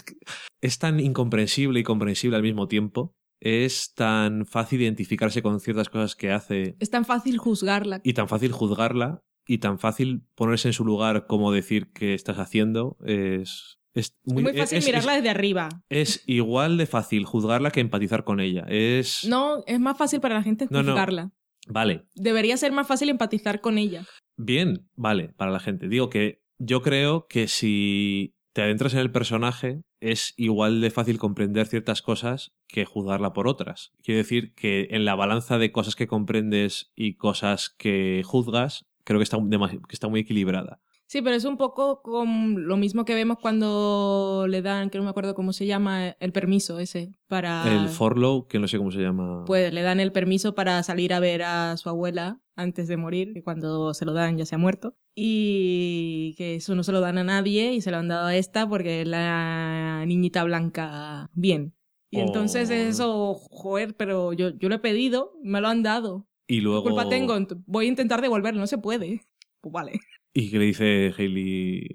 [0.61, 3.15] es tan incomprensible y comprensible al mismo tiempo.
[3.39, 7.99] Es tan fácil identificarse con ciertas cosas que hace Es tan fácil juzgarla.
[8.03, 12.37] y tan fácil juzgarla y tan fácil ponerse en su lugar como decir que estás
[12.37, 12.97] haciendo.
[13.03, 15.69] Es, es Muy, muy fácil es- mirarla es- desde arriba.
[15.89, 18.65] es igual de fácil juzgarla que empatizar con ella.
[18.69, 19.25] Es.
[19.27, 20.91] No, es más fácil para la gente No, no.
[20.91, 21.31] juzgarla.
[21.67, 24.05] Vale, Debería ser más fácil empatizar con ella.
[24.37, 25.87] bien, vale, para la gente.
[25.87, 31.19] Digo que yo creo que si te adentras en el personaje, es igual de fácil
[31.19, 33.91] comprender ciertas cosas que juzgarla por otras.
[34.03, 39.19] Quiero decir que en la balanza de cosas que comprendes y cosas que juzgas, creo
[39.19, 40.81] que está, demasi- que está muy equilibrada.
[41.11, 45.03] Sí, pero es un poco con lo mismo que vemos cuando le dan, que no
[45.03, 47.65] me acuerdo cómo se llama, el permiso ese para...
[47.67, 49.43] El forlow, que no sé cómo se llama.
[49.45, 53.33] Pues le dan el permiso para salir a ver a su abuela antes de morir,
[53.33, 54.95] que cuando se lo dan ya se ha muerto.
[55.13, 58.35] Y que eso no se lo dan a nadie y se lo han dado a
[58.37, 61.75] esta porque es la niñita blanca bien.
[62.09, 62.21] Y Oh.
[62.21, 66.25] entonces eso, joder, pero yo, yo lo he pedido, me lo han dado.
[66.47, 66.83] y ¿Qué luego.
[66.83, 67.37] culpa tengo?
[67.65, 69.23] Voy a intentar devolverlo, no se puede.
[69.59, 69.99] Pues vale.
[70.33, 71.87] Y que le dice Hailey.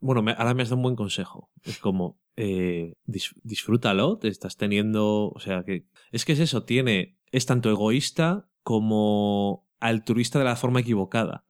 [0.00, 1.50] Bueno, me- ahora me has dado un buen consejo.
[1.62, 5.28] Es como, eh, dis- disfrútalo, te estás teniendo.
[5.30, 5.86] O sea, que.
[6.12, 7.16] Es que es eso, tiene.
[7.32, 11.44] Es tanto egoísta como altruista de la forma equivocada.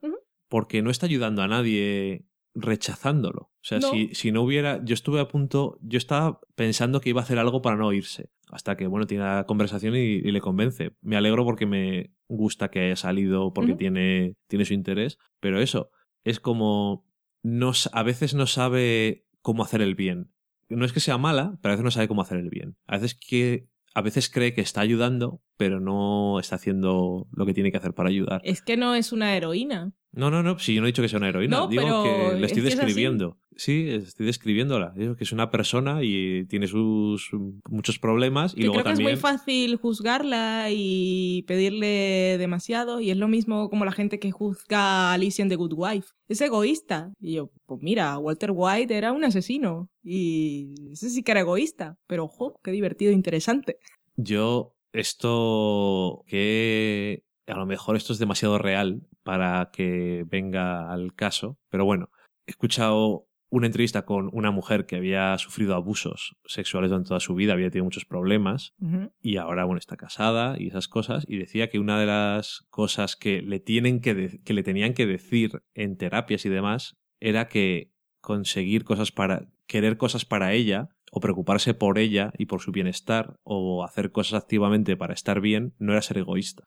[0.48, 3.40] Porque no está ayudando a nadie rechazándolo.
[3.52, 3.90] O sea, No.
[3.90, 4.84] si, si no hubiera.
[4.84, 5.78] Yo estuve a punto.
[5.82, 8.30] Yo estaba pensando que iba a hacer algo para no irse.
[8.50, 10.92] Hasta que, bueno, tiene la conversación y, y le convence.
[11.00, 15.18] Me alegro porque me gusta que haya salido, porque tiene, tiene su interés.
[15.40, 15.90] Pero eso,
[16.24, 17.06] es como.
[17.42, 20.30] No, a veces no sabe cómo hacer el bien.
[20.68, 22.76] No es que sea mala, pero a veces no sabe cómo hacer el bien.
[22.86, 23.68] A veces que.
[23.96, 27.94] A veces cree que está ayudando, pero no está haciendo lo que tiene que hacer
[27.94, 28.40] para ayudar.
[28.42, 29.92] Es que no es una heroína.
[30.10, 32.34] No, no, no, si yo no he dicho que sea una heroína, No, digo que
[32.40, 33.38] le estoy es describiendo.
[33.56, 34.92] Sí, estoy describiéndola.
[34.96, 37.30] Digo que es una persona y tiene sus
[37.68, 43.00] muchos problemas y que luego creo que también es muy fácil juzgarla y pedirle demasiado
[43.00, 46.08] y es lo mismo como la gente que juzga a Alicia en The Good Wife.
[46.28, 47.12] Es egoísta.
[47.20, 51.98] Y yo, pues mira, Walter White era un asesino y ese sí que era egoísta,
[52.06, 53.78] pero ojo, qué divertido e interesante.
[54.16, 61.58] yo esto que a lo mejor esto es demasiado real para que venga al caso,
[61.68, 62.10] pero bueno,
[62.46, 67.36] he escuchado una entrevista con una mujer que había sufrido abusos sexuales durante toda su
[67.36, 68.74] vida, había tenido muchos problemas
[69.22, 73.14] y ahora bueno está casada y esas cosas y decía que una de las cosas
[73.14, 77.92] que le tienen que, que le tenían que decir en terapias y demás era que
[78.20, 83.38] conseguir cosas para querer cosas para ella o preocuparse por ella y por su bienestar
[83.44, 86.64] o hacer cosas activamente para estar bien no era ser egoísta.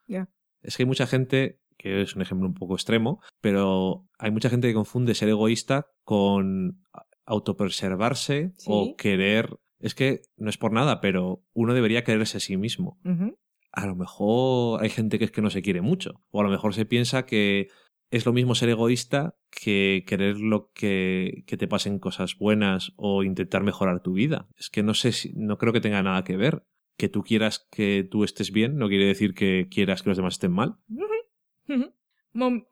[0.61, 4.49] Es que hay mucha gente que es un ejemplo un poco extremo, pero hay mucha
[4.49, 6.83] gente que confunde ser egoísta con
[7.25, 8.65] autopreservarse Sí.
[8.69, 12.99] o querer es que no es por nada, pero uno debería quererse a sí mismo.
[13.71, 16.23] A lo mejor hay gente que es que no se quiere mucho.
[16.31, 17.67] O a lo mejor se piensa que
[18.09, 23.23] es lo mismo ser egoísta que querer lo que, que te pasen cosas buenas o
[23.23, 24.47] intentar mejorar tu vida.
[24.57, 26.63] Es que no sé si, no creo que tenga nada que ver.
[26.97, 30.35] Que tú quieras que tú estés bien no quiere decir que quieras que los demás
[30.35, 30.77] estén mal.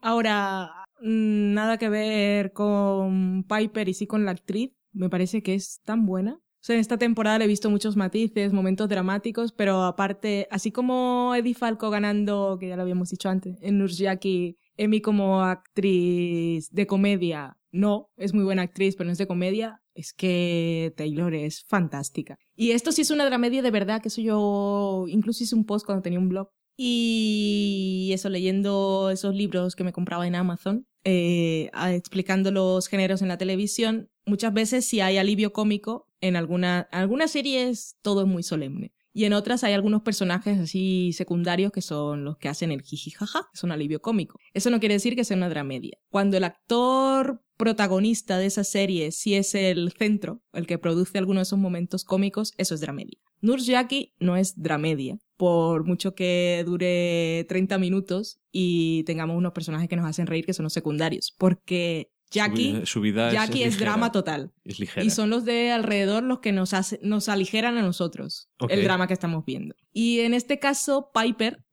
[0.02, 4.72] Ahora, mm, nada que ver con Piper y sí con la actriz.
[4.94, 6.34] Me parece que es tan buena.
[6.34, 11.34] O sea, en esta temporada he visto muchos matices, momentos dramáticos, pero aparte, así como
[11.36, 16.88] Eddie Falco ganando, que ya lo habíamos dicho antes, en Nurjaki, Emmy como actriz de
[16.88, 21.64] comedia, no, es muy buena actriz, pero no es de comedia, es que Taylor es
[21.68, 22.38] fantástica.
[22.56, 25.86] Y esto sí es una dramedia de verdad, que eso yo incluso hice un post
[25.86, 26.50] cuando tenía un blog.
[26.78, 33.28] Y eso, leyendo esos libros que me compraba en Amazon, eh, explicando los géneros en
[33.28, 38.44] la televisión, muchas veces si hay alivio cómico, en alguna, algunas series todo es muy
[38.44, 38.94] solemne.
[39.14, 43.48] Y en otras hay algunos personajes así secundarios que son los que hacen el jijijaja,
[43.54, 44.38] es un alivio cómico.
[44.54, 45.98] Eso no quiere decir que sea una dramedia.
[46.10, 51.40] Cuando el actor protagonista de esa serie sí es el centro, el que produce algunos
[51.40, 53.18] de esos momentos cómicos, eso es dramedia.
[53.40, 59.96] Nurjaki no es dramedia, por mucho que dure 30 minutos y tengamos unos personajes que
[59.96, 63.64] nos hacen reír que son los secundarios, porque Jackie, su, vida- su vida es- Jackie
[63.64, 64.52] es, ligera, drama total.
[64.64, 65.06] Es ligera.
[65.06, 69.08] Y son los de alrededor los que nos, hace- nos aligeran a nosotros el drama
[69.08, 69.76] que estamos viendo.
[69.94, 71.64] Y en este caso, Piper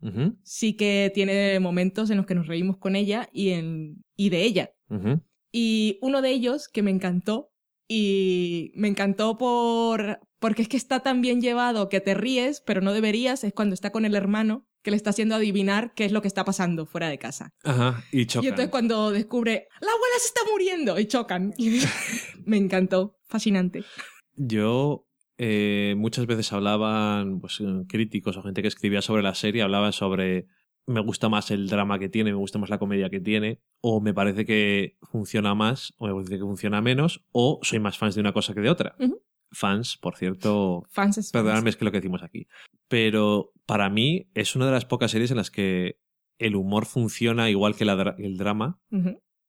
[0.42, 4.42] sí que tiene momentos en los que nos reímos con ella y, en, y de
[4.42, 4.70] ella.
[5.50, 7.50] Y uno de ellos que me encantó,
[7.88, 12.80] y me encantó por porque es que está tan bien llevado que te ríes, pero
[12.80, 16.10] no deberías, es cuando está con el hermano que le está haciendo adivinar qué es
[16.10, 17.54] lo que está pasando fuera de casa.
[17.62, 18.44] Ajá, y chocan.
[18.44, 21.54] Y entonces cuando descubre, la abuela se está muriendo, y chocan.
[22.44, 23.84] me encantó, fascinante.
[24.34, 25.06] Yo
[25.38, 29.92] eh, muchas veces hablaban pues, eh, críticos o gente que escribía sobre la serie, hablaban
[29.92, 30.48] sobre
[30.86, 34.00] me gusta más el drama que tiene, me gusta más la comedia que tiene, o
[34.00, 38.16] me parece que funciona más, o me parece que funciona menos, o soy más fans
[38.16, 38.96] de una cosa que de otra.
[38.98, 39.22] Ujú.
[39.52, 42.46] Fans, por cierto, Fans es perdonadme, es que lo que decimos aquí.
[42.88, 45.98] Pero para mí es una de las pocas series en las que
[46.38, 48.80] el humor funciona igual que la el drama,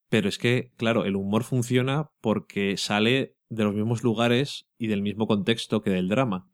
[0.10, 5.02] pero es que, claro, el humor funciona porque sale de los mismos lugares y del
[5.02, 6.48] mismo contexto que del drama.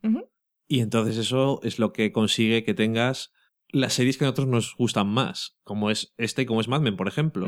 [0.68, 3.34] Y entonces eso es lo que consigue que tengas
[3.72, 6.82] las series que a nosotros nos gustan más, como es esta y como es Mad
[6.82, 7.48] Men, por ejemplo.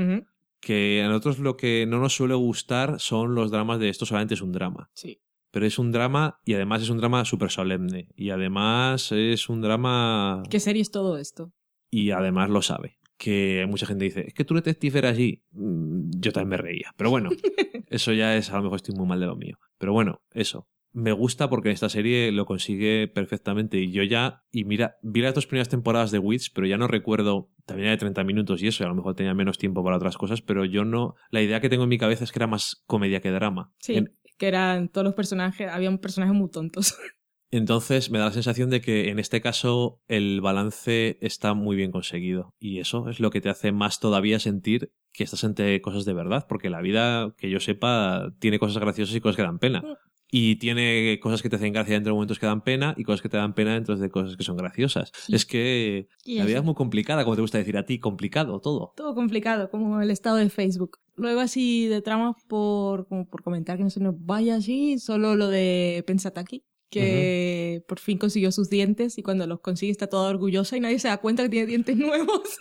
[0.59, 4.35] Que a nosotros lo que no nos suele gustar son los dramas de esto solamente
[4.35, 4.91] es un drama.
[4.93, 5.21] Sí.
[5.51, 8.07] Pero es un drama y además es un drama súper solemne.
[8.15, 10.43] Y además es un drama...
[10.49, 11.51] ¿Qué serie es todo esto?
[11.89, 12.97] Y además lo sabe.
[13.17, 15.43] Que mucha gente dice, es que tu detective era allí.
[15.51, 16.93] Mm, Yo también me reía.
[16.97, 17.29] Pero bueno,
[17.87, 19.57] eso ya es, a lo mejor estoy muy mal de lo mío.
[19.77, 20.67] Pero bueno, eso.
[20.93, 23.77] Me gusta porque en esta serie lo consigue perfectamente.
[23.79, 26.87] Y yo ya, y mira, vi las dos primeras temporadas de Wits, pero ya no
[26.87, 29.85] recuerdo, también era de 30 minutos y eso, y a lo mejor tenía menos tiempo
[29.85, 32.39] para otras cosas, pero yo no, la idea que tengo en mi cabeza es que
[32.39, 33.71] era más comedia que drama.
[33.79, 33.95] Sí.
[33.95, 34.11] En-
[34.41, 36.95] Que eran todos los personajes, había un personaje muy tontos.
[37.51, 41.91] entonces me da la sensación de que en este caso el balance está muy bien
[41.91, 42.55] conseguido.
[42.57, 46.13] Y eso es lo que te hace más todavía sentir que estás ante cosas de
[46.13, 49.84] verdad, porque la vida, que yo sepa, tiene cosas graciosas y cosas que dan pena.
[50.33, 53.21] Y tiene cosas que te hacen gracia dentro de momentos que dan pena y cosas
[53.21, 55.11] que te dan pena dentro de cosas que son graciosas.
[55.13, 55.35] Sí.
[55.35, 58.93] Es que la vida es muy complicada, como te gusta decir a ti, complicado todo.
[58.95, 60.99] Todo complicado, como el estado de Facebook.
[61.17, 65.35] Luego así de tramas por, como por comentar que no se nos vaya así, solo
[65.35, 70.29] lo de Pensataki, que por fin consiguió sus dientes y cuando los consigue está toda
[70.29, 72.57] orgullosa y nadie se da cuenta que tiene dientes nuevos.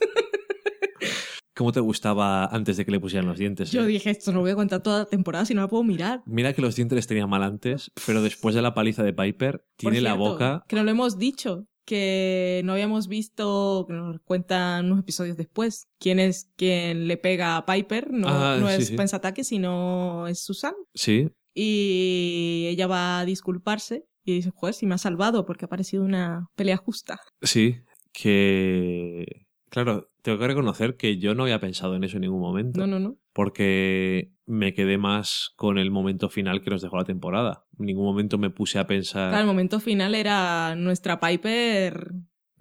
[1.61, 3.71] ¿Cómo te gustaba antes de que le pusieran los dientes?
[3.71, 3.87] Yo eh?
[3.87, 6.23] dije, esto no lo voy a contar toda la temporada si no la puedo mirar.
[6.25, 9.63] Mira que los dientes les tenía mal antes, pero después de la paliza de Piper,
[9.77, 14.87] tiene la boca Que no lo hemos dicho, que no habíamos visto, que nos cuentan
[14.87, 18.11] unos episodios después, quién es quien le pega a Piper.
[18.11, 18.97] No, Ah, no sí, es sí.
[18.97, 20.73] Pensataki, sino es Susan.
[20.95, 25.69] Sí, Y ella va a disculparse y dice, joder, si me ha salvado porque ha
[25.69, 27.21] parecido una pelea justa.
[27.43, 27.77] sí,
[28.15, 29.45] que...
[29.69, 32.81] Claro, tengo que reconocer que yo no había pensado en eso en ningún momento.
[32.81, 33.17] No, no, no.
[33.33, 37.65] Porque me quedé más con el momento final que nos dejó la temporada.
[37.79, 39.31] En ningún momento me puse a pensar...
[39.31, 42.13] Claro, el momento final era nuestra Piper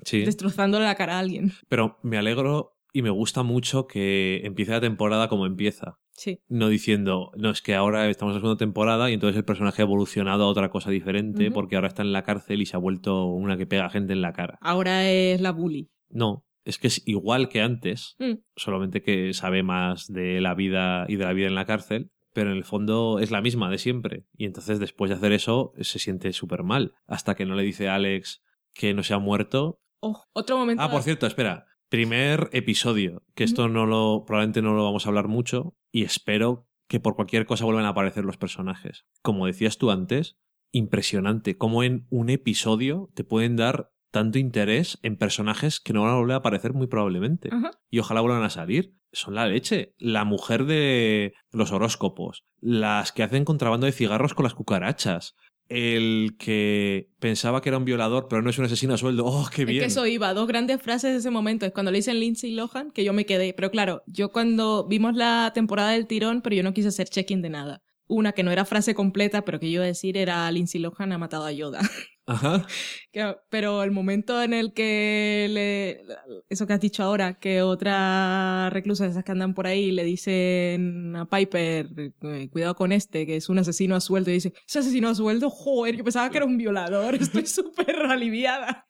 [0.03, 1.51] sí, destrozándole la cara a alguien.
[1.67, 5.99] pero me alegro y me gusta mucho que empiece la temporada como empieza.
[6.13, 6.41] Sí.
[6.49, 9.81] No diciendo, no, es que ahora estamos en la segunda temporada y entonces el personaje
[9.81, 12.79] ha evolucionado a otra cosa diferente porque ahora está en la cárcel y se ha
[12.79, 14.57] vuelto una que pega gente en la cara.
[14.61, 15.91] Ahora es la bully.
[16.09, 18.35] No, es que es igual que antes, Mm.
[18.55, 22.51] solamente que sabe más de la vida y de la vida en la cárcel, pero
[22.51, 24.23] en el fondo es la misma de siempre.
[24.37, 27.89] Y entonces después de hacer eso se siente súper mal, hasta que no le dice
[27.89, 28.41] a Alex
[28.73, 29.81] que no se ha muerto.
[29.99, 30.81] Oh, otro momento.
[30.83, 31.65] Ah, por cierto, espera.
[31.89, 36.67] Primer episodio, que esto no lo, probablemente no lo vamos a hablar mucho, y espero
[36.87, 39.05] que por cualquier cosa vuelvan a aparecer los personajes.
[39.23, 40.37] Como decías tú antes,
[40.71, 46.11] impresionante cómo en un episodio te pueden dar tanto interés en personajes que no van
[46.11, 47.49] a volver a aparecer muy probablemente.
[47.89, 48.95] Y ojalá vuelvan a salir.
[49.11, 49.93] Son la leche.
[49.97, 52.43] La mujer de los horóscopos.
[52.59, 55.35] Las que hacen contrabando de cigarros con las cucarachas.
[55.67, 59.25] El que pensaba que era un violador, pero no es un asesino a sueldo.
[59.25, 59.79] ¡Oh, qué Es bien!
[59.81, 61.65] que eso iba, dos grandes frases de ese momento.
[61.67, 63.53] Es cuando le dicen Lindsay Lohan, que yo me quedé.
[63.53, 67.43] Pero claro, yo cuando vimos la temporada del tirón, pero yo no quise hacer check-in
[67.43, 67.83] de nada.
[68.07, 71.11] Una que no era frase completa, pero que yo iba a decir era Lindsay Lohan
[71.11, 71.79] ha matado a Yoda.
[72.29, 72.65] Ajá.
[73.11, 76.01] Que- pero el momento en el que le,
[76.49, 80.03] eso que has dicho ahora, que otra reclusa de esas que andan por ahí le
[80.03, 81.89] dicen a Piper,
[82.21, 85.15] eh, cuidado con este, que es un asesino a sueldo, y dice, ¿ese asesino a
[85.15, 85.49] sueldo?
[85.49, 88.87] Joder, yo pensaba que era un violador, estoy súper aliviada.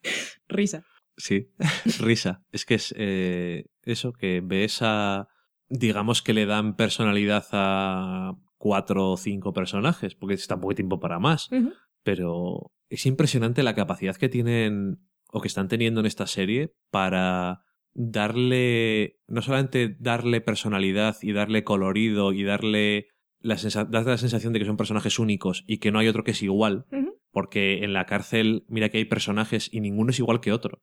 [0.48, 0.84] Risa.
[1.18, 1.48] Sí,
[2.00, 2.42] risa.
[2.52, 5.28] Es que es eh, eso, que ves a.
[5.70, 11.00] Digamos que le dan personalidad a cuatro o cinco personajes, porque es tan poco tiempo
[11.00, 11.50] para más.
[11.52, 11.72] Ujú.
[12.10, 14.98] Pero es impresionante la capacidad que tienen
[15.32, 17.62] o que están teniendo en esta serie para
[17.94, 19.20] darle.
[19.28, 23.10] No solamente darle personalidad y darle colorido y darle.
[23.42, 23.58] La
[23.90, 26.42] darle la sensación de que son personajes únicos y que no hay otro que es
[26.42, 26.88] igual,
[27.32, 30.82] porque en la cárcel, mira que hay personajes y ninguno es igual que otro.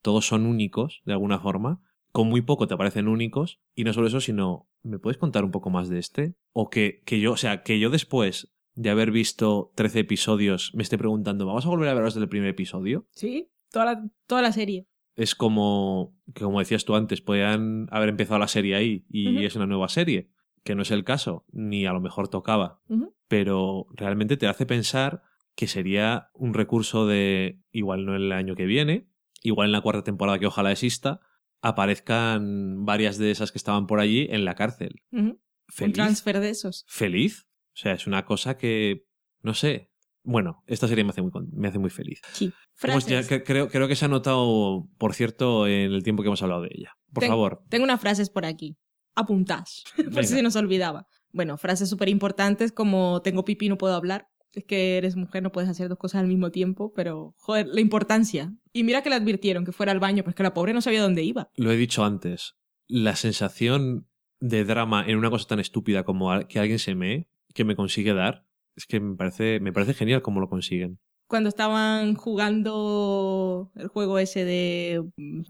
[0.00, 1.82] Todos son únicos, de alguna forma.
[2.12, 3.60] Con muy poco te parecen únicos.
[3.74, 6.36] Y no solo eso, sino, ¿me puedes contar un poco más de este?
[6.52, 10.84] O que, que yo, o sea, que yo después de haber visto 13 episodios me
[10.84, 13.08] esté preguntando, ¿vamos a volver a veros desde el primer episodio?
[13.10, 14.86] Sí, toda la, toda la serie.
[15.16, 19.56] Es como, que como decías tú antes, podían haber empezado la serie ahí y es
[19.56, 20.30] una nueva serie,
[20.62, 22.80] que no es el caso, ni a lo mejor tocaba.
[23.26, 25.22] Pero realmente te hace pensar
[25.56, 29.08] que sería un recurso de, igual no el año que viene,
[29.42, 31.20] igual en la cuarta temporada que ojalá exista,
[31.62, 35.02] aparezcan varias de esas que estaban por allí en la cárcel.
[35.10, 35.30] Ujú.
[35.30, 35.94] Un Feliz.
[35.94, 36.84] transfer de esos.
[36.86, 37.47] Feliz.
[37.78, 39.06] O sea, es una cosa que,
[39.42, 39.92] no sé.
[40.24, 42.20] Bueno, esta serie me hace muy, me hace muy feliz.
[42.32, 42.52] Sí.
[42.82, 46.26] Hemos ya- que- creo, creo que se ha notado, por cierto, en el tiempo que
[46.26, 46.96] hemos hablado de ella.
[47.12, 47.62] Por Ten- favor.
[47.68, 48.76] Tengo unas frases por aquí.
[49.14, 49.84] Apuntás.
[50.12, 51.06] por si se nos olvidaba.
[51.32, 54.26] Bueno, frases súper importantes como tengo pipí, no puedo hablar.
[54.52, 57.80] Es que eres mujer, no puedes hacer dos cosas al mismo tiempo, pero, joder, la
[57.80, 58.52] importancia.
[58.72, 61.02] Y mira que le advirtieron que fuera al baño, pues que la pobre no sabía
[61.02, 61.48] dónde iba.
[61.54, 62.54] Lo he dicho antes.
[62.88, 64.08] La sensación
[64.40, 68.14] de drama en una cosa tan estúpida como que alguien se mee, que me consigue
[68.14, 68.44] dar,
[68.76, 70.98] es que me parece, me parece genial cómo lo consiguen.
[71.26, 75.04] Cuando estaban jugando el juego ese de...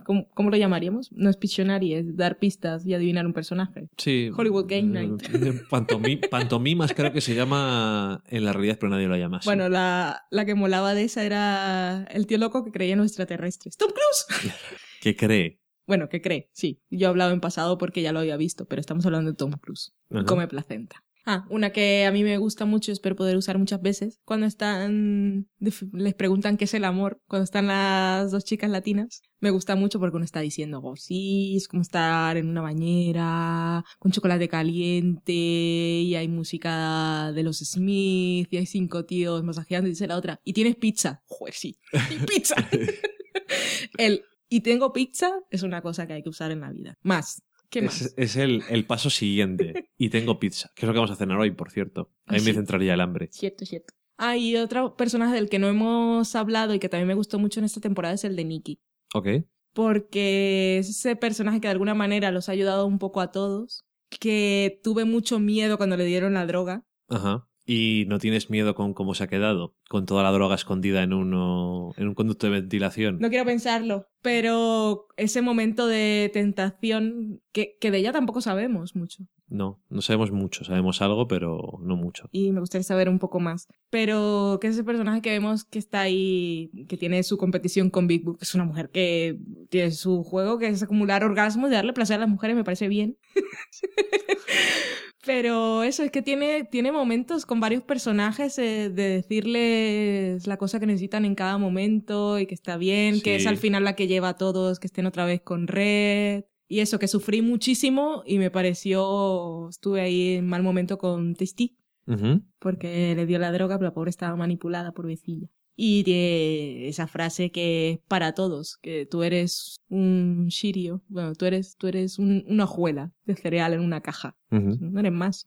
[0.05, 1.13] ¿Cómo, cómo lo llamaríamos?
[1.13, 3.89] No es Pictionary, es dar pistas y adivinar un personaje.
[3.97, 4.31] Sí.
[4.37, 5.23] Hollywood Game Night.
[5.33, 9.47] eh, pantomi- pantomimas creo que se llama en la realidad, pero nadie lo llama así.
[9.49, 13.07] Bueno, la, la que molaba de esa era el tío loco que creía en los
[13.09, 13.77] extraterrestres.
[13.77, 14.53] ¡Tom Cruise!
[15.01, 15.61] que cree.
[15.87, 16.83] Bueno, que cree, sí.
[16.91, 19.53] Yo he hablado en pasado porque ya lo había visto, pero estamos hablando de Tom
[19.53, 19.95] Cruise.
[20.11, 20.25] Ajá.
[20.25, 21.05] Come placenta.
[21.31, 25.47] Ah, una que a mí me gusta mucho, espero poder usar muchas veces, cuando están,
[25.59, 30.01] les preguntan qué es el amor, cuando están las dos chicas latinas, me gusta mucho
[30.01, 35.35] porque uno está diciendo, oh, sí, es como estar en una bañera, con chocolate caliente,
[35.35, 40.41] y hay música de los Smith, y hay cinco tíos masajeando, y dice la otra,
[40.45, 41.21] ¿y tienes pizza?
[41.27, 41.79] Joder, sí,
[42.11, 42.57] y pizza.
[43.99, 46.97] el, y tengo pizza es una cosa que hay que usar en la vida.
[47.03, 47.43] Más.
[47.71, 48.01] ¿Qué más?
[48.01, 49.91] Es, es el, el paso siguiente.
[49.99, 52.11] Y tengo pizza, que es lo que vamos a cenar hoy, por cierto.
[52.27, 52.47] ¿Ah, Ahí sí?
[52.47, 53.29] me centraría el hambre.
[53.33, 53.95] Cierto, cierto.
[54.17, 57.61] Ah, y otro personaje del que no hemos hablado y que también me gustó mucho
[57.61, 58.81] en esta temporada es el de Nikki.
[59.15, 59.29] Ok.
[59.75, 63.85] Porque es ese personaje que de alguna manera los ha ayudado un poco a todos.
[64.21, 66.85] Que tuve mucho miedo cuando le dieron la droga.
[67.09, 67.47] Ajá.
[67.71, 71.13] Y no tienes miedo con cómo se ha quedado, con toda la droga escondida en
[71.13, 73.19] uno, en un conducto de ventilación.
[73.21, 79.25] No quiero pensarlo, pero ese momento de tentación que, que de ella tampoco sabemos mucho.
[79.49, 82.31] No, no sabemos mucho, sabemos algo, pero no mucho.
[82.33, 83.67] y me gustaría saber un poco más.
[83.91, 88.07] Pero que es ese personaje que vemos que está ahí, que tiene su competición con
[88.07, 89.39] Big Book, es una mujer que
[89.69, 92.89] tiene su juego, que es acumular orgasmos y darle placer a las mujeres, me parece
[92.89, 93.19] bien.
[95.27, 100.79] Pero eso es que tiene, tiene momentos con varios personajes eh, de decirles la cosa
[100.79, 104.07] que necesitan en cada momento y que está bien, que es al final la que
[104.07, 106.45] lleva a todos, que estén otra vez con Red.
[106.69, 111.79] Y eso, que sufrí muchísimo y me pareció, estuve ahí en mal momento con Testy
[112.07, 112.43] Ujú.
[112.59, 115.49] porque le dio la droga, pero la pobre estaba manipulada por vecilla.
[115.81, 121.45] Y de esa frase que es para todos, que tú eres un shirio, bueno, tú
[121.45, 125.47] eres, tú eres un- una hojuela de cereal en una caja, no eres más.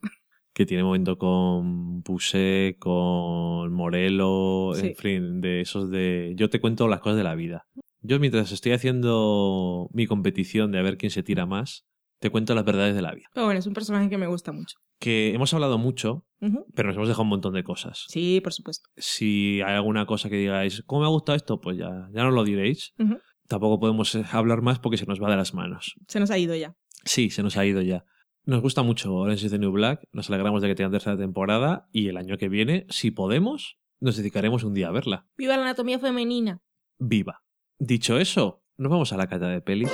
[0.54, 4.88] Que tiene momento con Pusé, con Morelo, Sí.
[4.88, 6.34] en fin, de esos de...
[6.38, 7.68] Yo te cuento las cosas de la vida.
[8.02, 11.86] Yo mientras estoy haciendo mi competición de a ver quién se tira más,
[12.20, 13.28] te cuento las verdades de la vida.
[13.34, 14.78] Pero bueno, es un personaje que me gusta mucho.
[15.00, 16.26] Que hemos hablado mucho,
[16.74, 18.06] Pero nos hemos dejado un montón de cosas.
[18.08, 18.90] Sí, por supuesto.
[18.98, 21.62] Si hay alguna cosa que digáis, ¿cómo me ha gustado esto?
[21.62, 22.94] Pues ya, ya nos lo diréis.
[23.48, 25.96] Tampoco podemos eh, hablar más porque se nos va de las manos.
[26.08, 26.76] Se nos ha ido ya.
[27.06, 28.06] Sí, se nos ha ido ya.
[28.44, 31.88] Nos gusta mucho Orange is the New Black, nos alegramos de que tengan tercera temporada
[31.92, 35.28] y el año que viene, si podemos, nos dedicaremos un día a verla.
[35.38, 36.60] ¡Viva la anatomía femenina!
[36.98, 37.44] Viva.
[37.78, 39.92] Dicho eso, nos vamos a la cata de pelis.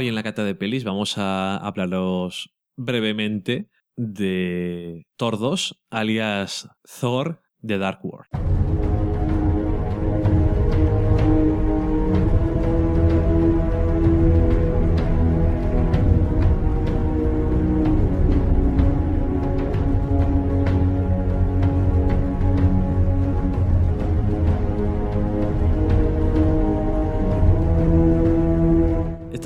[0.00, 6.68] Hoy en la cata de pelis vamos a hablaros brevemente de 2, alias
[7.00, 8.28] Thor The Dark World.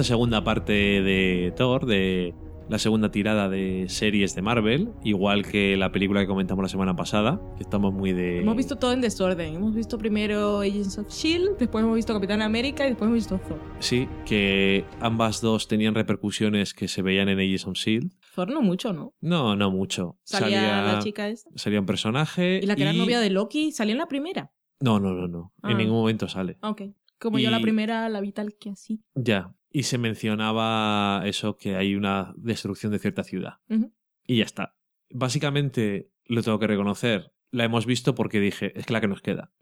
[0.03, 2.35] Esta segunda parte de Thor, de
[2.69, 6.97] la segunda tirada de series de Marvel, igual que la película que comentamos la semana
[6.97, 8.41] pasada, que estamos muy de...
[8.41, 9.55] Hemos visto todo en desorden.
[9.55, 13.39] Hemos visto primero Agents of S.H.I.E.L.D., después hemos visto Capitán América y después hemos visto
[13.47, 13.61] Thor.
[13.79, 18.17] Sí, que ambas dos tenían repercusiones que se veían en Agents of S.H.I.E.L.D.
[18.35, 19.15] Thor no mucho, ¿no?
[19.21, 20.19] No, no mucho.
[20.25, 21.49] Salía, la chica esta.
[21.55, 24.51] salía un personaje Y la que era novia de Loki salía en la primera.
[24.81, 25.53] No, no, no, no.
[25.63, 25.71] Ah.
[25.71, 26.59] En ningún momento sale.
[26.61, 26.83] Ah, Ok.
[27.21, 29.01] Como yo la primera la vi tal que así.
[29.15, 29.55] Ya.
[29.73, 33.55] Y se mencionaba eso, que hay una destrucción de cierta ciudad.
[34.27, 34.77] Y ya está.
[35.11, 37.33] Básicamente, lo tengo que reconocer.
[37.51, 39.53] La hemos visto porque dije, es que la que nos queda.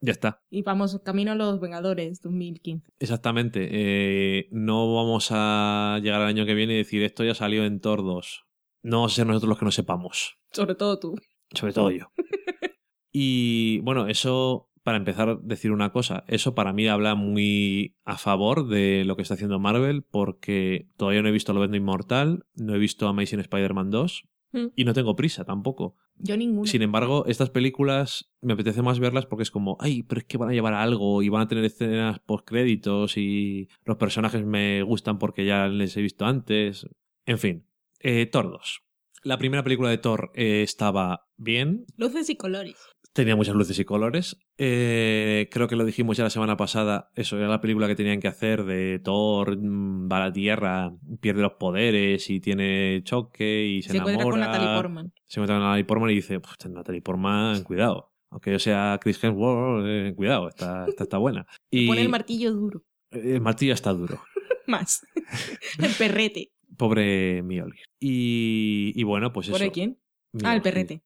[0.00, 0.42] Ya está.
[0.50, 2.92] Y vamos camino a los Vengadores 2015.
[2.98, 3.68] Exactamente.
[3.70, 7.80] Eh, no vamos a llegar al año que viene y decir, esto ya salió en
[7.80, 8.46] Thor 2.
[8.82, 10.38] No vamos a ser nosotros los que no sepamos.
[10.52, 11.16] Sobre todo tú.
[11.52, 12.10] Sobre todo yo.
[13.12, 16.22] y bueno, eso, para empezar, decir una cosa.
[16.28, 21.22] Eso para mí habla muy a favor de lo que está haciendo Marvel, porque todavía
[21.22, 24.66] no he visto Lo Inmortal, no he visto Amazing Spider-Man 2 Mm.
[24.76, 25.96] y no tengo prisa tampoco.
[26.18, 26.66] Yo ninguno.
[26.66, 30.38] Sin embargo, estas películas me apetece más verlas porque es como, ay, pero es que
[30.38, 34.84] van a llevar a algo y van a tener escenas post-créditos y los personajes me
[34.84, 36.86] gustan porque ya les he visto antes.
[37.26, 37.66] En fin,
[37.98, 38.82] eh, Thor 2.
[39.24, 42.76] La primera película de Thor eh, estaba bien, Luces y colores.
[43.16, 44.38] Tenía muchas luces y colores.
[44.58, 47.10] Eh, creo que lo dijimos ya la semana pasada.
[47.14, 50.94] Eso era la película que tenían que hacer de Thor, mm, va a la Tierra,
[51.20, 54.58] pierde los poderes y tiene choque y se, Se, encuentra con enamora.
[54.58, 55.12] Natalie Portman.
[55.26, 58.12] Se encuentra con Natalie Portman y dice, pues Natalie Portman, cuidado.
[58.30, 61.46] Aunque yo sea Chris Hemsworth, eh, cuidado, esta, esta está buena.
[61.70, 62.84] Y Pone el martillo duro.
[63.10, 64.20] el martillo está duro.
[64.66, 65.06] Más.
[65.82, 66.52] el perrete.
[66.76, 67.86] Pobre Mjolnir.
[67.98, 69.56] Y, y bueno, pues eso.
[69.56, 69.98] ¿Pone quién?
[70.44, 71.02] Ah, el perrete.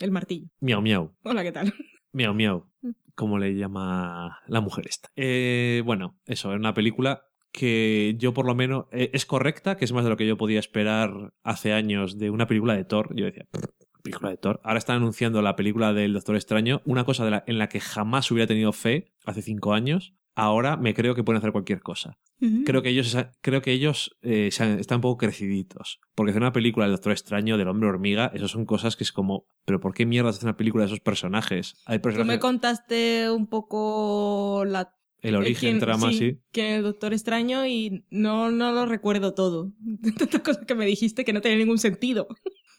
[0.00, 0.48] El martillo.
[0.60, 1.12] Miau, miau.
[1.22, 1.72] Hola, ¿qué tal?
[2.12, 2.66] Miau, miau.
[2.82, 2.90] Mm.
[3.14, 5.10] Como le llama la mujer esta.
[5.14, 7.22] Eh, bueno, eso, es una película
[7.52, 10.36] que yo por lo menos eh, es correcta, que es más de lo que yo
[10.38, 13.14] podía esperar hace años de una película de Thor.
[13.14, 14.60] Yo decía, "Prr, película de Thor.
[14.64, 17.80] Ahora están anunciando la película del Doctor Extraño, una cosa de la- en la que
[17.80, 20.14] jamás hubiera tenido fe hace cinco años.
[20.40, 22.18] Ahora me creo que pueden hacer cualquier cosa.
[22.64, 26.00] Creo que ellos, creo que ellos eh, están un poco creciditos.
[26.14, 29.12] Porque hacer una película del Doctor Extraño, del Hombre Hormiga, eso son cosas que es
[29.12, 31.74] como, ¿pero por qué mierda hacer una película de esos personajes?
[31.84, 36.38] Hay Tú me contaste un poco la El origen, quién- trama, sí.
[36.52, 39.72] Que el Doctor Extraño y no, no lo recuerdo todo.
[40.18, 42.26] Tantas cosas que me dijiste que no tenía ningún sentido.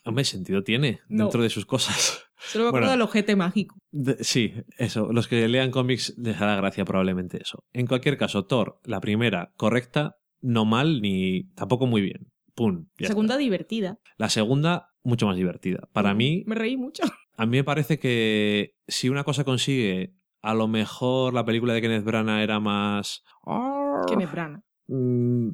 [0.04, 1.26] Hombre, sentido tiene No.
[1.26, 2.24] dentro de sus cosas.
[2.48, 2.92] Solo me acuerdo Bueno.
[2.92, 3.76] del ojete mágico.
[3.92, 5.12] De- sí, eso.
[5.14, 7.64] Los que lean cómics les hará gracia probablemente eso.
[7.74, 12.32] En cualquier caso, Thor, la primera, correcta, no mal ni tampoco muy bien.
[12.56, 12.88] Pum.
[13.00, 13.40] ya Segunda está.
[13.44, 14.00] divertida.
[14.18, 15.88] La segunda, mucho más divertida.
[15.94, 17.04] Para mí, Me reí mucho.
[17.38, 21.82] a mí me parece que si una cosa consigue, a lo mejor la película de
[21.82, 23.24] Kenneth Branagh era más.
[24.08, 24.58] Que me brana.
[24.58, 24.62] Mm,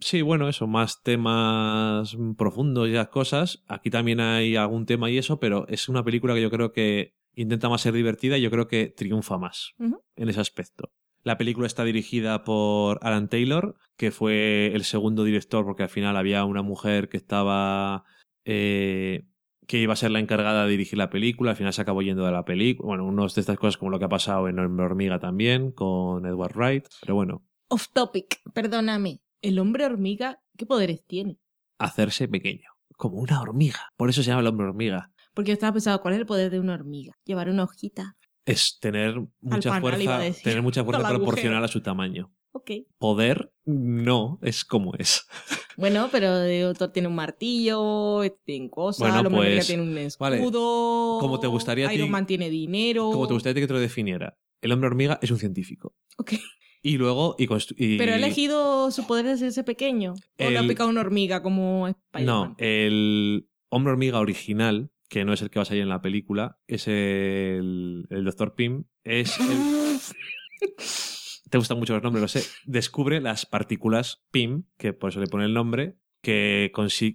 [0.01, 3.63] Sí, bueno, eso, más temas profundos y esas cosas.
[3.67, 7.13] Aquí también hay algún tema y eso, pero es una película que yo creo que
[7.35, 9.73] intenta más ser divertida y yo creo que triunfa más
[10.15, 10.91] en ese aspecto.
[11.23, 16.17] La película está dirigida por Alan Taylor, que fue el segundo director, porque al final
[16.17, 18.05] había una mujer que estaba.
[18.45, 19.25] eh,
[19.67, 22.25] que iba a ser la encargada de dirigir la película, al final se acabó yendo
[22.25, 22.87] de la película.
[22.87, 26.25] Bueno, unos de estas cosas como lo que ha pasado en Hombre Hormiga también, con
[26.25, 29.21] Edward Wright, pero bueno, Off topic, perdóname.
[29.41, 31.39] ¿El hombre hormiga qué poderes tiene?
[31.79, 33.91] hacerse pequeño, como una hormiga.
[33.97, 35.11] Por eso se llama el hombre hormiga.
[35.35, 37.13] Porque yo estaba pensando, ¿cuál es el poder de una hormiga?
[37.23, 38.17] Llevar una hojita.
[38.45, 40.43] Es tener mucha fuerza, decir.
[40.43, 42.33] tener mucha fuerza proporcional a su tamaño.
[42.53, 42.71] Ok.
[42.97, 45.27] Poder, no, es como es.
[45.79, 49.83] Bueno, pero de otro tiene un martillo, tiene cosas, Bueno, el hombre hormiga pues, tiene
[49.83, 50.37] un vale.
[50.37, 51.19] escudo.
[51.19, 53.11] Como te gustaría a ti- Iron Man tiene dinero.
[53.11, 54.39] Como te gustaría que te lo definiera.
[54.59, 55.93] El hombre hormiga es un científico.
[56.17, 56.33] Ok.
[56.87, 57.43] Y luego, y,
[57.77, 60.13] y- Pero ha elegido su poder de hacerse pequeño.
[60.39, 62.25] ¿O le ha El- picado una hormiga como Spider-Man?
[62.25, 66.01] No, el hombre hormiga original, que no es el que va a salir en la
[66.01, 68.55] película, es el, el Dr.
[68.55, 69.99] Pym, es el-
[71.49, 75.27] te gustan mucho los nombres, lo sé, descubre las partículas PIM, que por eso le
[75.27, 76.71] pone el nombre, que,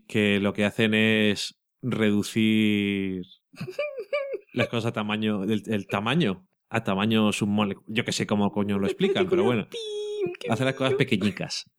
[0.07, 3.23] que lo que hacen es reducir
[4.53, 7.85] las cosas a tamaño, el, el tamaño, a tamaño submolecular.
[7.87, 9.69] Yo que sé cómo coño lo explican, pero bueno,
[10.49, 11.71] hace las cosas pequeñicas.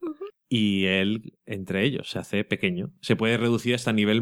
[0.47, 2.93] Y él, entre ellos, se hace pequeño.
[3.01, 4.21] Se puede reducir hasta el nivel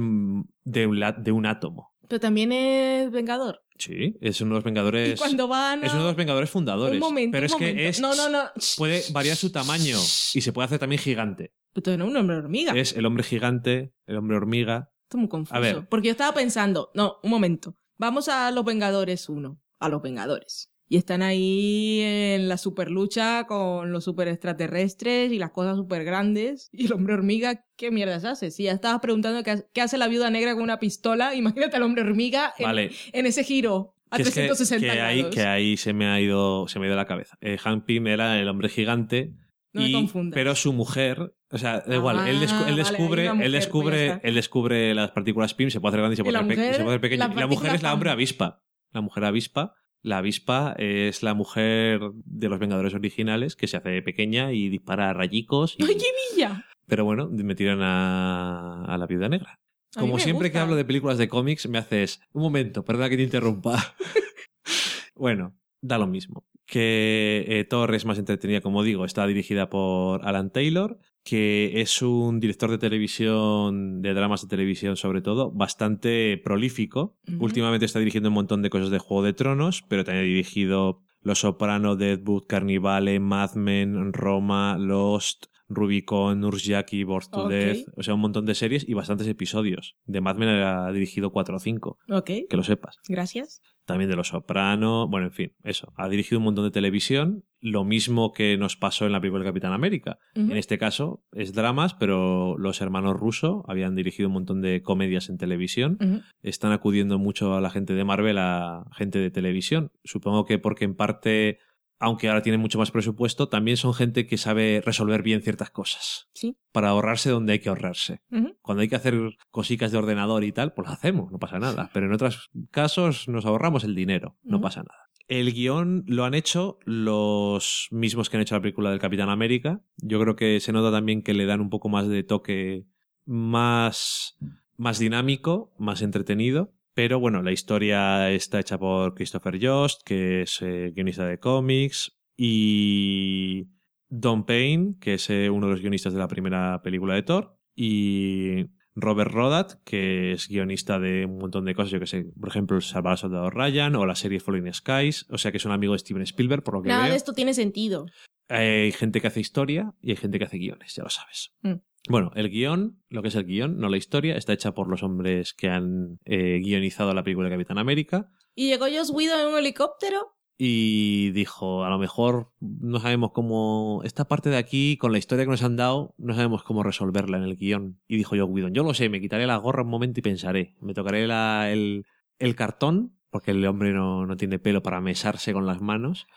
[0.63, 1.93] de un, de un átomo.
[2.07, 3.63] Pero también es vengador.
[3.77, 5.19] Sí, es uno de los Y Vengadores.
[5.19, 5.87] cuando van a...
[5.87, 6.93] Es uno de los Vengadores fundadores.
[6.93, 7.99] Un momento, pero un es que es.
[7.99, 8.43] No, no, no.
[8.77, 9.97] Puede variar su tamaño
[10.33, 11.53] y se puede hacer también gigante.
[11.73, 12.73] Pero no es un hombre hormiga.
[12.73, 14.89] Es el hombre gigante, el hombre hormiga.
[15.03, 15.55] Estoy muy confuso.
[15.55, 15.87] A ver.
[15.89, 17.75] Porque yo estaba pensando, no, un momento.
[17.97, 19.60] Vamos a los Vengadores 1.
[19.81, 20.69] A los Vengadores.
[20.87, 26.03] Y están ahí en la super lucha con los super extraterrestres y las cosas super
[26.03, 26.69] grandes.
[26.73, 28.51] Y el hombre hormiga, ¿qué mierdas hace?
[28.51, 31.77] Si ya estabas preguntando qué, ha- qué hace la viuda negra con una pistola, imagínate
[31.77, 32.91] al hombre hormiga en, Vale.
[33.13, 36.19] en ese giro a Que es que, 360 que ahí, que ahí se me ha
[36.19, 37.37] ido, se me ha ido la cabeza.
[37.39, 39.33] Eh, Hank Pym era el hombre gigante.
[39.73, 43.29] No y- pero su mujer, o sea, da igual, Ah, él, descu- él vale, descubre,
[43.31, 46.23] mujer, él pues descubre, él descubre las partículas PIM, se puede hacer grande y se
[46.25, 47.27] puede, hacer, pe- mujer, se puede hacer pequeño.
[47.27, 48.61] la Y la mujer es la hombre avispa.
[48.91, 49.75] La mujer avispa.
[50.03, 55.13] La avispa es la mujer de los Vengadores originales que se hace pequeña y dispara
[55.13, 55.75] rayicos.
[55.77, 56.05] y- ¡Ay, qué
[56.35, 56.65] villa!
[56.87, 59.59] Pero bueno, metieron a, a la viuda negra.
[59.95, 62.21] Como siempre que hablo de películas de cómics, me haces.
[62.33, 63.95] Un momento, perdona que te interrumpa.
[65.15, 66.45] bueno, da lo mismo.
[66.65, 72.01] Que eh, Thor es más entretenida, como digo, está dirigida por Alan Taylor, que es
[72.01, 77.15] un director de televisión, de dramas de televisión sobre todo, bastante prolífico.
[77.39, 81.03] Últimamente está dirigiendo un montón de cosas de Juego de Tronos, pero también ha dirigido
[81.21, 87.49] Los Soprano, Deadwood, Carnivale, Mad Men, Roma, Lost, Rubicon, Nurjaki, Born to Ok.
[87.49, 89.95] Death, o sea, un montón de series y bastantes episodios.
[90.05, 92.97] De Mad Men ha dirigido 4 o 5, Ok, que lo sepas.
[93.07, 93.61] gracias.
[93.85, 95.91] También de Los Soprano, bueno, en fin, eso.
[95.97, 99.49] Ha dirigido un montón de televisión, lo mismo que nos pasó en la película de
[99.49, 100.17] Capitán América.
[100.35, 105.29] En este caso es dramas, pero los hermanos Russo habían dirigido un montón de comedias
[105.29, 105.97] en televisión.
[106.43, 109.91] Están acudiendo mucho a la gente de Marvel, a gente de televisión.
[110.03, 111.57] Supongo que porque en parte,
[112.01, 116.29] aunque ahora tienen mucho más presupuesto, también son gente que sabe resolver bien ciertas cosas.
[116.33, 116.57] Sí.
[116.71, 118.21] Para ahorrarse donde hay que ahorrarse.
[118.63, 119.15] Cuando hay que hacer
[119.51, 121.91] cositas de ordenador y tal, pues lo hacemos, no pasa nada.
[121.93, 125.09] Pero en otros casos nos ahorramos el dinero, no pasa nada.
[125.27, 129.81] El guion lo han hecho los mismos que han hecho la película del Capitán América.
[129.97, 132.87] Yo creo que se nota también que le dan un poco más de toque
[133.25, 134.39] más,
[134.75, 136.73] más dinámico, más entretenido.
[136.93, 142.19] Pero bueno, la historia está hecha por Christopher Jost, que es eh, guionista de cómics,
[142.35, 143.67] y
[144.09, 147.57] Don Payne, que es eh, uno de los guionistas de la primera película de Thor,
[147.73, 148.65] y
[148.95, 152.75] Robert Rodat, que es guionista de un montón de cosas, yo que sé, por ejemplo,
[152.75, 155.93] El Salvador Soldado Ryan o la serie Falling Skies, o sea que es un amigo
[155.93, 157.11] de Steven Spielberg, por lo que Nada veo.
[157.11, 158.05] de esto tiene sentido.
[158.49, 161.53] Hay gente que hace historia y hay gente que hace guiones, ya lo sabes.
[161.61, 161.75] Mm.
[162.09, 165.03] Bueno, el guion, lo que es el guion, no la historia, está hecha por los
[165.03, 168.29] hombres que han eh, guionizado la película de Capitán América.
[168.55, 170.33] ¿Y llegó Joss Whedon en un helicóptero?
[170.57, 174.01] Y dijo, a lo mejor no sabemos cómo...
[174.03, 177.37] Esta parte de aquí, con la historia que nos han dado, no sabemos cómo resolverla
[177.37, 177.99] en el guion.
[178.07, 180.75] Y dijo yo, Whedon, yo lo sé, me quitaré la gorra un momento y pensaré.
[180.81, 182.03] Me tocaré la- el,
[182.37, 186.27] el cartón, porque el hombre no, no tiene pelo para mesarse con las manos.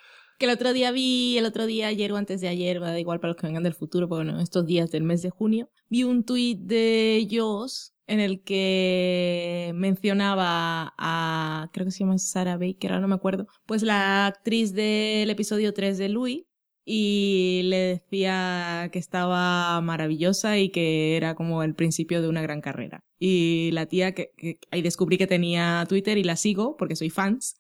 [0.45, 3.19] Que el otro día vi, el otro día, ayer o antes de ayer, da igual
[3.19, 6.05] para los que vengan del futuro, porque bueno, estos días del mes de junio, vi
[6.05, 12.93] un tuit de Joss en el que mencionaba a, creo que se llama Sarah Baker,
[12.93, 16.45] ahora no me acuerdo, pues la actriz del episodio 3 de Louis,
[16.85, 22.61] y le decía que estaba maravillosa y que era como el principio de una gran
[22.61, 23.05] carrera.
[23.19, 27.11] Y la tía, que, que ahí descubrí que tenía Twitter y la sigo porque soy
[27.11, 27.57] fans,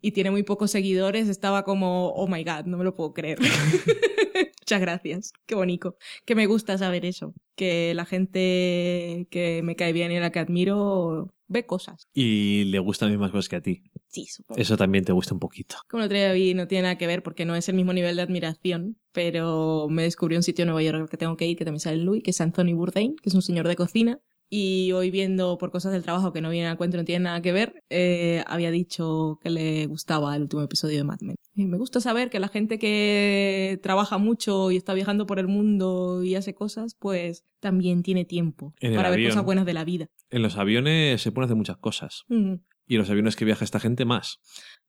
[0.00, 3.38] y tiene muy pocos seguidores, estaba como, oh my god, no me lo puedo creer.
[4.60, 5.96] Muchas gracias, qué bonito.
[6.24, 10.38] Que me gusta saber eso, que la gente que me cae bien y la que
[10.38, 12.08] admiro ve cosas.
[12.12, 13.82] Y le gustan las mismas cosas que a ti.
[14.08, 14.60] Sí, supongo.
[14.60, 15.76] Eso también te gusta un poquito.
[15.88, 17.92] Como el otro día vi, no tiene nada que ver porque no es el mismo
[17.92, 21.56] nivel de admiración, pero me descubrí un sitio en Nueva York que tengo que ir,
[21.56, 24.20] que también sale en Louis, que es Anthony Bourdain, que es un señor de cocina.
[24.50, 27.24] Y hoy viendo por cosas del trabajo que no vienen al cuento y no tienen
[27.24, 31.36] nada que ver, eh, había dicho que le gustaba el último episodio de Mad Men.
[31.54, 35.48] Y me gusta saber que la gente que trabaja mucho y está viajando por el
[35.48, 39.30] mundo y hace cosas, pues también tiene tiempo En para ver avión.
[39.30, 40.06] cosas buenas de la vida.
[40.30, 42.24] En los aviones se pueden hacer muchas cosas.
[42.28, 42.54] Mm.
[42.86, 44.40] Y en los aviones que viaja esta gente más.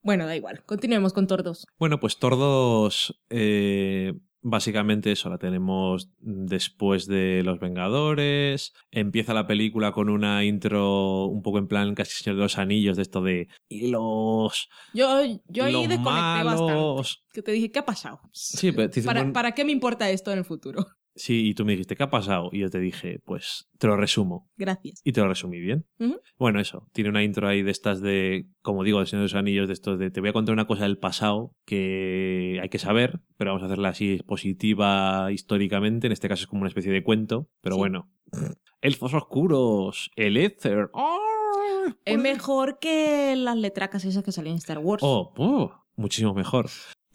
[0.02, 0.62] Bueno, da igual.
[0.66, 1.66] Continuemos con Tordos.
[1.78, 4.12] Bueno, pues Tordos, eh,
[4.48, 8.74] básicamente eso, la tenemos después de Los Vengadores.
[8.92, 12.96] Empieza la película con una intro un poco en plan casi Señor de los Anillos,
[12.96, 13.48] de esto de.
[13.68, 14.68] Y los.
[14.94, 16.72] Yo, yo ahí los desconecté bastante.
[16.72, 17.24] malos.
[17.32, 18.20] Que te dije, ¿qué ha pasado?
[18.32, 20.86] Sí, pero te ¿Para, bueno, ¿Para qué me importa esto en el futuro?
[21.16, 22.50] Sí, y tú me dijiste, ¿qué ha pasado?
[22.52, 24.48] Y yo te dije, pues te lo resumo.
[24.56, 25.00] Gracias.
[25.04, 25.86] Y te lo resumí bien.
[26.38, 26.88] Bueno, eso.
[26.92, 29.72] Tiene una intro ahí de estas de, como digo, de Señor de los Anillos, de
[29.74, 33.50] estos de te voy a contar una cosa del pasado que hay que saber, pero
[33.50, 36.06] vamos a hacerla así positiva históricamente.
[36.06, 37.80] En este caso es como una especie de cuento, pero Sí.
[37.80, 38.10] bueno.
[38.80, 40.90] Elfos oscuros, el éter.
[40.92, 41.18] ¡Oh!
[42.04, 45.02] Es mejor que las letracas esas que salían en Star Wars.
[45.04, 46.66] Oh, oh, muchísimo mejor.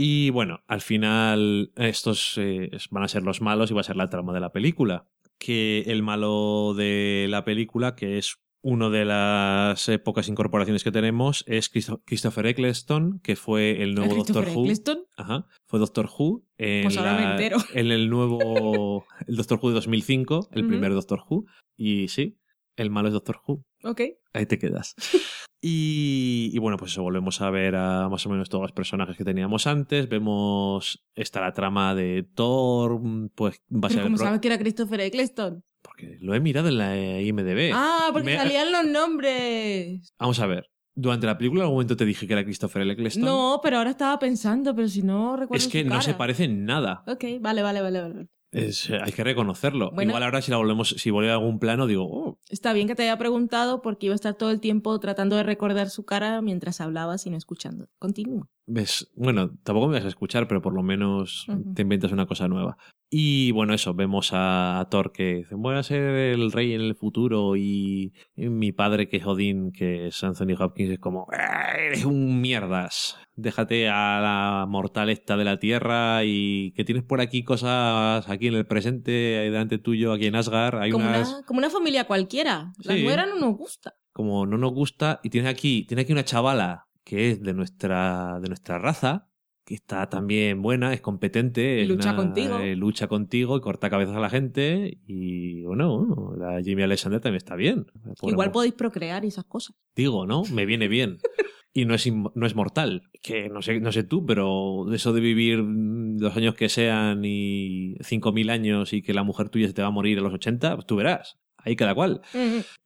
[0.03, 3.98] Y bueno, al final estos eh, van a ser los malos y va a ser
[3.98, 5.06] la trama de la película.
[5.38, 10.91] Que el malo de la película, que es una de las eh, pocas incorporaciones que
[10.91, 14.61] tenemos, es Christo- Christopher Eccleston, que fue el nuevo Doctor Who.
[14.64, 15.03] Eccleston.
[15.18, 17.38] Ajá, fue Doctor Who en, Pues la-
[17.73, 21.45] en el nuevo el Doctor Who de 2005, el primer Doctor Who.
[21.78, 22.38] Y sí,
[22.76, 23.64] el malo es Doctor Who.
[23.84, 24.02] Ok.
[24.34, 24.95] Ahí te quedas.
[25.64, 29.15] Y, y bueno, pues eso, volvemos a ver a más o menos todos los personajes
[29.15, 30.10] que teníamos antes.
[30.10, 32.99] Vemos, está la trama de Thor,
[33.35, 35.64] pues va a ser pro- sabes que era Christopher Eccleston.
[35.84, 37.73] Porque lo he mirado en la IMDB.
[37.76, 40.14] Ah, porque Me- salían los nombres.
[40.18, 40.72] Vamos a ver.
[40.95, 43.23] Durante la película en algún momento te dije que era Christopher Eccleston.
[43.23, 46.45] No, pero ahora estaba pensando, pero si no recuerdo es que su no se parece
[46.45, 47.03] en nada.
[47.07, 48.27] Ok, vale, vale, vale, vale.
[48.52, 49.91] Es- hay que reconocerlo.
[49.91, 50.11] Bueno.
[50.11, 52.95] Igual ahora si la volvemos, si vuelve a algún plano, digo, oh, Está bien que
[52.95, 56.41] te haya preguntado porque iba a estar todo el tiempo tratando de recordar su cara
[56.41, 57.88] mientras hablabas y no escuchando.
[57.99, 58.49] Continúa.
[58.65, 61.45] ves, bueno, tampoco me vas a escuchar, pero por lo menos
[61.76, 62.78] te inventas una cosa nueva.
[63.13, 66.95] Y bueno, eso, vemos a, Thor que dice, voy a ser el rey en el
[66.95, 71.73] futuro y, y mi padre que es Odín, que es Anthony Hopkins, es como, "Ah,
[71.77, 73.17] eres un mierdas.
[73.35, 78.47] Déjate a la mortal esta de la tierra y que tienes por aquí cosas aquí
[78.47, 81.33] en el presente, ahí delante tuyo, aquí en Asgard, hay Como unas...
[81.33, 82.71] una, como una familia cualquiera.
[82.83, 83.03] La Sí.
[83.05, 83.93] no nos gusta.
[84.13, 88.39] como no nos gusta y tiene aquí tiene aquí una chavala que es de nuestra
[88.41, 89.27] de nuestra raza
[89.72, 92.60] que está también buena es competente es Lucha una- contigo.
[92.60, 97.38] eh, lucha contigo y corta cabezas a la gente y bueno la Jimmy Alexander también
[97.38, 97.85] está bien
[98.23, 99.76] Igual podéis procrear y esas cosas.
[99.95, 101.19] digo no me viene bien
[101.73, 105.22] y no es no es mortal que no sé no sé tú pero eso de
[105.22, 109.81] vivir los años que sean y 5000 años y que la mujer tuya se te
[109.81, 112.21] va a morir a los 80 pues tú verás ahí cada cual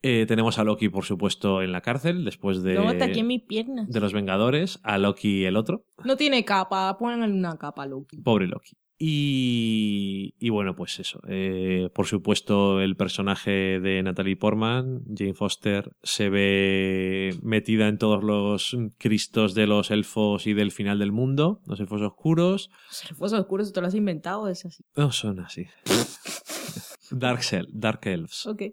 [0.02, 3.90] eh, tenemos a Loki, por supuesto, en la cárcel después de, aquí en mis piernas.
[3.90, 4.80] de los Vengadores.
[4.84, 5.86] A Loki el otro.
[6.04, 8.22] No tiene capa, pónganle una capa, Loki.
[8.22, 8.76] Pobre Loki.
[8.98, 11.20] Y, y bueno, pues eso.
[11.28, 18.24] eh, por supuesto, el personaje de Natalie Portman, Jane Foster, se ve metida en todos
[18.24, 22.70] los cristos de los elfos y del final del mundo, los elfos oscuros.
[22.88, 24.84] Los elfos oscuros, tú lo has inventado, es así.
[24.96, 25.66] No son así.
[27.12, 27.42] Dark,
[27.72, 28.46] Dark Elves.
[28.46, 28.64] Ok.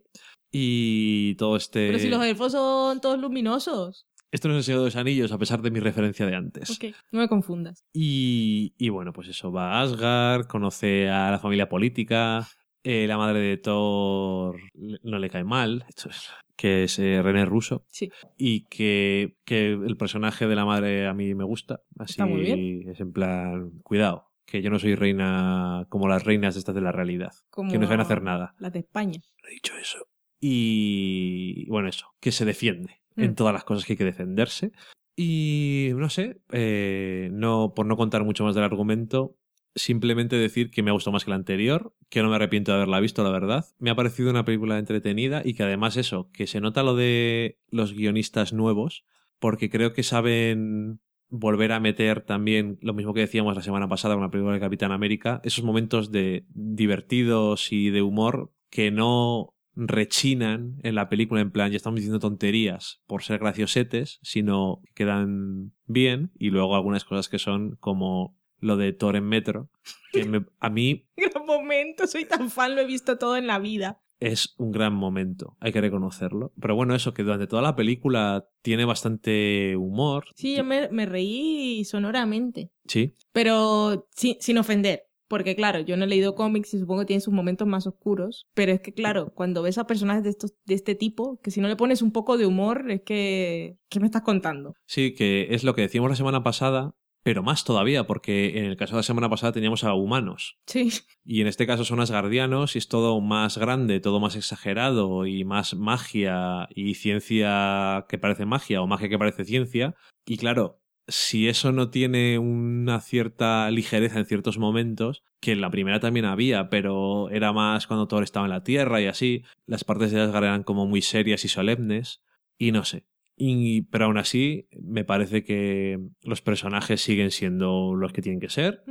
[0.51, 1.87] Y todo este...
[1.89, 4.07] Pero si los elfos son todos luminosos.
[4.31, 6.71] Esto no es el Señor de los Anillos, a pesar de mi referencia de antes.
[6.71, 7.85] Ok, no me confundas.
[7.93, 12.47] Y, y bueno, pues eso, va a Asgard, conoce a la familia política,
[12.83, 14.57] eh, la madre de Thor
[15.03, 18.11] no le cae mal, esto es- que es eh, René Russo, Sí.
[18.39, 22.43] y que, que el personaje de la madre a mí me gusta, así Está muy
[22.43, 22.89] bien.
[22.89, 26.93] es en plan, cuidado, que yo no soy reina como las reinas estas de la
[26.93, 28.55] realidad, Como que no saben hacer nada.
[28.59, 29.21] Las de España.
[29.49, 30.07] He dicho eso.
[30.41, 33.23] Y bueno, eso, que se defiende Mm.
[33.23, 34.73] en todas las cosas que hay que defenderse.
[35.15, 39.37] Y no sé, eh, no, por no contar mucho más del argumento,
[39.75, 42.77] simplemente decir que me ha gustado más que la anterior, que no me arrepiento de
[42.79, 43.67] haberla visto, la verdad.
[43.79, 47.59] Me ha parecido una película entretenida y que además eso, que se nota lo de
[47.69, 49.05] los guionistas nuevos,
[49.39, 51.01] porque creo que saben
[51.33, 54.61] volver a meter también lo mismo que decíamos la semana pasada con la película de
[54.61, 61.41] Capitán América, esos momentos de divertidos y de humor que no rechinan en la película
[61.41, 66.77] en plan ya estamos diciendo tonterías por ser graciosetes, sino que quedan bien y luego
[66.77, 69.71] algunas cosas que son como lo de Thor en Metro,
[70.13, 74.02] que a mí Gran momento, soy tan fan, lo he visto todo en la vida.
[74.23, 76.53] Es un gran momento, hay que reconocerlo.
[76.61, 80.27] Pero bueno, eso que durante toda la película tiene bastante humor.
[80.37, 82.71] Sí, yo me, me reí sonoramente.
[82.87, 85.05] Sí, Pero sin, sin ofender.
[85.29, 88.47] Porque claro, yo no he leído cómics y supongo que tienen sus momentos más oscuros.
[88.53, 91.63] Pero es que claro, cuando ves a personajes de, estos, de este tipo, que si
[91.63, 93.79] no le pones un poco de humor, es que...
[93.89, 94.75] ¿Qué me estás contando?
[94.87, 98.77] sí, que es lo que decíamos la semana pasada, pero más todavía, porque en el
[98.77, 100.59] caso de la semana pasada teníamos a humanos.
[100.67, 100.91] Sí.
[101.25, 105.45] Y en este caso son asgardianos y es todo más grande, todo más exagerado y
[105.45, 109.95] más magia y ciencia que parece magia o magia que parece ciencia.
[110.27, 115.71] Y claro, si eso no tiene una cierta ligereza en ciertos momentos, que en la
[115.71, 119.85] primera también había, pero era más cuando Thor estaba en la Tierra y así, las
[119.85, 122.23] partes de Asgard eran como muy serias y solemnes.
[122.59, 123.07] Y no sé.
[123.45, 128.49] Y, pero aún así, me parece que los personajes siguen siendo los que tienen que
[128.49, 128.85] ser.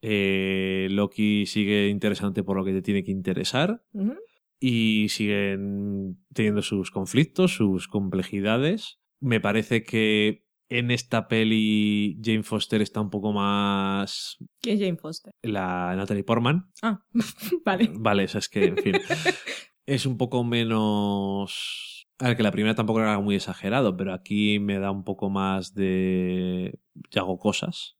[0.00, 3.82] Eh, Loki sigue interesante por lo que te tiene que interesar
[4.58, 8.98] y siguen teniendo sus conflictos, sus complejidades.
[9.20, 14.96] Me parece que en esta peli Jane Foster está un poco más ¿Quién es Jane
[14.96, 15.34] Foster?
[15.42, 16.70] la Natalie Portman.
[16.80, 17.04] Ah,
[17.66, 17.90] vale.
[17.92, 18.94] Vale, o sea, es que, en fin,
[19.86, 21.97] es un poco menos...
[22.20, 25.30] A ver, que la primera tampoco era muy exagerado, pero aquí me da un poco
[25.30, 26.78] más de...
[27.10, 27.96] Yo hago cosas.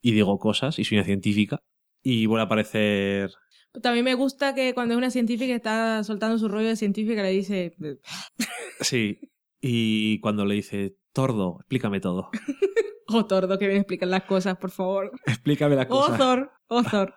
[0.00, 1.62] Y digo cosas, y soy una científica.
[2.02, 3.30] Y vuelve a aparecer
[3.82, 7.30] También me gusta que cuando es una científica está soltando su rollo de científica le
[7.30, 7.74] dice...
[8.80, 9.18] Sí.
[9.60, 12.30] Y cuando le dice, Tordo, explícame todo.
[13.08, 15.12] Oh, Tordo, que viene a explicar las cosas, por favor.
[15.26, 16.18] Explícame la Oh, cosa.
[16.18, 17.14] Thor, oh, Thor.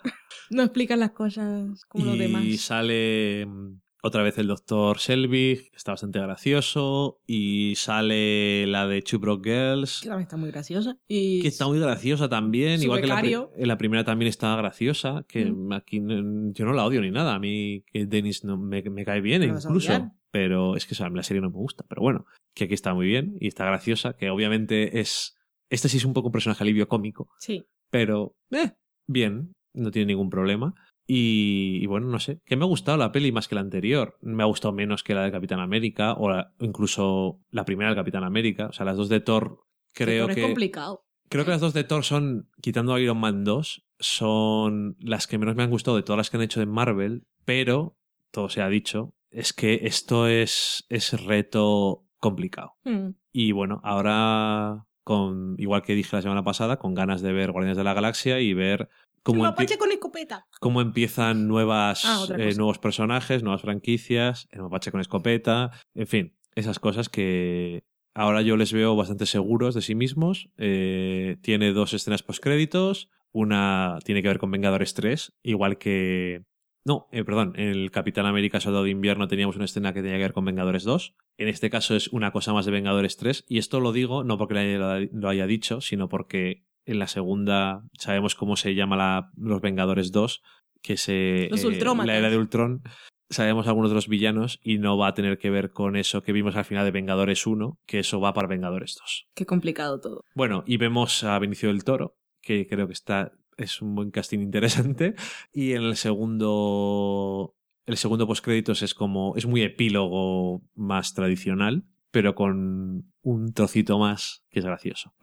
[0.51, 2.43] No explican las cosas como los y demás.
[2.59, 7.21] sale mm, otra vez el doctor Selvig, que está bastante gracioso.
[7.27, 10.97] Y sale la de Two Broke Girls, Que también está muy graciosa.
[11.07, 12.81] Y que está muy graciosa también.
[12.81, 15.26] Igual que la, en la primera también estaba graciosa.
[15.27, 15.73] Que Mm.
[15.73, 17.35] aquí yo no la odio ni nada.
[17.35, 20.11] A mí que Dennis no, me, me cae bien ¿La vas a incluso.
[20.31, 21.84] Pero es que o sea, la serie no me gusta.
[21.89, 24.13] Pero bueno, que aquí está muy bien y está graciosa.
[24.15, 25.35] Que obviamente es.
[25.69, 27.30] Este sí es un poco un personaje alivio cómico.
[27.39, 27.65] Sí.
[27.91, 28.71] pero eh,
[29.07, 30.73] bien, no tiene ningún problema.
[31.11, 34.15] Y, y bueno, no sé, que me ha gustado la peli más que la anterior.
[34.22, 37.98] Me ha gustado menos que la de Capitán América o la- incluso la primera del
[37.98, 38.68] Capitán América.
[38.68, 39.60] O sea, las dos de Thor
[39.91, 40.41] creo Thor que...
[40.41, 41.06] Es complicado.
[41.27, 45.56] Creo que las dos de Thor son, quitando Iron Man 2, son las que menos
[45.56, 47.98] me han gustado de todas las que han hecho de Marvel, pero,
[48.30, 52.73] todo se ha dicho, es que esto es, es reto complicado.
[52.84, 53.10] Mm.
[53.31, 57.77] Y bueno, ahora, con igual que dije la semana pasada, con ganas de ver Guardianes
[57.77, 58.90] de la Galaxia y ver
[59.38, 60.45] Mapache con escopeta.
[60.60, 66.35] cómo empiezan nuevas, Ah, eh, nuevos personajes, nuevas franquicias, el mapache con escopeta, en fin,
[66.56, 67.84] esas cosas que
[68.15, 70.49] ahora yo les veo bastante seguros de sí mismos.
[70.57, 76.43] Eh, tiene dos escenas postcréditos, una tiene que ver con Vengadores 3, igual que...
[76.85, 80.15] No, eh, perdón, en el Capitán América Soldado de Invierno teníamos una escena que tenía
[80.18, 81.14] que ver con Vengadores 2.
[81.38, 83.45] En este caso es una cosa más de Vengadores 3.
[83.47, 88.36] Y esto lo digo no porque lo haya dicho, sino porque en la segunda sabemos
[88.36, 90.41] cómo se llama la, los Vengadores 2,
[90.82, 91.48] que se...
[91.52, 92.82] Los eh, la era de Ultron.
[93.30, 96.34] Sabemos algunos de los villanos y no va a tener que ver con eso que
[96.34, 99.28] vimos al final de Vengadores 1, que eso va para Vengadores 2.
[99.36, 100.24] Qué complicado todo.
[100.34, 104.40] Bueno, y vemos a Benicio del Toro, que creo que está es un buen casting
[104.40, 105.16] interesante.
[105.53, 107.56] Y en el segundo.
[107.86, 109.36] El segundo postcréditos es como.
[109.36, 115.14] es muy epílogo más tradicional, pero con un trocito más que es gracioso.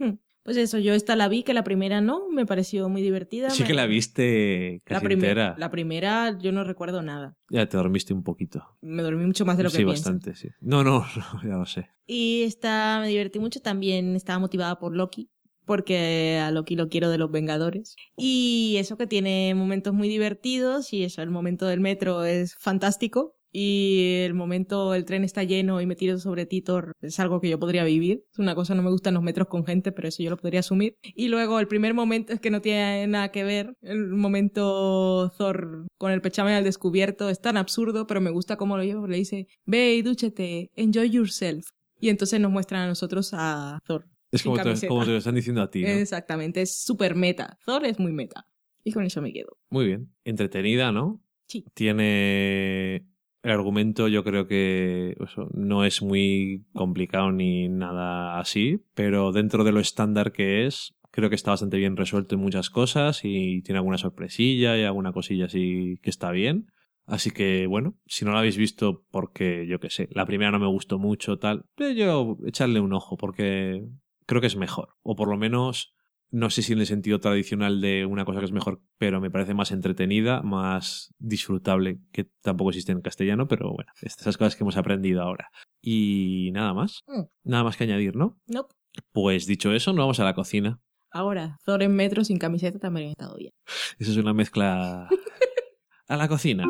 [0.46, 3.50] Pues eso, yo esta la vi, que la primera no, me pareció muy divertida.
[3.50, 5.54] Sí me- que la viste La, casi primer- entera.
[5.58, 7.36] la primera yo no recuerdo nada.
[7.50, 8.64] Ya te dormiste un poquito.
[8.80, 10.02] Me dormí mucho más de lo que sí, pienso.
[10.10, 10.48] bastante, sí.
[10.60, 11.04] No, no,
[11.34, 11.90] no, ya lo sé.
[12.06, 15.28] Y esta me divertí mucho, también estaba motivada por Loki,
[15.64, 17.96] porque a Loki lo quiero de los Vengadores.
[18.16, 23.35] Y eso que tiene momentos muy divertidos y eso, el momento del metro es fantástico.
[23.58, 27.48] Y el momento, el tren está lleno y me tiro sobre Titor es algo que
[27.48, 28.22] yo podría vivir.
[28.30, 30.60] Es una cosa, no me gustan los metros con gente, pero eso yo lo podría
[30.60, 30.98] asumir.
[31.02, 33.72] Y luego el primer momento es que no tiene nada que ver.
[33.80, 38.76] El momento Thor con el pechame al descubierto es tan absurdo, pero me gusta cómo
[38.76, 39.08] lo lleva.
[39.08, 41.66] Le dice, ve y dúchate, enjoy yourself.
[41.98, 44.04] Y entonces nos muestran a nosotros a Thor.
[44.32, 44.88] Es como te, camiseta.
[44.88, 45.80] como te lo están diciendo a ti.
[45.80, 45.88] ¿no?
[45.88, 47.56] Exactamente, es súper meta.
[47.64, 48.44] Thor es muy meta.
[48.84, 49.56] Y con eso me quedo.
[49.70, 50.14] Muy bien.
[50.24, 51.22] Entretenida, ¿no?
[51.46, 51.64] Sí.
[51.72, 53.15] Tiene.
[53.46, 59.62] El argumento, yo creo que eso, no es muy complicado ni nada así, pero dentro
[59.62, 63.62] de lo estándar que es, creo que está bastante bien resuelto en muchas cosas y
[63.62, 66.72] tiene alguna sorpresilla y alguna cosilla así que está bien.
[67.04, 70.58] Así que, bueno, si no lo habéis visto porque, yo qué sé, la primera no
[70.58, 73.86] me gustó mucho, tal, eh, yo echarle un ojo porque
[74.26, 74.96] creo que es mejor.
[75.02, 75.94] O por lo menos
[76.30, 79.30] no sé si en el sentido tradicional de una cosa que es mejor, pero me
[79.30, 84.64] parece más entretenida, más disfrutable, que tampoco existe en castellano, pero bueno, estas cosas que
[84.64, 85.50] hemos aprendido ahora.
[85.80, 87.22] Y nada más, Mm.
[87.44, 88.38] nada más que añadir, ¿no?
[88.46, 88.74] Nope.
[89.12, 90.80] Pues dicho eso, nos vamos a la cocina.
[91.12, 93.52] Ahora, Thor en metro sin camiseta también ha estado bien.
[93.98, 95.08] Eso es una mezcla
[96.08, 96.64] a la cocina.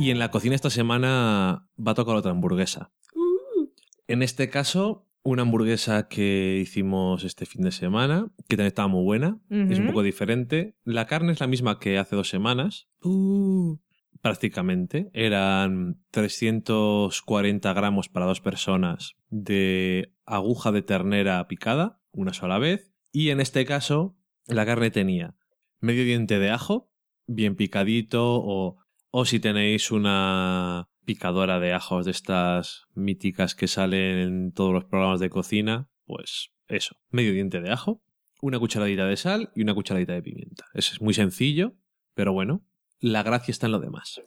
[0.00, 2.90] Y en la cocina esta semana va a tocar otra hamburguesa.
[4.08, 9.04] En este caso, una hamburguesa que hicimos este fin de semana, que también estaba muy
[9.04, 10.74] buena, es un poco diferente.
[10.84, 13.76] La carne es la misma que hace dos semanas, Uh,
[14.22, 15.10] prácticamente.
[15.12, 22.90] Eran 340 gramos para dos personas de aguja de ternera picada, una sola vez.
[23.12, 24.16] Y en este caso,
[24.46, 25.34] la carne tenía
[25.80, 26.90] medio diente de ajo,
[27.26, 28.78] bien picadito, o,
[29.10, 34.84] o si tenéis una picadora de ajos de estas míticas que salen en todos los
[34.84, 38.02] programas de cocina, pues eso, medio diente de ajo,
[38.42, 40.66] una cucharadita de sal y una cucharadita de pimienta.
[40.74, 41.74] Eso es muy sencillo,
[42.14, 42.64] pero bueno,
[43.00, 44.20] la gracia está en lo demás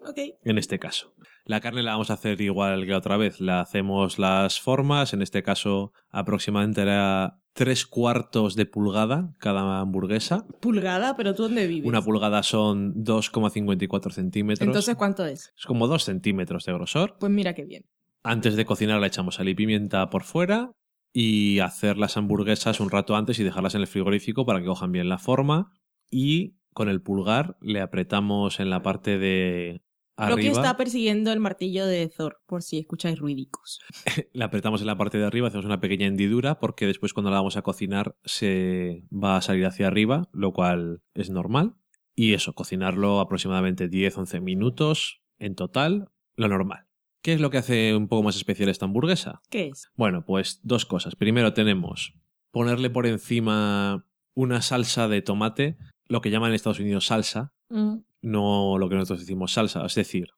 [0.44, 1.14] en este caso.
[1.46, 3.40] La carne la vamos a hacer igual que otra vez.
[3.40, 10.46] La hacemos las formas, en este caso aproximadamente era tres cuartos de pulgada cada hamburguesa.
[10.60, 11.88] Pulgada, pero ¿tú dónde vives?
[11.88, 14.68] Una pulgada son 2,54 centímetros.
[14.68, 15.54] Entonces, ¿cuánto es?
[15.58, 17.16] es como 2 centímetros de grosor.
[17.20, 17.86] Pues mira qué bien.
[18.24, 20.72] Antes de cocinar le echamos sal y pimienta por fuera
[21.12, 24.92] y hacer las hamburguesas un rato antes y dejarlas en el frigorífico para que cojan
[24.92, 25.72] bien la forma.
[26.10, 29.83] Y con el pulgar le apretamos en la parte de
[30.16, 30.52] Arriba.
[30.52, 33.80] está persiguiendo el martillo de Thor, por si escucháis ruidicos.
[34.34, 37.38] La apretamos en la parte de arriba, hacemos una pequeña hendidura porque después cuando la
[37.38, 41.76] vamos a cocinar se va a salir hacia arriba, lo cual es normal.
[42.16, 46.86] Y eso, cocinarlo aproximadamente 10-11 minutos en total, lo normal.
[47.24, 49.42] ¿Qué es lo que hace un poco más especial esta hamburguesa?
[49.50, 49.90] ¿Qué es?
[49.96, 51.16] Bueno, pues dos cosas.
[51.16, 52.14] Primero tenemos
[52.52, 55.78] ponerle por encima una salsa de tomate,
[56.08, 59.86] lo que llaman en Estados Unidos salsa, Mm, no lo que nosotros decimos salsa.
[59.86, 60.30] Es decir,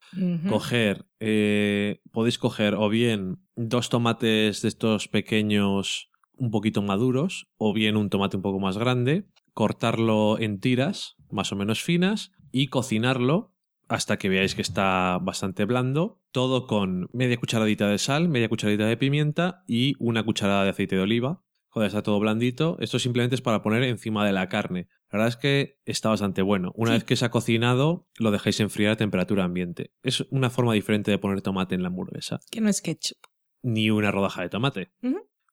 [0.49, 7.73] coger, eh, podéis coger o bien dos tomates de estos pequeños un poquito maduros, o
[7.73, 12.67] bien un tomate un poco más grande, cortarlo en tiras más o menos finas y
[12.67, 13.53] cocinarlo
[13.87, 18.85] hasta que veáis que está bastante blando, todo con media cucharadita de sal, media cucharadita
[18.87, 21.43] de pimienta y una cucharada de aceite de oliva.
[21.75, 24.87] Cuando está todo blandito, esto simplemente es para poner encima de la carne.
[25.11, 26.71] La verdad es que está bastante bueno.
[26.77, 26.95] Una Sí.
[26.95, 29.91] vez que se ha cocinado, lo dejáis enfriar a temperatura ambiente.
[30.01, 32.39] Es una forma diferente de poner tomate en la hamburguesa.
[32.49, 33.17] Que no es ketchup.
[33.61, 34.93] Ni una rodaja de tomate.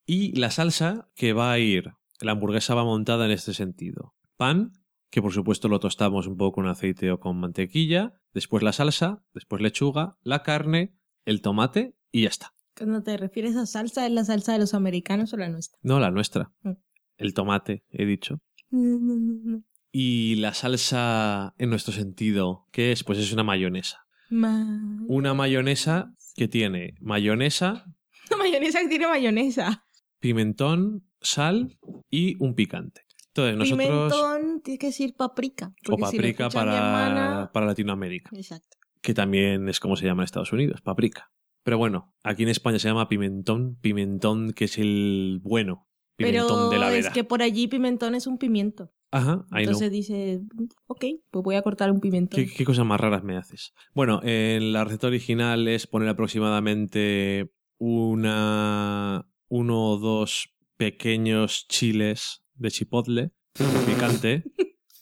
[0.07, 1.91] Y la salsa que va a ir,
[2.21, 4.15] la hamburguesa va montada en este sentido.
[4.37, 4.75] Pan,
[5.11, 9.25] que por supuesto lo tostamos un poco con aceite o con mantequilla, después la salsa,
[9.35, 10.95] después lechuga, la carne,
[11.25, 12.53] el tomate y ya está.
[12.77, 15.79] Cuando te refieres a salsa, ¿es la salsa de los americanos o la nuestra?
[15.83, 16.51] No la nuestra.
[16.63, 16.73] Mm.
[17.19, 18.41] El tomate, he dicho.
[18.71, 19.65] No, no, no, no.
[19.91, 23.05] Y la salsa en nuestro sentido, ¿qué es?
[23.05, 23.99] Pues es una mayonesa.
[24.31, 27.85] Ma- Una mayonesa que tiene mayonesa,
[28.31, 29.85] La mayonesa que tiene mayonesa.
[30.21, 31.79] pimentón, sal
[32.09, 33.03] y un picante.
[33.29, 33.87] Entonces nosotros...
[34.13, 35.75] Pimentón, tiene que decir paprika.
[35.91, 38.31] o si paprika para, hermana- para Latinoamérica.
[38.35, 38.79] Exacto.
[39.03, 41.31] que también es como se llama en Estados Unidos, paprika.
[41.65, 46.71] Pero bueno, aquí en España se llama pimentón, pimentón que es el bueno, pimentón Pero
[46.71, 47.13] de la es vera.
[47.13, 48.93] que por allí pimentón es un pimiento.
[49.11, 49.71] Ajá, ahí no.
[49.73, 50.41] Entonces dice,
[50.87, 52.41] ok, pues voy a cortar un pimentón.
[52.45, 53.75] ¿Qué, qué cosas más raras me haces?
[53.95, 62.71] Bueno, en la receta original es poner aproximadamente una uno o dos pequeños chiles de
[62.71, 63.33] chipotle
[63.87, 64.45] picante,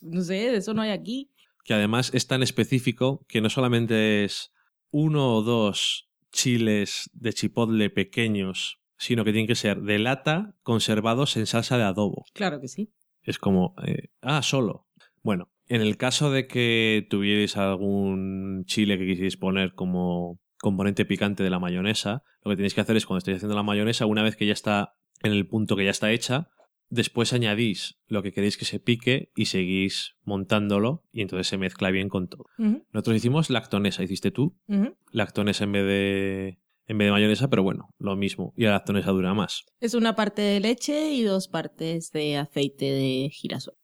[0.01, 1.31] No sé, de eso no hay aquí.
[1.63, 4.51] que además es tan específico que no solamente es
[4.91, 11.37] uno o dos chiles de chipotle pequeños, sino que tienen que ser de lata conservados
[11.37, 12.25] en salsa de adobo.
[12.33, 12.93] Claro que sí.
[13.23, 14.87] Es como, eh, ah, solo.
[15.23, 21.43] Bueno, en el caso de que tuvierais algún chile que quisierais poner como componente picante
[21.43, 24.23] de la mayonesa, lo que tenéis que hacer es cuando estéis haciendo la mayonesa, una
[24.23, 26.49] vez que ya está en el punto que ya está hecha,
[26.91, 31.89] después añadís lo que queréis que se pique y seguís montándolo y entonces se mezcla
[31.89, 32.45] bien con todo.
[32.57, 34.95] Nosotros hicimos lactonesa, hiciste tú, ujú.
[35.11, 38.53] lactonesa en vez de en vez de mayonesa, pero bueno, lo mismo.
[38.57, 39.63] Y la lactonesa dura más.
[39.79, 43.75] Es una parte de leche y dos partes de aceite de girasol.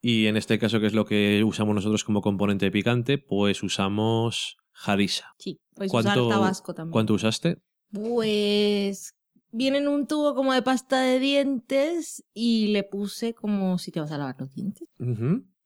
[0.00, 4.56] Y en este caso, que es lo que usamos nosotros como componente picante, pues usamos
[4.84, 5.32] harissa.
[5.38, 6.92] Sí, usar tabasco también.
[6.92, 7.58] ¿Cuánto usaste?
[7.92, 9.13] Pues
[9.54, 14.00] viene en un tubo como de pasta de dientes y le puse como si te
[14.00, 14.88] vas a lavar los dientes.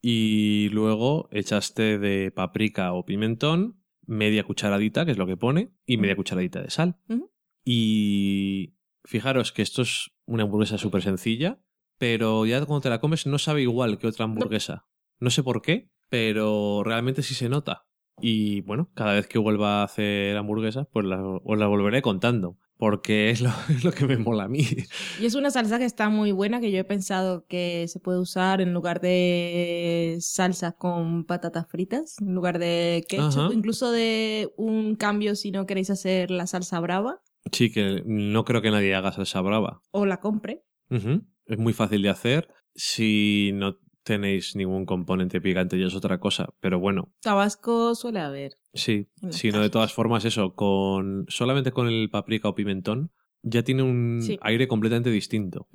[0.03, 5.97] Y luego echaste de paprika o pimentón media cucharadita, que es lo que pone, y
[5.97, 6.97] media cucharadita de sal.
[7.65, 8.75] Y
[9.05, 11.61] fijaros que esto es una hamburguesa súper sencilla,
[11.99, 14.87] pero ya cuando te la comes no sabe igual que otra hamburguesa.
[15.21, 17.87] No sé por qué, pero realmente sí se nota.
[18.21, 22.59] Y bueno, cada vez que vuelva a hacer hamburguesas, pues la- os la volveré contando,
[22.79, 24.65] porque es lo, es lo que me mola a mí.
[25.21, 28.19] Y es una salsa que está muy buena, que yo he pensado que se puede
[28.21, 33.49] usar en lugar de salsa con patatas fritas, en lugar de ketchup, Ajá.
[33.53, 37.21] incluso de un cambio si no queréis hacer la salsa brava
[37.53, 39.81] Sí, que no creo que nadie haga salsa brava.
[39.91, 40.65] o la compre.
[40.91, 42.49] Es muy fácil de hacer.
[42.75, 48.53] Si no tenéis ningún componente picante ya es otra cosa, pero bueno, Tabasco suele haber.
[48.75, 49.09] Sí.
[49.23, 53.11] En las Si no, de todas formas, eso, con solamente con el paprika o pimentón,
[53.43, 54.39] ya tiene un Sí.
[54.43, 55.69] aire completamente distinto.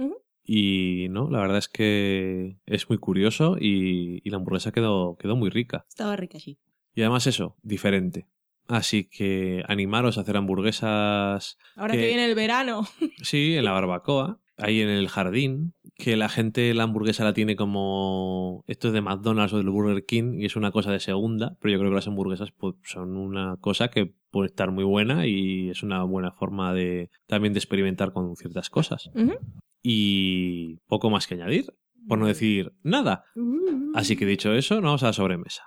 [0.46, 5.36] Y no, la verdad es que es muy curioso y, y la hamburguesa quedó, quedó
[5.38, 5.86] muy rica.
[5.88, 6.58] Estaba rica allí.
[6.94, 8.28] Y además eso, diferente.
[8.68, 12.86] Así que animaros a hacer hamburguesas Ahora Que- que viene el verano.
[13.22, 17.56] Sí, en la barbacoa, ahí en el jardín, que la gente la hamburguesa la tiene
[17.56, 21.58] como esto es de McDonald's o del Burger King y es una cosa de segunda,
[21.60, 25.28] pero yo creo que las hamburguesas pues, son una cosa que puede estar muy buena
[25.28, 29.10] y es una buena forma de también de experimentar con ciertas cosas.
[29.82, 31.74] Y poco más que añadir,
[32.08, 33.26] por no decir nada.
[33.94, 35.64] Así que dicho eso, nos vamos a la sobremesa.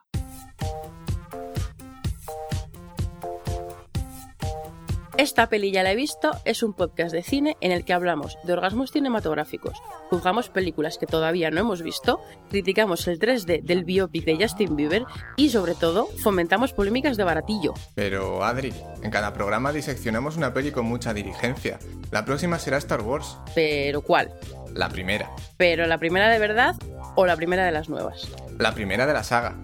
[5.18, 8.36] Esta peli ya la he visto es un podcast de cine en el que hablamos
[8.44, 9.72] de orgasmos cinematográficos,
[10.10, 12.20] juzgamos películas que todavía no hemos visto,
[12.50, 15.04] criticamos el 3D del biopic de Justin Bieber
[15.36, 17.72] y sobre todo fomentamos polémicas de baratillo.
[17.94, 21.78] Pero Adri, en cada programa diseccionamos una peli con mucha diligencia.
[22.10, 24.32] La próxima será Star Wars, Pero ¿cuál?
[24.74, 25.30] la primera.
[25.56, 26.74] ¿Pero la primera de verdad
[27.14, 28.28] o la primera de las nuevas?
[28.58, 29.56] La primera de la saga.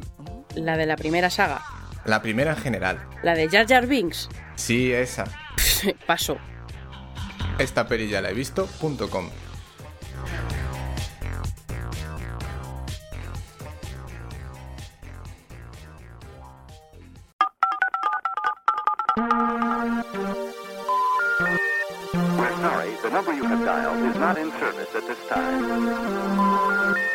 [0.54, 1.60] La de la primera saga.
[2.06, 2.98] La primera en general.
[3.22, 4.28] La de Jar Jar Binks.
[4.56, 5.24] Sí, esa.
[6.06, 6.38] Paso.
[7.58, 9.30] Esta perilla la he visto.com.
[22.14, 27.11] We're sorry, the number you have dialed is not in service at this time.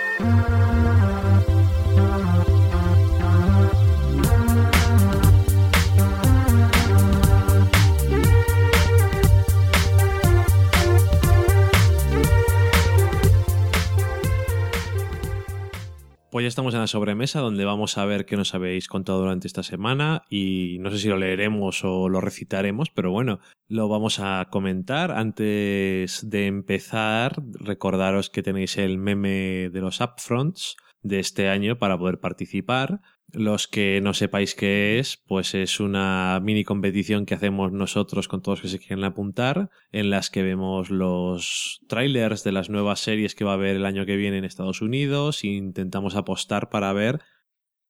[16.37, 19.47] Pues ya estamos en la sobremesa donde vamos a ver qué nos habéis contado durante
[19.47, 24.19] esta semana y no sé si lo leeremos o lo recitaremos, pero bueno, lo vamos
[24.19, 25.09] a comentar.
[25.09, 31.97] Antes de empezar, recordaros que tenéis el meme de los upfronts de este año para
[31.97, 33.01] poder participar.
[33.33, 38.41] Los que no sepáis qué es, pues es una mini competición que hacemos nosotros con
[38.41, 43.01] todos los que se quieren apuntar, en las que vemos los trailers de las nuevas
[43.01, 46.69] series que va a haber el año que viene en Estados Unidos e intentamos apostar
[46.69, 47.19] para ver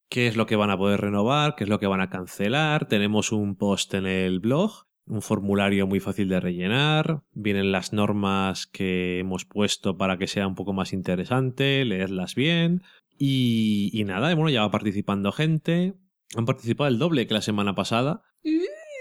[0.09, 2.87] qué es lo que van a poder renovar, qué es lo que van a cancelar.
[2.87, 8.67] Tenemos un post en el blog, un formulario muy fácil de rellenar, vienen las normas
[8.67, 12.81] que hemos puesto para que sea un poco más interesante, leedlas bien.
[13.17, 15.95] Y, y nada, bueno, ya va participando gente.
[16.35, 18.21] Han participado el doble que la semana pasada.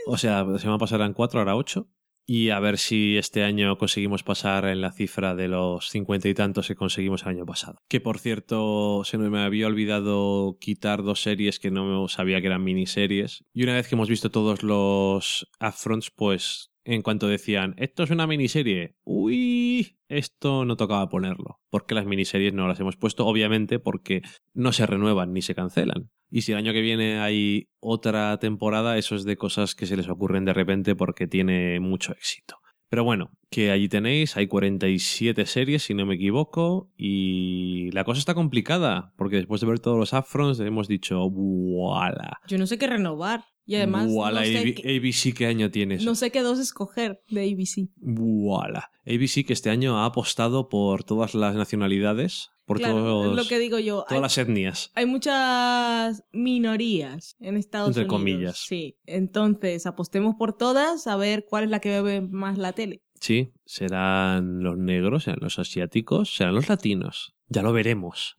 [0.06, 1.90] O sea, la semana pasada eran cuatro, ahora ocho.
[2.28, 6.34] Y a ver si este año conseguimos pasar en la cifra de los cincuenta y
[6.34, 7.78] tantos que conseguimos el año pasado.
[7.88, 12.64] Que por cierto, se me había olvidado quitar dos series que no sabía que eran
[12.64, 13.44] miniseries.
[13.52, 18.10] Y una vez que hemos visto todos los upfronts, pues en cuanto decían, esto es
[18.10, 19.65] una miniserie, uy,
[20.09, 21.61] esto no tocaba ponerlo.
[21.70, 24.23] Porque las miniseries no las hemos puesto, obviamente, porque
[24.55, 26.11] no se renuevan ni se cancelan.
[26.31, 29.97] Y si el año que viene hay otra temporada, eso es de cosas que se
[29.97, 32.57] les ocurren de repente porque tiene mucho éxito.
[32.89, 38.20] Pero bueno, que allí tenéis, hay 47 series si no me equivoco, y la cosa
[38.20, 42.39] está complicada, porque después de ver todos los upfronts hemos dicho, ¡voilà!
[42.47, 43.44] Yo no sé qué renovar.
[43.68, 44.12] Y además, no,
[44.44, 46.05] sé AB- ABC, ¿qué año tienes?
[46.05, 47.88] no sé qué dos escoger de ABC.
[47.97, 48.90] ¡Voilà!
[49.05, 53.59] ABC que este año ha apostado por todas las nacionalidades, por Claro, todos, lo que
[53.59, 54.05] digo yo.
[54.09, 54.90] todas Hay, las etnias.
[54.94, 58.12] hay muchas minorías en Estados Entre Unidos.
[58.20, 58.59] comillas.
[58.66, 58.97] Sí.
[59.06, 63.02] Entonces, apostemos por todas a ver cuál es la que ve más la tele.
[63.20, 67.36] Sí, serán los negros, serán los asiáticos, serán los latinos.
[67.48, 68.36] Ya lo veremos.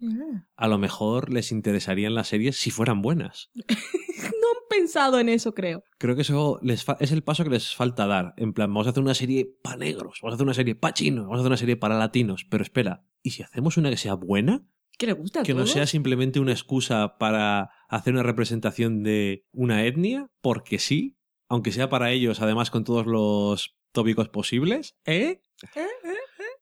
[0.55, 3.51] A lo mejor les interesarían las series si fueran buenas.
[4.17, 5.83] No han pensado en eso, creo.
[5.99, 8.33] Creo que eso les es el paso que les falta dar.
[8.37, 10.93] En plan, vamos a hacer una serie para negros, vamos a hacer una serie para
[10.93, 12.47] chinos, vamos a hacer una serie para latinos.
[12.49, 14.65] Pero espera, ¿y si hacemos una que sea buena?
[14.97, 19.45] ¿Qué le gusta a Que no sea simplemente una excusa para hacer una representación de
[19.51, 21.17] una etnia, porque sí,
[21.47, 25.41] aunque sea para ellos, además con todos los tópicos posibles, ¿eh?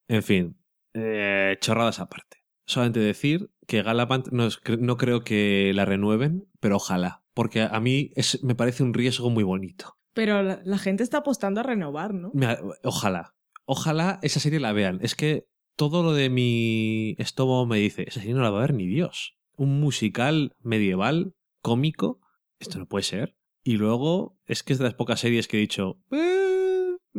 [0.08, 0.56] En fin,
[0.94, 2.38] eh, chorradas aparte.
[2.66, 7.78] Solamente decir que Galapant no, es- no creo que la renueven, pero ojalá, porque a
[7.80, 9.96] mí es, me parece un riesgo muy bonito.
[10.14, 12.30] Pero la, la gente está apostando a renovar, ¿no?
[12.34, 13.34] Me- Ojalá,
[13.66, 14.98] ojalá esa serie la vean.
[15.02, 15.46] Es que
[15.76, 18.86] todo lo de mi estómago me dice, esa serie no la va a ver ni
[18.86, 19.36] Dios.
[19.56, 22.20] Un musical medieval, cómico,
[22.58, 23.36] esto no puede ser.
[23.62, 26.45] Y luego, es que es de las pocas series que he dicho, eh,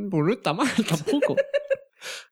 [0.09, 1.35] pues no está mal tampoco.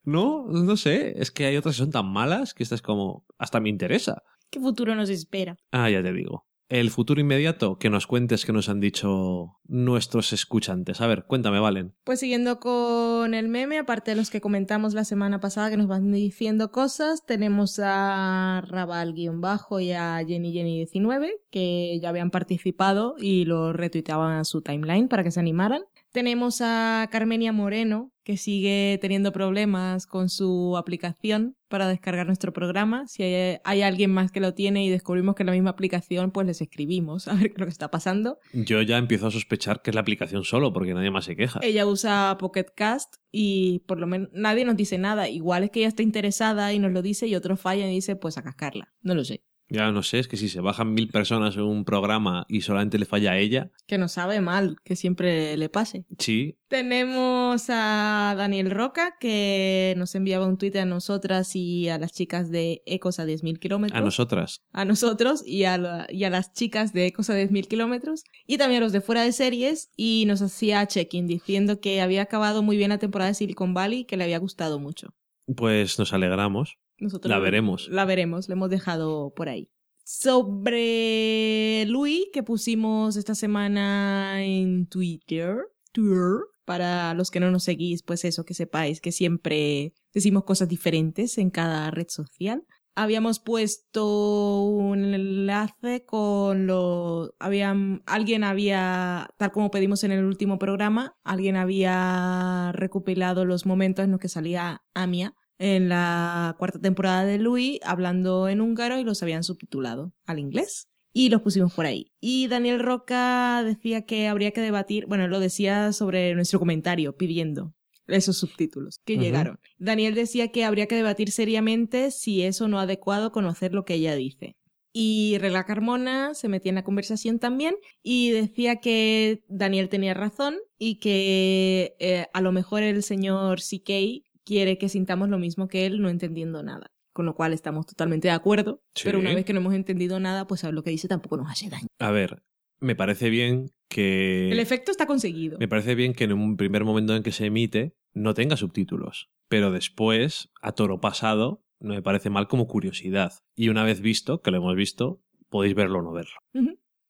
[0.03, 3.25] no, no sé, es que hay otras que son tan malas que esta es como,
[3.37, 4.23] hasta me interesa.
[4.49, 5.57] ¿Qué futuro nos espera?
[5.71, 6.45] Ah, ya te digo.
[6.67, 10.99] El futuro inmediato, que nos cuentes que nos han dicho nuestros escuchantes.
[10.99, 11.93] A ver, cuéntame, Valen.
[12.03, 15.85] Pues siguiendo con el meme, aparte de los que comentamos la semana pasada que nos
[15.87, 23.45] van diciendo cosas, tenemos a Raval-Bajo y a Jenny Jenny19 que ya habían participado y
[23.45, 25.83] lo retuiteaban a su timeline para que se animaran.
[26.15, 33.05] Tenemos a Carmenia Moreno que sigue teniendo problemas con su aplicación para descargar nuestro programa.
[33.05, 36.31] Si hay, hay alguien más que lo tiene y descubrimos que es la misma aplicación,
[36.31, 38.39] pues les escribimos a ver qué es lo que está pasando.
[38.53, 41.59] Yo ya empiezo a sospechar que es la aplicación solo, porque nadie más se queja.
[41.61, 45.27] Ella usa Pocket Cast y por lo menos nadie nos dice nada.
[45.27, 48.15] Igual es que ella está interesada y nos lo dice y otro falla y dice
[48.15, 48.93] pues a cascarla.
[49.01, 49.43] No lo sé.
[49.67, 52.99] Ya no sé, es que si se bajan mil personas en un programa y solamente
[52.99, 56.05] le falla a ella, Que nos sabe mal que siempre le pase.
[56.19, 62.13] sí, Tenemos a Daniel Roca que nos enviaba un tuit a nosotras y a las
[62.13, 63.99] chicas de Ecos a 10.000 kilómetros.
[63.99, 64.61] a nosotras.
[64.71, 68.57] a nosotros y a, la- y a las chicas de Ecos a 10.000 kilómetros y
[68.57, 72.61] también a los de fuera de series y nos hacía check-in diciendo que había acabado
[72.61, 75.13] muy bien la temporada de Silicon Valley y que le había gustado mucho.
[75.55, 76.77] Pues nos alegramos.
[76.99, 77.89] Nosotros La veremos.
[77.89, 79.69] La veremos, la hemos dejado por ahí.
[80.03, 85.57] Sobre Louis, que pusimos esta semana en Twitter,
[85.91, 90.67] Twitter, para los que no nos seguís, pues eso, que sepáis que siempre decimos cosas
[90.67, 92.65] diferentes en cada red social.
[92.95, 100.57] habíamos puesto un enlace con lo habían alguien había tal como pedimos en el último
[100.57, 107.25] programa alguien había recopilado los momentos en los que salía Amia en la cuarta temporada
[107.25, 111.85] de Louis hablando en húngaro y los habían subtitulado al inglés y los pusimos por
[111.85, 112.11] ahí.
[112.19, 117.73] Y Daniel Roca decía que habría que debatir, bueno, lo decía sobre nuestro comentario pidiendo
[118.07, 119.59] esos subtítulos que llegaron.
[119.77, 123.95] Daniel decía que habría que debatir seriamente si es o no adecuado conocer lo que
[123.95, 124.57] ella dice.
[124.91, 130.55] Y Rela Carmona se metía en la conversación también y decía que Daniel tenía razón
[130.77, 135.85] y que eh, a lo mejor el señor CK quiere que sintamos lo mismo que
[135.85, 136.91] él no entendiendo nada.
[137.13, 139.03] Con lo cual estamos totalmente de acuerdo, Sí.
[139.05, 141.49] pero una vez que no hemos entendido nada, pues saber lo que dice tampoco nos
[141.49, 141.87] hace daño.
[141.99, 142.43] A ver,
[142.81, 144.51] me parece bien que...
[144.51, 145.57] El efecto está conseguido.
[145.57, 149.29] Me parece bien que en un primer momento en que se emite no tenga subtítulos,
[149.47, 153.31] pero después, a toro pasado, no me parece mal como curiosidad.
[153.55, 156.35] Y una vez visto, que lo hemos visto, podéis verlo o no verlo.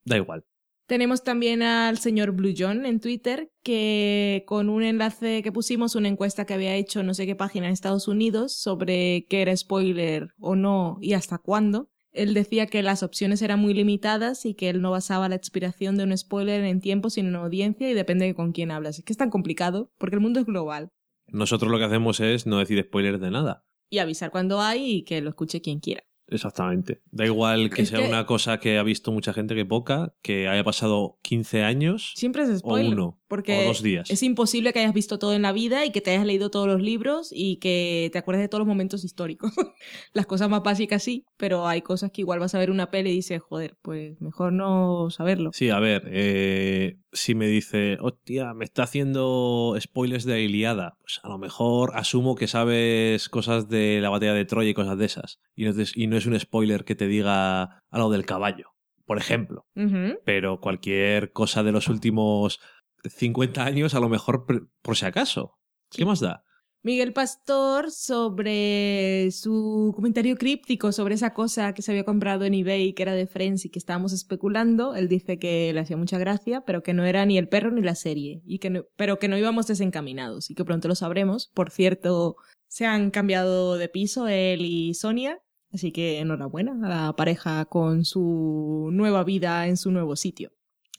[0.05, 0.45] Da igual.
[0.87, 6.09] Tenemos también al señor Blue John en Twitter, que con un enlace que pusimos, una
[6.09, 10.29] encuesta que había hecho no sé qué página en Estados Unidos sobre qué era spoiler
[10.39, 14.69] o no y hasta cuándo, él decía que las opciones eran muy limitadas y que
[14.69, 18.25] él no basaba la expiración de un spoiler en tiempo, sino en audiencia y depende
[18.25, 18.99] de con quién hablas.
[18.99, 20.89] Es que es tan complicado, porque el mundo es global.
[21.27, 23.65] Nosotros lo que hacemos es no decir spoilers de nada.
[23.89, 26.03] Y avisar cuando hay y que lo escuche quien quiera.
[26.27, 27.01] Exactamente.
[27.11, 30.13] Da igual que Es sea que- una cosa que ha visto mucha gente que poca,
[30.21, 32.93] que haya pasado 15 años Siempre es o spoiler.
[32.93, 34.09] uno Porque o dos días.
[34.09, 36.67] Es imposible que hayas visto todo en la vida y que te hayas leído todos
[36.67, 39.51] los libros y que te acuerdes de todos los momentos históricos.
[40.13, 43.09] Las cosas más básicas sí, pero hay cosas que igual vas a ver una peli
[43.11, 45.51] y dices, joder, pues mejor no saberlo.
[45.53, 51.19] Sí, a ver, eh, si me dice, hostia, me está haciendo spoilers de Iliada, pues
[51.23, 55.05] a lo mejor asumo que sabes cosas de la batalla de Troya y cosas de
[55.05, 55.39] esas.
[55.55, 58.69] Y no y no es un spoiler que te diga algo del caballo,
[59.05, 59.65] por ejemplo.
[60.25, 62.59] Pero cualquier cosa de los últimos
[63.03, 65.57] 50 años, a lo mejor por, por si acaso.
[65.91, 66.43] ¿Qué más da?
[66.81, 72.93] Miguel Pastor sobre su comentario críptico sobre esa cosa que se había comprado en eBay
[72.93, 74.93] que era de Friends y que estábamos especulando.
[74.95, 77.81] Él dice que le hacía mucha gracia, pero que no era ni el perro ni
[77.81, 81.49] la serie, y que no- pero que no íbamos desencaminados y que pronto lo sabremos.
[81.55, 82.35] Por cierto,
[82.67, 85.39] se han cambiado de piso él y Sonia,
[85.71, 90.51] así que enhorabuena a la pareja con su nueva vida en su nuevo sitio.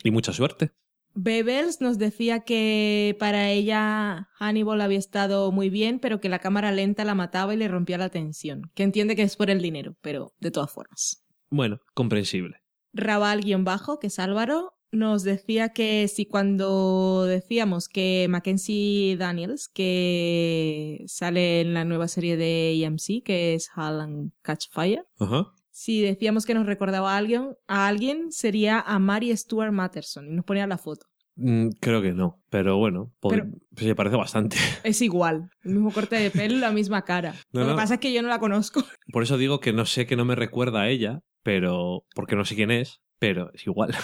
[0.03, 0.73] Y mucha suerte.
[1.19, 6.73] Bebels nos decía que para ella Hannibal había estado muy bien, pero que la cámara
[6.73, 8.71] lenta la mataba y le rompía la tensión.
[8.75, 11.25] Que entiende que es por el dinero, pero de todas formas.
[11.49, 12.59] Bueno, comprensible.
[12.93, 21.61] Raval-bajo, que es Álvaro, nos decía que si cuando decíamos que Mackenzie Daniels, que sale
[21.61, 25.47] en la nueva serie de AMC, que es Hall and Catch Fire, Ajá.
[25.71, 30.35] si decíamos que nos recordaba a alguien, a alguien sería a Mary Stuart Matterson y
[30.35, 31.07] nos ponía la foto.
[31.39, 33.45] Mm, creo que no, pero bueno, Pero-
[33.77, 34.57] se parece bastante.
[34.85, 37.35] Es igual, el mismo corte de pelo, la misma cara.
[37.53, 37.77] No, Lo que no.
[37.77, 38.83] pasa es que yo no la conozco.
[39.13, 42.05] Por eso digo que no sé que no me recuerda a ella, pero.
[42.15, 43.95] porque no sé quién es, pero es igual.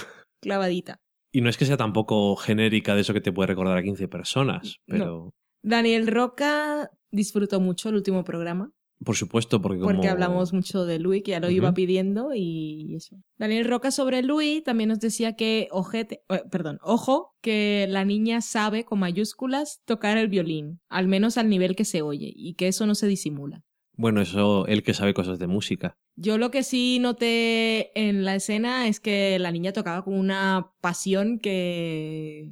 [0.42, 1.00] Clavadita.
[1.32, 4.06] Y no es que sea tampoco genérica de eso que te puede recordar a 15
[4.08, 5.32] personas, pero.
[5.62, 8.72] Daniel Roca disfrutó mucho el último programa,
[9.04, 9.92] Por supuesto, porque como.
[9.92, 13.16] porque hablamos mucho de Louis, que ya lo iba pidiendo y eso.
[13.38, 18.40] Daniel Roca sobre Louis también nos decía que, ojete, eh, perdón, ojo, que la niña
[18.40, 22.68] sabe con mayúsculas tocar el violín, al menos al nivel que se oye, y que
[22.68, 23.62] eso no se disimula.
[24.02, 25.96] Bueno, eso, él que sabe cosas de música.
[26.16, 30.72] Yo lo que sí noté en la escena es que la niña tocaba con una
[30.80, 32.50] pasión que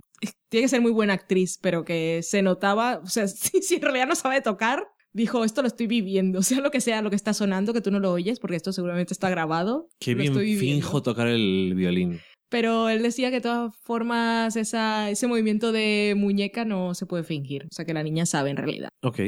[0.49, 3.83] tiene que ser muy buena actriz, pero que se notaba, o sea, si, si en
[3.83, 7.17] realidad no sabe tocar, dijo, esto lo estoy viviendo, sea lo que sea lo que
[7.17, 9.89] está sonando, que tú no lo oyes, porque esto seguramente está grabado.
[9.99, 12.21] Qué bien estoy finjo tocar el violín.
[12.49, 17.25] Pero él decía que de todas formas esa, ese movimiento de muñeca no se puede
[17.25, 18.91] fingir, o sea que la niña sabe en realidad.
[19.03, 19.19] Ok,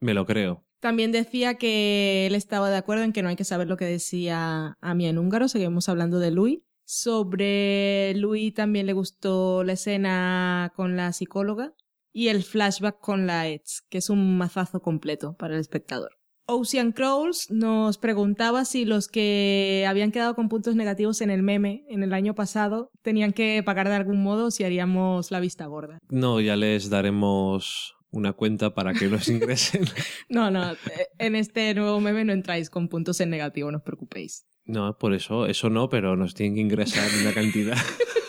[0.00, 0.63] me lo creo.
[0.84, 3.86] También decía que él estaba de acuerdo en que no hay que saber lo que
[3.86, 6.60] decía Amia en húngaro, seguimos hablando de Louis.
[6.84, 11.72] Sobre Louis también le gustó la escena con la psicóloga
[12.12, 16.10] y el flashback con la ex, que es un mazazo completo para el espectador.
[16.46, 21.86] Ocean Crawls nos preguntaba si los que habían quedado con puntos negativos en el meme
[21.88, 25.98] en el año pasado tenían que pagar de algún modo si haríamos la vista gorda.
[26.10, 29.84] No, ya les daremos una cuenta para que los ingresen.
[30.28, 30.74] No, no,
[31.18, 34.46] en este nuevo meme no entráis con puntos en negativo, no os preocupéis.
[34.64, 37.76] no, por eso, eso no, pero nos tienen que ingresar una cantidad.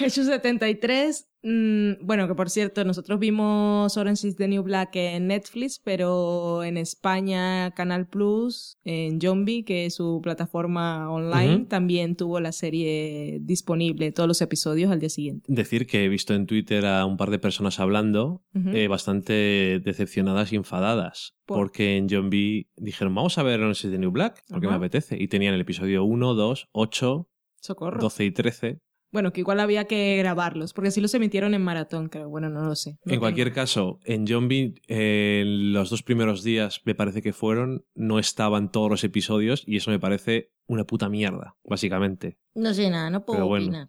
[0.00, 5.26] Jesús 73, mm, bueno, que por cierto, nosotros vimos Orange is the New Black en
[5.26, 12.40] Netflix, pero en España Canal Plus, en Zombie, que es su plataforma online, también tuvo
[12.40, 15.44] la serie disponible, todos los episodios al día siguiente.
[15.52, 20.50] Decir que he visto en Twitter a un par de personas hablando eh, bastante decepcionadas
[20.54, 21.34] y enfadadas.
[21.44, 21.58] ¿Por?
[21.58, 25.20] Porque en B dijeron, vamos a ver Orange is the New Black, porque me apetece.
[25.20, 27.28] Y tenían el episodio 1, 2, 8,
[27.60, 28.00] Socorro.
[28.00, 28.80] 12 y 13.
[29.12, 32.28] Bueno, que igual había que grabarlos, porque así los emitieron en maratón, creo.
[32.28, 32.90] Bueno, no lo sé.
[32.90, 37.32] No en tengo- cualquier caso, en Zombie, eh, los dos primeros días, me parece que
[37.32, 42.38] fueron, no estaban todos los episodios y eso me parece una puta mierda, básicamente.
[42.54, 43.66] No sé nada, no puedo bueno.
[43.66, 43.88] opinar.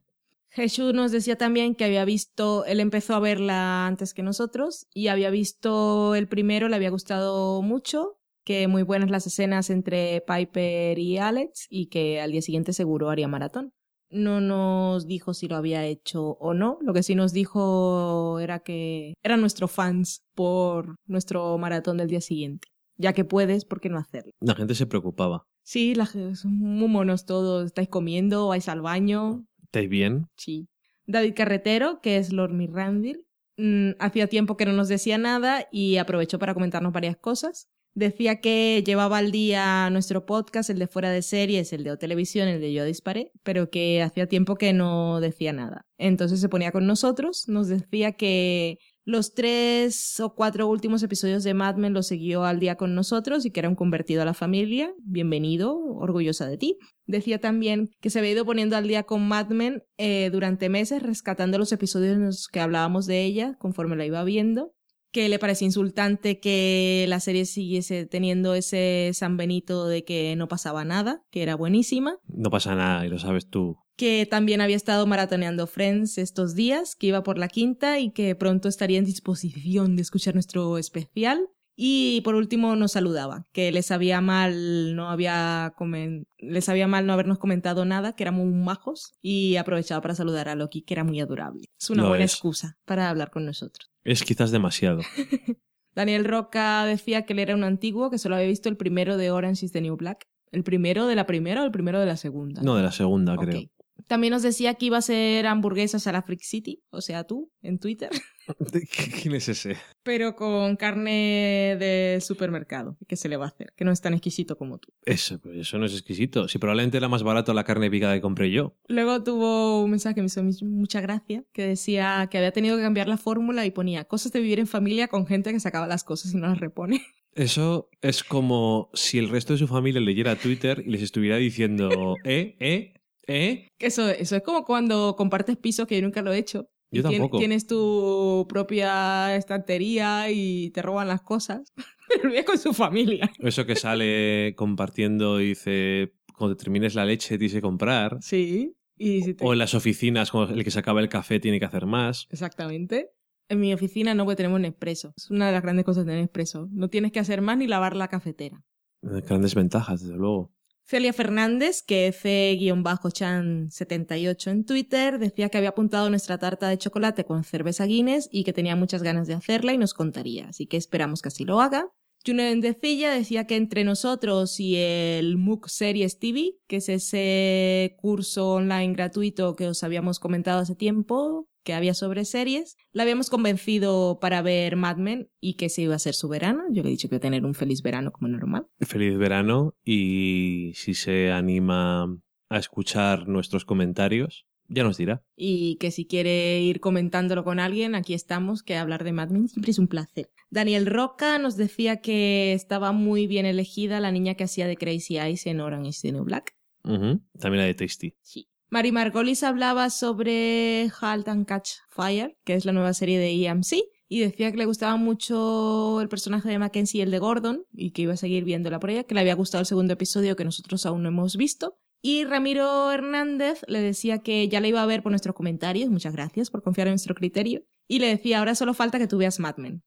[0.49, 5.07] Jesús nos decía también que había visto, él empezó a verla antes que nosotros y
[5.07, 10.97] había visto el primero, le había gustado mucho, que muy buenas las escenas entre Piper
[10.99, 13.71] y Alex y que al día siguiente seguro haría maratón.
[14.11, 18.59] No nos dijo si lo había hecho o no, lo que sí nos dijo era
[18.59, 22.67] que eran nuestros fans por nuestro maratón del día siguiente.
[22.97, 24.31] Ya que puedes, ¿por qué no hacerlo?
[24.41, 25.47] La gente se preocupaba.
[25.63, 27.65] Sí, la, son muy monos todos.
[27.65, 28.49] ¿Estáis comiendo?
[28.49, 29.45] ¿Vais al baño?
[29.63, 30.27] ¿Estáis bien?
[30.35, 30.67] Sí.
[31.05, 33.25] David Carretero, que es Lord Mirandil,
[33.57, 37.69] mm, hacía tiempo que no nos decía nada y aprovechó para comentarnos varias cosas.
[37.93, 41.97] Decía que llevaba al día nuestro podcast, el de fuera de series, el de O
[41.97, 45.85] Televisión, el de Yo Disparé, pero que hacía tiempo que no decía nada.
[45.97, 51.53] Entonces se ponía con nosotros, nos decía que los tres o cuatro últimos episodios de
[51.53, 54.33] Mad Men los siguió al día con nosotros y que era un convertido a la
[54.33, 54.93] familia.
[54.99, 56.77] Bienvenido, orgullosa de ti.
[57.07, 61.03] Decía también que se había ido poniendo al día con Mad Men eh, durante meses,
[61.03, 64.71] rescatando los episodios en los que hablábamos de ella conforme la iba viendo.
[65.11, 70.47] Que le parecía insultante que la serie siguiese teniendo ese San Benito de que no
[70.47, 73.77] pasaba nada, que era buenísima No pasa nada y lo sabes tú.
[73.97, 78.33] que también había estado maratoneando Friends estos días, que iba por la quinta y que
[78.35, 81.47] pronto estaría en disposición de escuchar nuestro especial.
[81.75, 87.05] Y por último nos saludaba, que les sabía mal no había comen- les sabía mal
[87.05, 90.93] no habernos comentado nada, que éramos muy majos y aprovechaba para saludar a Loki, que
[90.93, 91.65] era muy adorable.
[91.79, 92.33] Es una Lo buena es.
[92.33, 93.89] excusa para hablar con nosotros.
[94.03, 95.01] Es quizás demasiado.
[95.95, 99.31] Daniel Roca decía que él era un antiguo que solo había visto el primero de
[99.31, 100.27] Orange is the New Black.
[100.51, 102.61] ¿El primero de la primera o el primero de la segunda?
[102.61, 103.63] No de la segunda, creo.
[104.07, 107.51] También nos decía que iba a ser hamburguesas a la Freak City, o sea, tú,
[107.61, 108.09] en Twitter,
[109.21, 109.77] ¿Quién es ese?
[110.03, 112.97] pero con carne de supermercado.
[113.07, 113.73] ¿Qué se le va a hacer?
[113.75, 114.89] Que no es tan exquisito como tú.
[115.05, 116.47] Eso, eso no es exquisito.
[116.47, 118.75] Si probablemente era más barato la carne picada que compré yo.
[118.87, 122.83] Luego tuvo un mensaje que me hizo mucha gracia, que decía que había tenido que
[122.83, 126.03] cambiar la fórmula y ponía cosas de vivir en familia con gente que sacaba las
[126.03, 127.01] cosas y no las repone.
[127.33, 132.15] Eso es como si el resto de su familia leyera Twitter y les estuviera diciendo,
[132.25, 133.00] eh, eh,
[133.31, 133.67] eh.
[133.79, 136.67] Eso, eso es como cuando compartes piso, que yo nunca lo he hecho.
[136.93, 137.37] Yo tampoco.
[137.39, 141.61] Tienes tu propia estantería y te roban las cosas.
[142.21, 143.31] Pero con su familia.
[143.39, 148.17] Eso que sale compartiendo y dice, cuando termines la leche tienes que comprar.
[148.21, 148.73] Sí.
[148.97, 151.59] Y si te- O en las oficinas, cuando el que se acaba el café tiene
[151.59, 152.27] que hacer más.
[152.29, 153.09] Exactamente.
[153.49, 155.13] En mi oficina no, porque tenemos un expreso.
[155.17, 156.67] Es una de las grandes cosas de tener expreso.
[156.71, 158.61] No tienes que hacer más ni lavar la cafetera.
[159.03, 160.51] Eh, Grandes ventajas, desde luego.
[160.83, 167.43] Celia Fernández, que C-Chan78 en Twitter, decía que había apuntado nuestra tarta de chocolate con
[167.43, 170.49] cerveza Guinness y que tenía muchas ganas de hacerla y nos contaría.
[170.49, 171.91] Así que esperamos que así lo haga.
[172.25, 178.53] Juno Endecilla decía que entre nosotros y el MOOC Series TV, que es ese curso
[178.53, 184.19] online gratuito que os habíamos comentado hace tiempo, que había sobre series, la habíamos convencido
[184.19, 186.63] para ver Mad Men y que se iba a ser su verano.
[186.71, 188.67] Yo le he dicho que iba a tener un feliz verano como normal.
[188.79, 192.03] Feliz verano y si se anima
[192.49, 195.23] a escuchar nuestros comentarios, ya nos dirá.
[195.35, 199.47] y que si quiere ir comentándolo con alguien, aquí estamos, que hablar de Mad Men
[199.47, 200.31] siempre es un placer.
[200.49, 205.17] Daniel Roca nos decía que estaba muy bien elegida la niña que hacía de Crazy
[205.17, 206.55] Eyes en Orange is the New Black.
[206.83, 208.15] También la de Tasty.
[208.21, 208.47] Sí.
[208.69, 213.83] Mari Margolis hablaba sobre Halt and Catch Fire, que es la nueva serie de EMC,
[214.07, 217.91] y decía que le gustaba mucho el personaje de Mackenzie y el de Gordon, y
[217.91, 220.45] que iba a seguir viéndola por ella, que le había gustado el segundo episodio que
[220.45, 221.77] nosotros aún no hemos visto.
[222.03, 226.13] Y Ramiro Hernández le decía que ya la iba a ver por nuestros comentarios, muchas
[226.13, 229.39] gracias por confiar en nuestro criterio, y le decía, ahora solo falta que tú veas
[229.39, 229.83] Mad Men.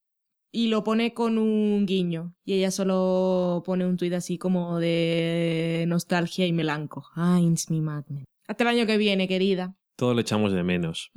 [0.53, 5.85] Y lo pone con un guiño, y ella solo pone un tuit así como de
[5.89, 7.05] nostalgia y melanco.
[7.16, 8.24] Ay, it's mi Mad Men.
[8.47, 9.77] Hasta el año que viene, querida.
[9.97, 11.11] Todo le echamos de menos.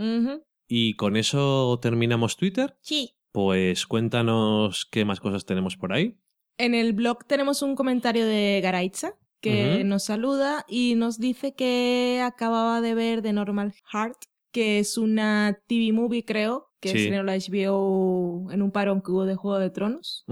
[0.68, 2.76] Y con eso terminamos Twitter.
[2.82, 3.14] Sí.
[3.32, 6.18] Pues cuéntanos qué más cosas tenemos por ahí.
[6.58, 12.22] En el blog tenemos un comentario de Garaitza que nos saluda y nos dice que
[12.24, 14.18] acababa de ver The Normal Heart,
[14.52, 16.98] que es una TV movie, creo, que Sí.
[17.00, 20.26] estrenó la HBO en un parón que hubo de Juego de Tronos.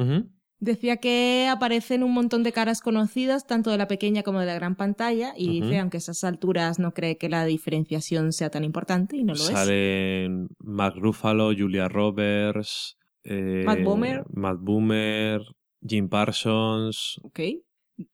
[0.60, 4.56] Decía que aparecen un montón de caras conocidas, tanto de la pequeña como de la
[4.56, 5.66] gran pantalla, y Ujú.
[5.68, 9.34] dice, aunque a esas alturas no cree que la diferenciación sea tan importante, y no
[9.34, 9.48] lo es.
[9.48, 15.42] Salen Mark Ruffalo, Julia Roberts, eh, Matt Boomer,
[15.86, 17.20] Jim Parsons.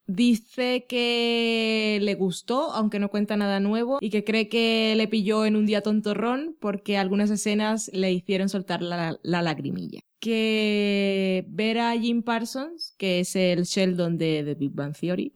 [0.06, 5.44] Dice que le gustó, aunque no cuenta nada nuevo, y que cree que le pilló
[5.44, 10.00] en un día tontorrón porque algunas escenas le hicieron soltar la, la lagrimilla.
[10.20, 15.32] Que ver a Jim Parsons, que es el Sheldon de The Big Bang Theory,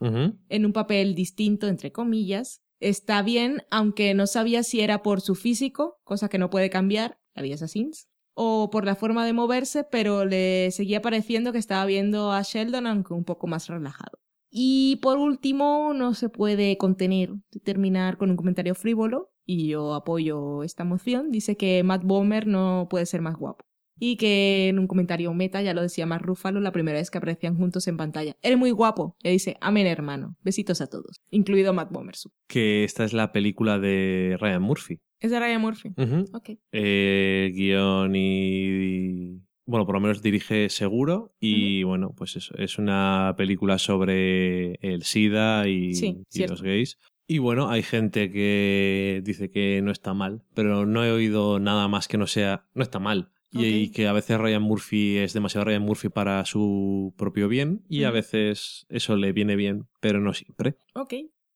[0.48, 5.35] en un papel distinto, entre comillas, está bien, aunque no sabía si era por su
[5.35, 7.90] físico, cosa que no puede cambiar, la vida es así,
[8.35, 12.86] o por la forma de moverse, pero le seguía pareciendo que estaba viendo a Sheldon,
[12.86, 14.20] aunque un poco más relajado.
[14.59, 19.93] Y por último, no se puede contener de terminar con un comentario frívolo, y yo
[19.93, 21.31] apoyo esta moción.
[21.31, 23.66] Dice que Matt Bomer no puede ser más guapo.
[23.99, 27.19] Y que en un comentario meta, ya lo decía más Rúfalo la primera vez que
[27.19, 28.35] aparecían juntos en pantalla.
[28.41, 29.15] Eres muy guapo.
[29.23, 30.37] Le dice, amén hermano.
[30.41, 31.20] Besitos a todos.
[31.31, 32.15] Incluido Matt Bomer.
[32.49, 35.03] Que esta es la película de Ryan Murphy.
[35.20, 35.91] Es de Ryan Murphy.
[36.33, 36.51] Ok.
[36.73, 39.45] Eh, guion y...
[39.66, 45.02] Bueno, por lo menos dirige seguro y bueno, pues eso, es una película sobre el
[45.02, 46.55] SIDA y, Sí, y cierto.
[46.55, 46.98] los gays.
[47.28, 51.88] Y bueno, hay gente que dice que no está mal, pero no he oído nada
[51.88, 53.32] más que no sea, no está mal.
[53.52, 58.05] Y, que a veces Ryan Murphy es demasiado Ryan Murphy para su propio bien y
[58.05, 60.76] a veces eso le viene bien, pero no siempre.
[60.94, 61.14] Ok.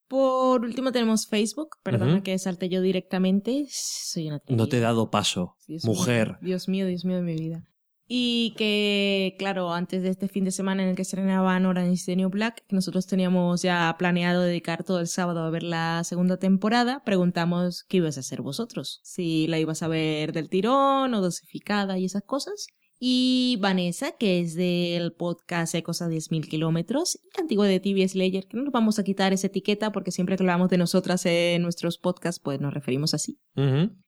[0.09, 1.77] Por último tenemos Facebook.
[1.85, 3.67] Perdona que salte yo directamente.
[3.69, 5.95] Soy una No te he dado paso, Dios mío.
[5.95, 6.39] mujer.
[6.41, 7.65] Dios mío, Dios mío de mi vida.
[8.13, 12.07] Y que, claro, antes de este fin de semana en el que estrenaban Orange is
[12.07, 16.37] the New Black, nosotros teníamos ya planeado dedicar todo el sábado a ver la segunda
[16.37, 18.99] temporada, preguntamos qué ibas a hacer vosotros.
[19.05, 22.67] Si la ibas a ver del tirón o dosificada y esas cosas.
[23.01, 28.47] Y Vanessa, que es del podcast Ecos a 10.000 kilómetros, y antiguo de TV Slayer,
[28.47, 31.63] que no nos vamos a quitar esa etiqueta porque siempre que hablamos de nosotras en
[31.63, 33.41] nuestros podcasts, pues nos referimos así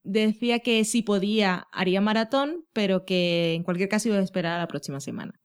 [0.05, 4.59] decía que si podía haría maratón, pero que en cualquier caso iba a esperar a
[4.59, 5.41] la próxima semana.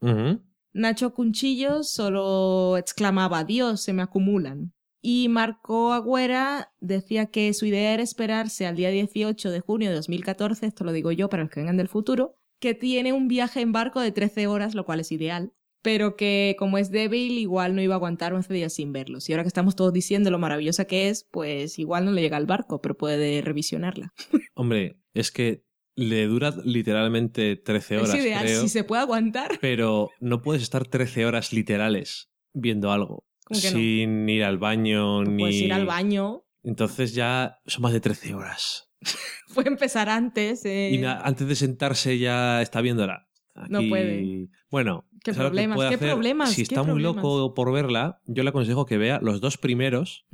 [0.73, 4.73] Nacho Cunchillo solo exclamaba, Dios, se me acumulan.
[5.01, 9.95] Y Marco Agüera decía que su idea era esperarse al día 18 de junio de
[9.95, 13.61] 2014, esto lo digo yo para los que vengan del futuro, que tiene un viaje
[13.61, 17.75] en barco de 13 horas, lo cual es ideal, pero que como es débil igual
[17.75, 19.29] no iba a aguantar 11 días sin verlos.
[19.29, 22.37] Y ahora que estamos todos diciendo lo maravillosa que es, pues igual no le llega
[22.37, 24.13] al barco, pero puede revisionarla.
[24.55, 25.63] Hombre, es que
[25.95, 28.61] le dura literalmente 13 horas, es ideal, creo.
[28.61, 29.57] si se puede aguantar.
[29.61, 33.25] Pero no puedes estar 13 horas literales viendo algo.
[33.51, 35.43] Sin ir al baño ni.
[35.43, 38.86] Puedes ir al baño, Entonces ya son más de 13 horas.
[39.53, 40.65] puede empezar antes.
[40.65, 40.91] eh.
[40.91, 43.27] Y antes de sentarse ya está viéndola.
[43.69, 44.49] No puede.
[44.69, 45.89] Bueno, ¿Qué ¿sabes lo que problemas?
[45.89, 46.49] ¿Qué problemas?
[46.51, 50.25] Si ¿Qué está muy loco por verla, yo le aconsejo que vea los dos primeros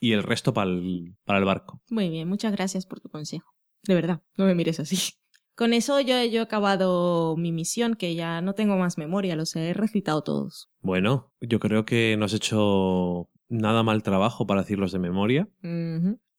[0.00, 1.82] y el resto para el, para el barco.
[1.90, 3.54] Muy bien, muchas gracias por tu consejo.
[3.84, 4.96] De verdad, no me mires así.
[5.54, 9.56] Con eso yo, yo he acabado mi misión, que ya no tengo más memoria, los
[9.56, 10.68] he recitado todos.
[10.80, 15.48] Bueno, yo creo que no has hecho nada mal trabajo para decirlos de memoria.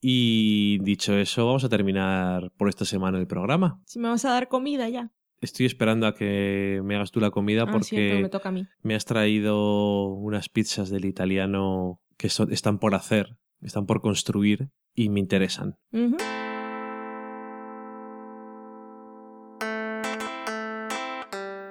[0.02, 3.82] Y dicho eso, vamos a terminar por esta semana el programa.
[3.86, 5.12] Si me vas a dar comida ya.
[5.42, 8.52] Estoy esperando a que me hagas tú la comida Ah, cierto, porque me toca a
[8.52, 8.68] mí.
[8.82, 14.70] me has traído unas pizzas del italiano que son- están por hacer, están por construir
[14.96, 15.78] y me interesan.
[15.92, 16.18] Ujú.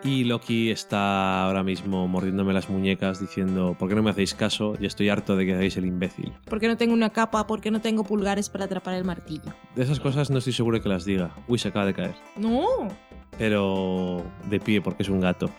[0.07, 4.75] Y Loki está ahora mismo mordiéndome las muñecas diciendo, ¿por qué no me hacéis caso?
[4.79, 6.33] Ya estoy harto de que hagáis el imbécil.
[6.49, 7.45] ¿Por qué no tengo una capa?
[7.49, 9.53] ¿Por qué no tengo pulgares para atrapar el martillo?
[9.75, 11.35] De esas cosas no estoy seguro de que las diga.
[11.49, 12.15] Uy, se acaba de caer.
[12.37, 12.87] No.
[13.39, 15.51] Pero de pie porque es un gato.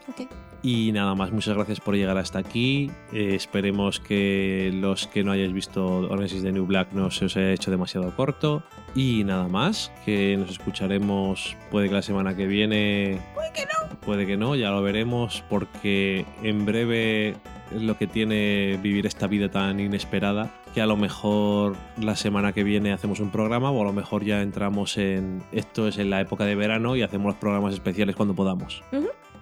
[0.63, 2.89] Y nada más, muchas gracias por llegar hasta aquí.
[3.13, 7.25] Eh, esperemos que los que no hayáis visto Orange is the New Black no se
[7.25, 8.63] os haya hecho demasiado corto.
[8.95, 13.21] Y nada más, que nos escucharemos, puede que la semana que viene.
[13.35, 13.99] Puede que no.
[13.99, 17.35] Puede que no, ya lo veremos, porque en breve
[17.75, 22.53] es lo que tiene vivir esta vida tan inesperada, que a lo mejor la semana
[22.53, 26.09] que viene hacemos un programa o a lo mejor ya entramos en esto es en
[26.09, 28.83] la época de verano y hacemos los programas especiales cuando podamos.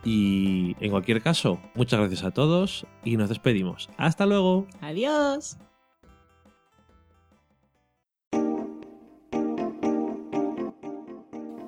[0.03, 3.89] Y en cualquier caso, muchas gracias a todos y nos despedimos.
[3.97, 4.67] Hasta luego.
[4.81, 5.57] Adiós.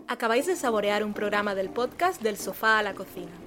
[0.07, 3.47] Acabáis de saborear un programa del podcast Del sofá a la cocina.